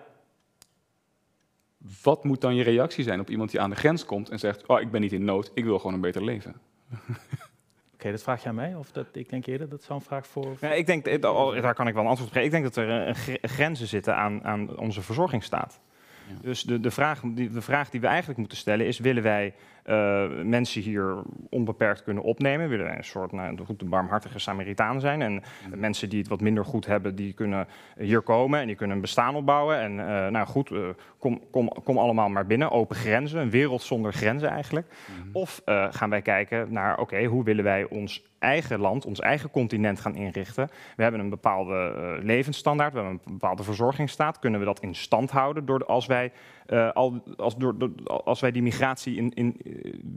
[2.04, 4.66] wat moet dan je reactie zijn op iemand die aan de grens komt en zegt:
[4.66, 6.56] Oh, ik ben niet in nood, ik wil gewoon een beter leven?
[8.04, 8.76] Oké, dat vraag je aan mij?
[8.76, 10.58] Of dat, ik denk eerder dat zo'n vraag voor...
[10.62, 11.22] Ja, ik denk,
[11.62, 12.44] daar kan ik wel een antwoord op geven.
[12.44, 15.80] Ik denk dat er een grenzen zitten aan, aan onze verzorgingsstaat.
[16.28, 16.36] Ja.
[16.42, 19.54] Dus de, de, vraag, die, de vraag die we eigenlijk moeten stellen is: willen wij
[19.86, 21.16] uh, mensen hier
[21.50, 22.70] onbeperkt kunnen opnemen?
[22.70, 25.22] Willen wij een soort nou, de barmhartige Samaritaan zijn?
[25.22, 25.80] En mm.
[25.80, 29.02] mensen die het wat minder goed hebben, die kunnen hier komen en die kunnen een
[29.02, 29.80] bestaan opbouwen.
[29.80, 30.88] En uh, nou goed, uh,
[31.18, 32.72] kom, kom, kom allemaal maar binnen.
[32.72, 34.88] Open grenzen, een wereld zonder grenzen eigenlijk.
[34.88, 35.30] Mm.
[35.34, 39.52] Of gaan wij kijken naar: oké, okay, hoe willen wij ons eigen land, ons eigen
[39.52, 40.70] continent gaan inrichten.
[40.96, 44.40] We hebben een bepaalde levensstandaard, we hebben een bepaalde verzorgingsstaat.
[44.40, 46.32] Kunnen we dat in stand houden door, als, wij,
[46.68, 49.58] uh, al, als, door, door, als wij die migratie in, in,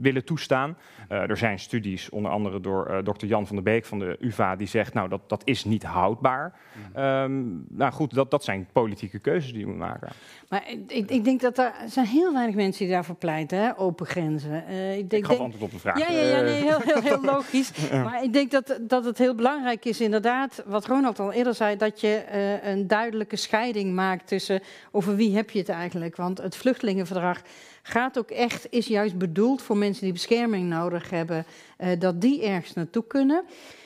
[0.01, 0.77] willen toestaan.
[1.07, 4.67] er zijn studies, onder andere door dokter Jan van der Beek van de UvA, die
[4.67, 6.59] zegt, nou, dat, dat is niet houdbaar.
[6.95, 7.65] Mm.
[7.69, 10.09] nou goed, dat, dat zijn politieke keuzes die we maken.
[10.47, 13.77] Maar ik, ik, denk dat er zijn heel weinig mensen die daarvoor pleiten, hè?
[13.77, 14.63] open grenzen.
[14.69, 15.99] Uh, ik, denk, ik gaf antwoord op de vraag.
[15.99, 17.71] Ja, ja, ja nee, heel, heel, heel logisch.
[17.91, 21.77] Maar ik denk dat, dat het heel belangrijk is, inderdaad, wat Ronald al eerder zei,
[21.77, 24.61] dat je uh, een duidelijke scheiding maakt tussen
[24.91, 26.15] over wie heb je het eigenlijk.
[26.15, 27.41] Want het vluchtelingenverdrag
[27.81, 31.45] gaat ook echt, is juist bedoeld voor mensen die bescherming nodig hebben,
[31.77, 33.43] uh, dat die ergens naartoe kunnen.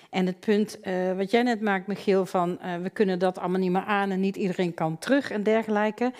[0.10, 3.60] En het punt uh, wat jij net maakt, Michiel, van uh, we kunnen dat allemaal
[3.60, 6.12] niet meer aan en niet iedereen kan terug en dergelijke.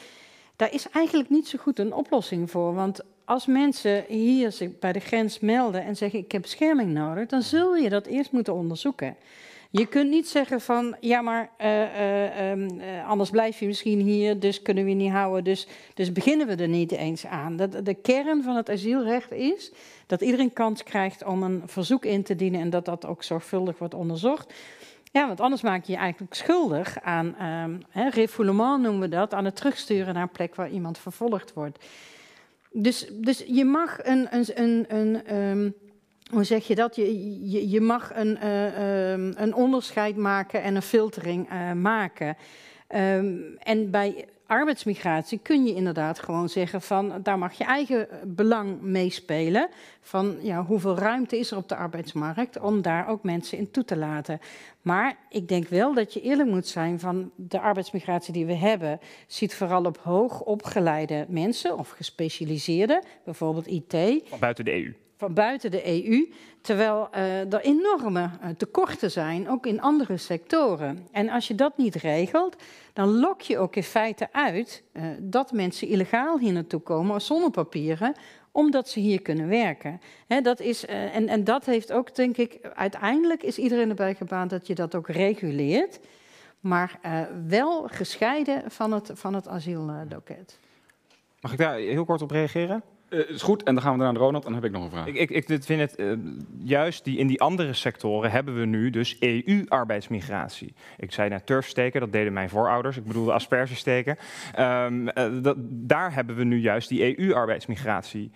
[0.62, 2.74] Daar is eigenlijk niet zo goed een oplossing voor.
[2.74, 7.28] Want als mensen hier zich bij de grens melden en zeggen ik heb bescherming nodig,
[7.28, 9.16] dan zul je dat eerst moeten onderzoeken.
[9.72, 14.40] Je kunt niet zeggen van, ja maar uh, uh, uh, anders blijf je misschien hier,
[14.40, 17.56] dus kunnen we je niet houden, dus, dus beginnen we er niet eens aan.
[17.56, 19.72] Dat, de kern van het asielrecht is
[20.08, 23.78] dat iedereen kans krijgt om een verzoek in te dienen en dat dat ook zorgvuldig
[23.78, 24.54] wordt onderzocht.
[25.12, 29.46] Ja, want anders maak je je eigenlijk schuldig aan, um, refoulement noemen we dat, aan
[29.46, 31.86] het terugsturen naar een plek waar iemand vervolgd wordt.
[32.72, 35.74] Dus, dus je mag een, een, een, een um,
[36.32, 36.96] hoe zeg je dat?
[36.96, 42.38] Je, je, je mag een, uh, um, een onderscheid maken en een filtering uh, maken.
[42.96, 48.82] Um, en bij arbeidsmigratie kun je inderdaad gewoon zeggen van daar mag je eigen belang
[48.82, 49.70] meespelen.
[50.02, 53.84] Van ja, hoeveel ruimte is er op de arbeidsmarkt om daar ook mensen in toe
[53.84, 54.40] te laten.
[54.82, 59.00] Maar ik denk wel dat je eerlijk moet zijn van de arbeidsmigratie die we hebben,
[59.28, 63.96] ziet vooral op hoog opgeleide mensen of gespecialiseerde, bijvoorbeeld IT.
[64.40, 66.32] Buiten de EU van buiten de EU,
[66.62, 71.08] terwijl uh, er enorme uh, tekorten zijn, ook in andere sectoren.
[71.12, 72.56] En als je dat niet regelt,
[72.94, 77.52] dan lok je ook in feite uit uh, dat mensen illegaal hier naartoe komen zonder
[77.52, 78.14] papieren,
[78.52, 80.02] omdat ze hier kunnen werken.
[80.42, 84.68] Dat is, en, en dat heeft ook, denk ik, uiteindelijk is iedereen erbij gebaand dat
[84.68, 86.00] je dat ook reguleert,
[86.60, 87.00] maar
[87.48, 90.60] wel gescheiden van het, van het asieldoket.
[91.42, 92.84] Mag ik daar heel kort op reageren?
[93.12, 95.08] Uh, is goed, en dan gaan we naar Ronald dan heb ik nog een vraag.
[95.08, 96.14] Ik, ik, ik vind het uh,
[96.58, 100.74] juist die, in die andere sectoren hebben we nu dus EU-arbeidsmigratie.
[100.98, 102.98] Ik zei net turfsteken, dat deden mijn voorouders.
[102.98, 104.18] Ik bedoelde aspergesteken.
[104.60, 108.32] Um, uh, dat, daar hebben we nu juist die EU-arbeidsmigratie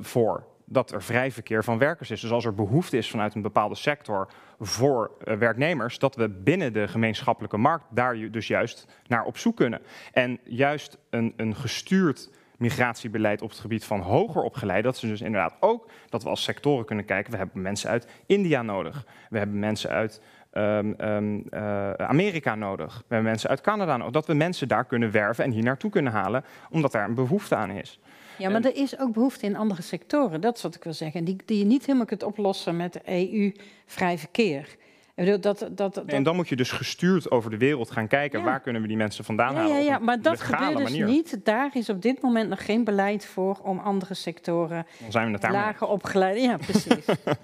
[0.00, 0.46] voor.
[0.64, 2.20] Dat er vrij verkeer van werkers is.
[2.20, 4.28] Dus als er behoefte is vanuit een bepaalde sector
[4.60, 9.80] voor werknemers, dat we binnen de gemeenschappelijke markt daar dus juist naar op zoek kunnen.
[10.12, 12.30] En juist een, een gestuurd
[12.62, 14.84] migratiebeleid op het gebied van hoger opgeleid.
[14.84, 17.32] Dat ze dus inderdaad ook dat we als sectoren kunnen kijken.
[17.32, 19.06] We hebben mensen uit India nodig.
[19.30, 20.20] We hebben mensen uit
[20.52, 22.96] um, um, uh, Amerika nodig.
[22.96, 24.12] We hebben mensen uit Canada nodig.
[24.12, 27.56] Dat we mensen daar kunnen werven en hier naartoe kunnen halen, omdat daar een behoefte
[27.56, 28.00] aan is.
[28.38, 30.40] Ja, maar er is ook behoefte in andere sectoren.
[30.40, 31.24] Dat is wat ik wil zeggen.
[31.24, 34.76] Die, die je niet helemaal kunt oplossen met EU-vrij verkeer.
[35.14, 38.44] Dat, dat, dat, en dan moet je dus gestuurd over de wereld gaan kijken.
[38.44, 39.76] Waar kunnen we die mensen vandaan halen?
[39.76, 41.44] Ja, ja, maar dat gebeurt dus niet.
[41.44, 45.32] Daar is op dit moment nog geen beleid voor om andere sectoren dan zijn we
[45.32, 46.42] het lager opgeleid.
[46.42, 47.06] Ja, precies.
[47.06, 47.14] ja.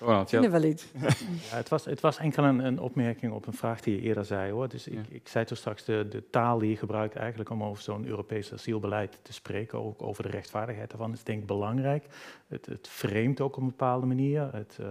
[0.00, 0.50] Ronald, ja.
[0.50, 0.86] wel iets.
[1.50, 4.24] Ja, het, was, het was enkel een, een, opmerking op een vraag die je eerder
[4.24, 4.52] zei.
[4.52, 4.68] hoor.
[4.68, 7.82] Dus ik, ik zei toen straks de, de taal die je gebruikt eigenlijk om over
[7.82, 9.84] zo'n Europees asielbeleid te spreken.
[9.84, 12.04] Ook over de rechtvaardigheid daarvan is denk ik belangrijk.
[12.48, 14.48] Het, het framet ook op een bepaalde manier.
[14.52, 14.78] Het...
[14.80, 14.86] Uh,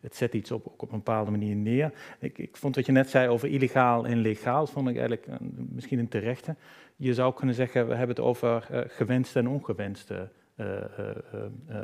[0.00, 1.92] het zet iets op, ook op een bepaalde manier neer.
[2.18, 5.26] Ik, ik vond wat je net zei over illegaal en legaal, vond ik eigenlijk
[5.68, 6.56] misschien een terechte.
[6.96, 10.66] Je zou kunnen zeggen, we hebben het over uh, gewenste en ongewenste uh,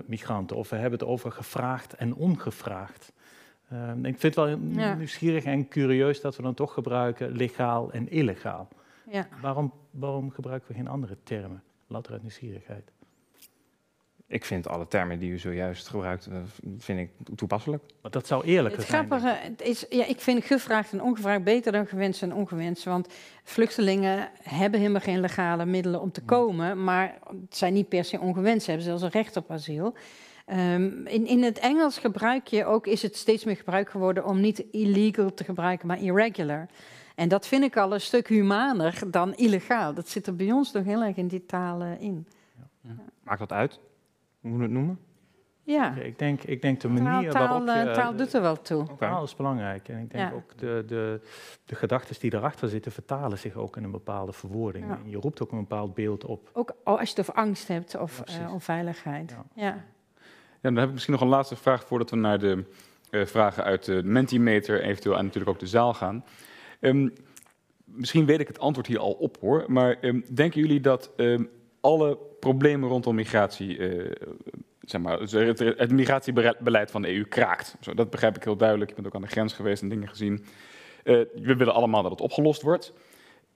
[0.07, 0.57] migranten.
[0.57, 3.13] Of we hebben het over gevraagd en ongevraagd.
[3.71, 4.95] Ehm, ik vind het wel ja.
[4.95, 8.69] nieuwsgierig en curieus dat we dan toch gebruiken legaal en illegaal.
[9.11, 9.29] Ja.
[9.41, 11.63] Waarom, waarom gebruiken we geen andere termen?
[11.87, 12.93] Louter uit nieuwsgierigheid.
[14.29, 16.37] Ik vind alle termen die u zojuist gebruikt, eh,
[16.79, 17.83] vind ik toepasselijk.
[18.03, 19.07] Maar dat zou eerlijker het zijn.
[19.07, 22.85] Grappige is, ja, ik vind gevraagd en ongevraagd beter dan gewenst en ongewenst.
[22.85, 23.09] Want
[23.45, 26.29] vluchtelingen hebben helemaal geen legale middelen om te hmm.
[26.29, 29.95] komen, maar het zijn niet per se ongewenst, ze hebben zelfs een recht op asiel.
[30.53, 34.41] Um, in, in het Engels gebruik je ook, is het steeds meer gebruik geworden om
[34.41, 36.69] niet illegal te gebruiken, maar irregular.
[37.15, 39.95] En dat vind ik al een stuk humaner dan illegaal.
[39.95, 42.27] Dat zit er bij ons nog heel erg in die talen in.
[42.81, 42.91] Ja.
[43.23, 43.81] Maakt dat uit?
[44.47, 44.99] Hoe moet het noemen?
[45.63, 45.95] Ja.
[45.95, 47.73] ik, denk, ik denk de manier taal, waarop je...
[47.73, 48.87] Eh, taal doet er wel toe.
[48.99, 49.89] Taal is belangrijk.
[49.89, 51.21] En ik denk ook de, de,
[51.65, 52.93] de gedachten die erachter zitten...
[52.93, 54.87] vertalen zich ook in een bepaalde verwoording.
[54.87, 54.99] Ja.
[55.05, 56.51] Je roept ook een bepaald beeld op.
[56.53, 59.31] Ook als je het over angst hebt of uh, onveiligheid.
[59.31, 59.45] Ja.
[59.55, 59.85] Ja.
[60.61, 61.85] dan heb ik misschien nog een laatste vraag...
[61.85, 62.65] voordat we naar de
[63.11, 64.83] uh, vragen uit de Mentimeter...
[64.83, 66.25] eventueel en natuurlijk ook de zaal gaan.
[66.81, 67.13] Um,
[67.85, 69.65] misschien weet ik het antwoord hier al op, hoor.
[69.67, 71.49] Maar um, denken jullie dat um,
[71.81, 74.11] alle problemen rondom migratie uh,
[74.81, 77.77] zeg maar, het, migratiebeleid van de EU kraakt.
[77.81, 78.91] Zo, dat begrijp ik heel duidelijk.
[78.91, 80.45] Je bent ook aan de grens geweest en dingen gezien.
[81.05, 82.93] Uh, we willen allemaal dat het opgelost wordt.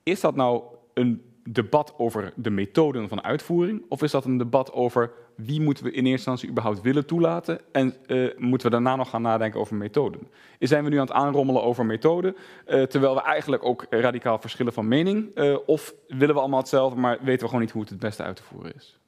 [0.02, 0.62] Is dat nou
[0.94, 3.84] een debat over de methoden van uitvoering?
[3.88, 5.12] Of is dat een debat over
[5.44, 7.60] wie moeten we in eerste instantie überhaupt willen toelaten?
[7.72, 10.20] En uh, moeten we daarna nog gaan nadenken over methoden?
[10.58, 12.36] Zijn we nu aan het aanrommelen over methoden,
[12.68, 15.30] uh, terwijl we eigenlijk ook radicaal verschillen van mening?
[15.34, 18.22] Uh, of willen we allemaal hetzelfde, maar weten we gewoon niet hoe het het beste
[18.22, 18.98] uit te voeren is?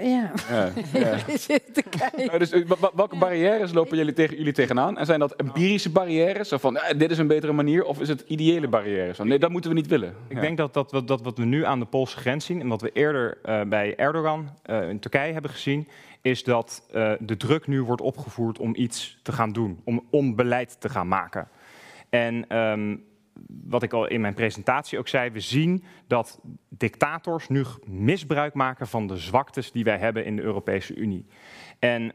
[0.00, 0.70] Ja, ja,
[2.16, 2.38] ja.
[2.38, 2.50] dus,
[2.94, 4.98] welke barrières lopen jullie, tegen, jullie tegenaan?
[4.98, 6.48] En zijn dat empirische barrières?
[6.48, 7.84] Zo van, dit is een betere manier?
[7.84, 9.18] Of is het ideële barrières?
[9.18, 10.14] Nee, dat moeten we niet willen.
[10.28, 12.60] Ik denk dat, dat, dat, dat wat we nu aan de Poolse grens zien...
[12.60, 15.88] en wat we eerder uh, bij Erdogan uh, in Turkije hebben gezien...
[16.20, 19.80] is dat uh, de druk nu wordt opgevoerd om iets te gaan doen.
[19.84, 21.48] Om, om beleid te gaan maken.
[22.10, 22.56] En...
[22.56, 23.10] Um,
[23.46, 28.86] wat ik al in mijn presentatie ook zei, we zien dat dictators nu misbruik maken
[28.86, 31.26] van de zwaktes die wij hebben in de Europese Unie.
[31.78, 32.12] En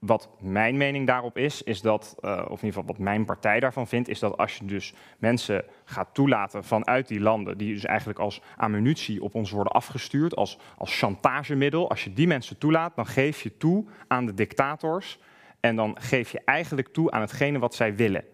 [0.00, 3.60] wat mijn mening daarop is, is dat, uh, of in ieder geval wat mijn partij
[3.60, 7.84] daarvan vindt, is dat als je dus mensen gaat toelaten vanuit die landen, die dus
[7.84, 12.96] eigenlijk als ammunitie op ons worden afgestuurd, als, als chantagemiddel, als je die mensen toelaat,
[12.96, 15.18] dan geef je toe aan de dictators
[15.60, 18.24] en dan geef je eigenlijk toe aan hetgene wat zij willen.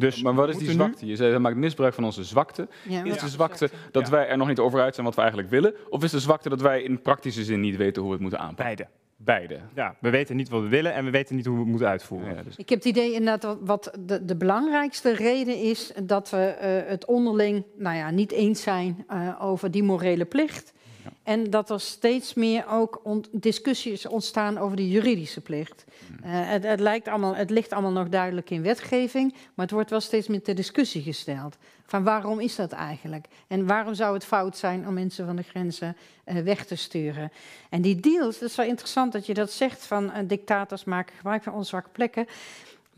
[0.00, 1.06] Dus maar wat is die zwakte?
[1.06, 2.68] Je zei, hij maakt misbruik van onze zwakte.
[2.88, 5.50] Ja, is de zwakte dat wij er nog niet over uit zijn wat we eigenlijk
[5.50, 5.74] willen?
[5.88, 8.40] Of is de zwakte dat wij in praktische zin niet weten hoe we het moeten
[8.40, 8.76] aanpakken?
[8.76, 8.98] Beide.
[9.22, 9.58] Beide.
[9.74, 11.88] Ja, we weten niet wat we willen en we weten niet hoe we het moeten
[11.88, 12.34] uitvoeren.
[12.34, 12.56] Ja, dus.
[12.56, 17.04] Ik heb het idee inderdaad wat de, de belangrijkste reden is dat we uh, het
[17.04, 20.72] onderling nou ja, niet eens zijn uh, over die morele plicht.
[21.04, 21.10] Ja.
[21.22, 25.84] En dat er steeds meer ook discussies ontstaan over de juridische plicht.
[26.10, 29.90] Uh, het, het, lijkt allemaal, het ligt allemaal nog duidelijk in wetgeving, maar het wordt
[29.90, 31.56] wel steeds meer ter discussie gesteld.
[31.86, 33.26] Van waarom is dat eigenlijk?
[33.46, 35.96] En waarom zou het fout zijn om mensen van de grenzen
[36.26, 37.32] uh, weg te sturen?
[37.70, 41.16] En die deals, dat is wel interessant dat je dat zegt van uh, dictators maken
[41.16, 42.26] gebruik van onze zwakke plekken.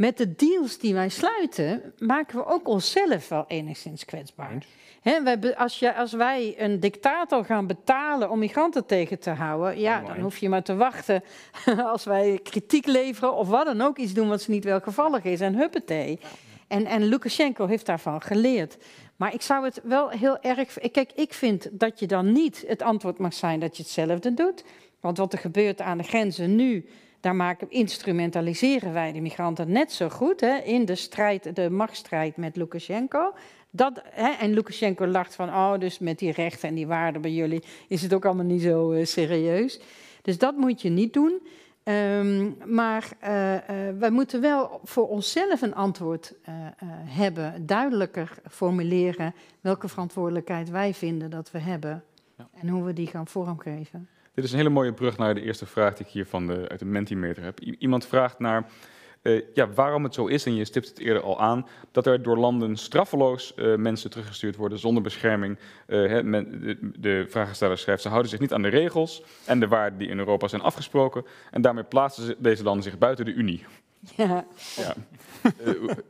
[0.02, 4.66] Met de deals die wij sluiten, maken we ook onszelf wel enigszins kwetsbaar.
[5.00, 9.80] He, wij, als, je, als, wij een dictator gaan betalen om migranten tegen te houden,
[9.80, 11.22] ja, dan hoef je maar te wachten
[11.92, 15.40] als wij kritiek leveren of wat dan ook iets doen wat ze niet welgevallig is.
[15.40, 16.18] En huppatee.
[16.68, 18.76] En, en Lukashenko heeft daarvan geleerd.
[19.16, 20.78] Maar ik zou het wel heel erg.
[20.92, 24.64] Kijk, ik vind dat je dan niet het antwoord mag zijn dat je hetzelfde doet.
[25.00, 26.86] Want wat er gebeurt aan de grenzen nu,
[27.22, 32.36] daar maken, instrumentaliseren wij de migranten net zo goed hè, in de strijd, de machtsstrijd
[32.36, 33.34] met Lukashenko.
[33.70, 37.32] Dat, hè, en Lukashenko lacht van, oh, dus met die rechten en die waarden bij
[37.32, 39.80] jullie is het ook allemaal niet zo uh, serieus.
[40.22, 41.40] Dus dat moet je niet doen.
[41.84, 43.60] Um, maar uh, uh,
[43.98, 46.34] wij moeten wel voor onszelf een antwoord
[47.04, 52.04] hebben, duidelijker formuleren welke verantwoordelijkheid wij vinden dat we hebben
[52.38, 52.48] ja.
[52.60, 54.08] en hoe we die gaan vormgeven.
[54.34, 56.68] Dit is een hele mooie brug naar de eerste vraag die ik hier van de,
[56.68, 57.60] uit de Mentimeter heb.
[57.60, 58.66] I iemand vraagt naar
[59.22, 62.22] uh, ja, waarom het zo is, en je stipt het eerder al aan, dat er
[62.22, 65.58] door landen straffeloos uh, mensen teruggestuurd worden zonder bescherming.
[65.86, 69.68] Uh, men, de, de vragensteller schrijft, ze houden zich niet aan de regels en de
[69.68, 71.24] waarden die in Europa zijn afgesproken.
[71.50, 73.64] En daarmee plaatsen deze landen zich buiten de Unie.
[74.16, 74.44] Ja.
[74.76, 74.94] Ja.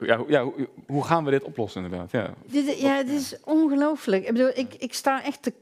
[0.00, 2.10] ja, ja hoe, hoe, gaan we dit oplossen inderdaad?
[2.10, 4.26] Ja, dit, ja het is ongelooflijk.
[4.26, 5.52] Ik bedoel, ik, ik sta echt te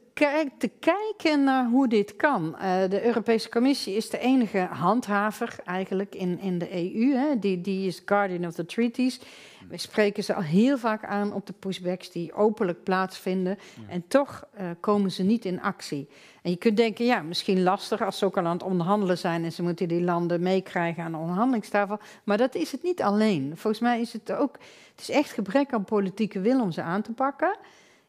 [0.58, 2.54] te kijken naar hoe dit kan.
[2.54, 7.14] Uh, de Europese Commissie is de enige handhaver eigenlijk in, in de EU.
[7.14, 7.38] Hè.
[7.38, 9.20] Die, die is guardian of the treaties.
[9.68, 13.58] We spreken ze al heel vaak aan op de pushbacks die openlijk plaatsvinden.
[13.88, 16.08] En toch uh, komen ze niet in actie.
[16.42, 19.44] En je kunt denken, ja, misschien lastig als ze ook al aan het onderhandelen zijn
[19.44, 21.98] en ze moeten die landen meekrijgen aan de onderhandelingstafel.
[22.24, 23.52] Maar dat is het niet alleen.
[23.56, 24.56] Volgens mij is het ook,
[24.90, 27.56] het is echt gebrek aan politieke wil om ze aan te pakken.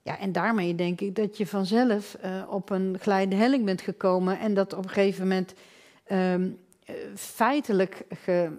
[0.03, 4.39] Ja, en daarmee denk ik dat je vanzelf uh, op een glijdende helling bent gekomen
[4.39, 5.53] en dat op een gegeven moment
[6.11, 6.57] um,
[7.15, 8.49] feitelijk ge,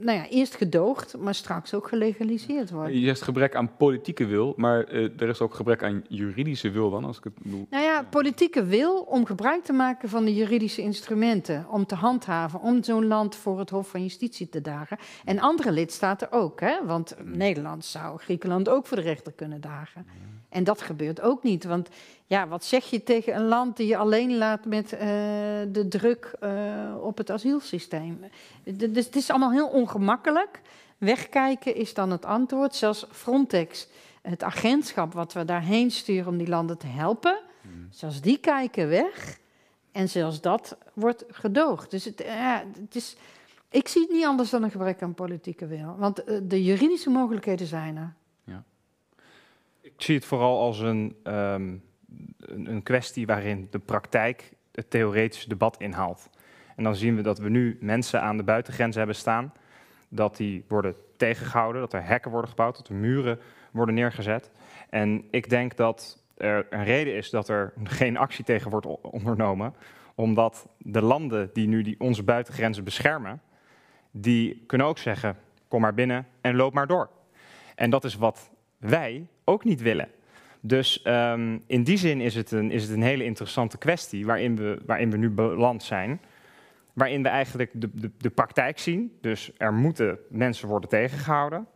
[0.00, 2.92] nou ja, eerst gedoogd, maar straks ook gelegaliseerd wordt.
[2.92, 6.90] Je zegt gebrek aan politieke wil, maar uh, er is ook gebrek aan juridische wil
[6.90, 7.66] dan, als ik het bedoel.
[7.70, 12.60] Nou ja, politieke wil om gebruik te maken van de juridische instrumenten, om te handhaven,
[12.60, 14.98] om zo'n land voor het Hof van Justitie te dagen.
[15.24, 16.86] En andere lidstaten ook, hè?
[16.86, 20.06] want Nederland zou Griekenland ook voor de rechter kunnen dagen.
[20.52, 21.64] En dat gebeurt ook niet.
[21.64, 21.88] Want
[22.26, 25.00] ja, wat zeg je tegen een land die je alleen laat met uh,
[25.68, 26.50] de druk uh,
[27.00, 28.24] op het asielsysteem?
[28.64, 30.60] Dus het is allemaal heel ongemakkelijk.
[30.98, 32.74] Wegkijken is dan het antwoord.
[32.74, 33.88] Zelfs Frontex,
[34.22, 37.88] het agentschap wat we daarheen sturen om die landen te helpen, mm.
[37.90, 39.38] zelfs die kijken weg.
[39.92, 41.90] En zelfs dat wordt gedoogd.
[41.90, 43.16] Dus het, uh, het is,
[43.70, 45.94] ik zie het niet anders dan een gebrek aan politieke wil.
[45.98, 48.14] Want de juridische mogelijkheden zijn er
[50.02, 51.82] zie het vooral als een, um,
[52.38, 56.30] een, een, kwestie waarin de praktijk het theoretische debat inhaalt.
[56.76, 59.52] En dan zien we dat we nu mensen aan de buitengrenzen hebben staan.
[60.08, 63.38] Dat die worden tegengehouden, dat er hekken worden gebouwd, dat er muren
[63.70, 64.50] worden neergezet.
[64.90, 69.74] En ik denk dat er een reden is dat er geen actie tegen wordt ondernomen.
[70.14, 73.42] Omdat de landen die nu die onze buitengrenzen beschermen,
[74.10, 75.36] die kunnen ook zeggen,
[75.68, 77.10] kom maar binnen en loop maar door.
[77.74, 78.50] En dat is wat
[78.82, 80.08] wij ook niet willen.
[80.60, 84.56] Dus um, in die zin is het, een, is het een hele interessante kwestie waarin
[84.56, 86.20] we, waarin we nu beland zijn.
[86.92, 89.16] Waarin we eigenlijk de, de, de praktijk zien.
[89.20, 91.66] Dus er moeten mensen worden tegengehouden.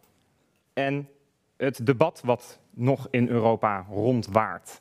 [0.72, 1.08] En
[1.56, 4.80] het debat wat nog in Europa rondwaart.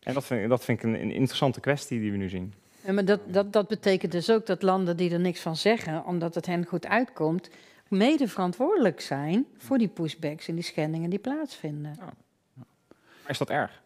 [0.00, 2.54] En dat vind, ik, dat vind ik een, een interessante kwestie die we nu zien.
[2.92, 6.34] Maar dat, dat, dat betekent dus ook dat landen die er niks van zeggen, omdat
[6.34, 7.50] het hen goed uitkomt,
[7.94, 11.94] mede verantwoordelijk zijn voor die pushbacks en die schendingen die plaatsvinden.
[11.98, 13.82] Maar is dat erg?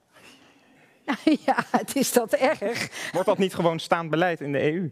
[1.47, 3.10] Ja, het is dat erg.
[3.12, 4.90] Wordt dat niet gewoon staand beleid in de EU?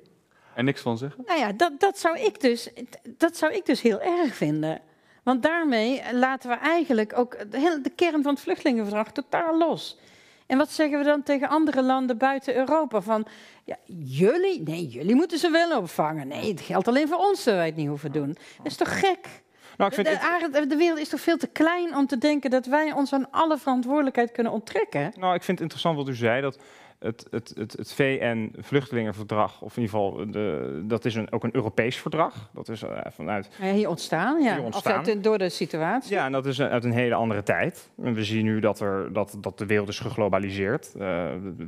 [0.54, 1.24] En niks van zeggen?
[1.26, 2.70] Nou ja, dat, dat, zou ik dus,
[3.04, 4.80] dat zou ik dus heel erg vinden.
[5.22, 9.98] Want daarmee laten we eigenlijk ook de, de kern van het vluchtelingenverdrag totaal los.
[10.46, 13.00] En wat zeggen we dan tegen andere landen buiten Europa?
[13.00, 13.26] Van,
[13.64, 14.62] ja, jullie?
[14.62, 16.28] Nee, jullie moeten ze wel opvangen.
[16.28, 18.36] Nee, het geldt alleen voor ons, dat wij het niet hoeven doen.
[18.56, 19.44] Dat is toch gek?
[19.76, 22.50] Nou, ik vind de, de, de, wereld is toch veel te klein om te denken
[22.50, 25.12] dat wij ons aan alle verantwoordelijkheid kunnen onttrekken?
[25.18, 26.58] Nou, ik vind het interessant wat u zei, dat
[27.06, 31.54] het, het, het, het VN-vluchtelingenverdrag, of in ieder geval, de, dat is een, ook een
[31.54, 32.50] Europees verdrag.
[32.54, 33.50] Dat is uh, vanuit...
[33.60, 34.54] Ja, hier ontstaan, ja.
[34.54, 35.00] Hier ontstaan.
[35.00, 36.14] Of door de situatie.
[36.14, 37.90] Ja, en dat is uit een hele andere tijd.
[38.02, 40.92] En we zien nu dat, er, dat, dat de wereld is geglobaliseerd.
[40.96, 41.02] Uh,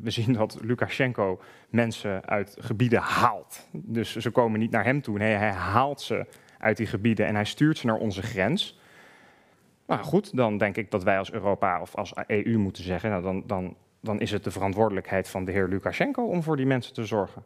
[0.03, 3.69] we zien dat Lukashenko mensen uit gebieden haalt.
[3.73, 5.19] Dus ze komen niet naar hem toe.
[5.19, 6.27] Nee, hij haalt ze
[6.59, 8.79] uit die gebieden en hij stuurt ze naar onze grens.
[9.87, 13.23] Nou goed, dan denk ik dat wij als Europa of als EU moeten zeggen, nou
[13.23, 13.77] dan, dan,
[14.09, 17.45] dan is het de verantwoordelijkheid van de heer Lukashenko om voor die mensen te zorgen.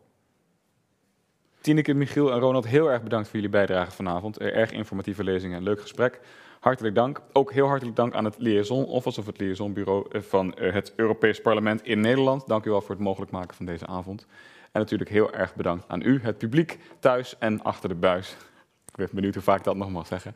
[1.61, 4.39] Tineke, Michiel en Ronald, heel erg bedankt voor jullie bijdrage vanavond.
[4.39, 6.21] Erg informatieve lezing en leuk gesprek.
[6.61, 7.21] Hartelijk dank.
[7.33, 10.93] Ook heel hartelijk dank aan het Liaison Office of het Liaisonbureau eh, van eh, het
[10.97, 12.47] Europees Parlement in Nederland.
[12.47, 14.27] Dank u wel voor het mogelijk maken van deze avond.
[14.73, 18.37] En natuurlijk heel erg bedankt aan u, het publiek, thuis en achter de buis.
[18.87, 20.35] Ik ben benieuwd hoe vaak dat nog mag zeggen.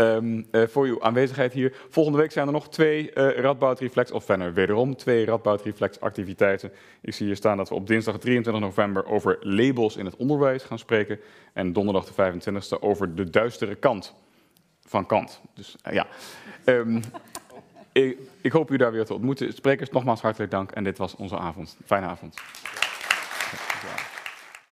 [0.00, 1.76] Um, uh, voor uw aanwezigheid hier.
[1.88, 6.00] Volgende week zijn er nog twee uh, Radboud Reflex, of verder wederom twee Radboud Reflex
[6.00, 6.72] activiteiten.
[7.00, 10.62] Ik zie hier staan dat we op dinsdag 23 november over labels in het onderwijs
[10.62, 11.20] gaan spreken.
[11.52, 14.14] En donderdag de 25e over de duistere kant
[14.80, 15.40] van Kant.
[15.54, 16.06] Dus uh, ja.
[16.64, 17.00] Um,
[17.92, 19.52] ik, ik, hoop u daar weer te ontmoeten.
[19.52, 20.70] Sprekers, nogmaals hartelijk dank.
[20.70, 21.76] En dit was onze avond.
[21.84, 22.34] Fijne avond.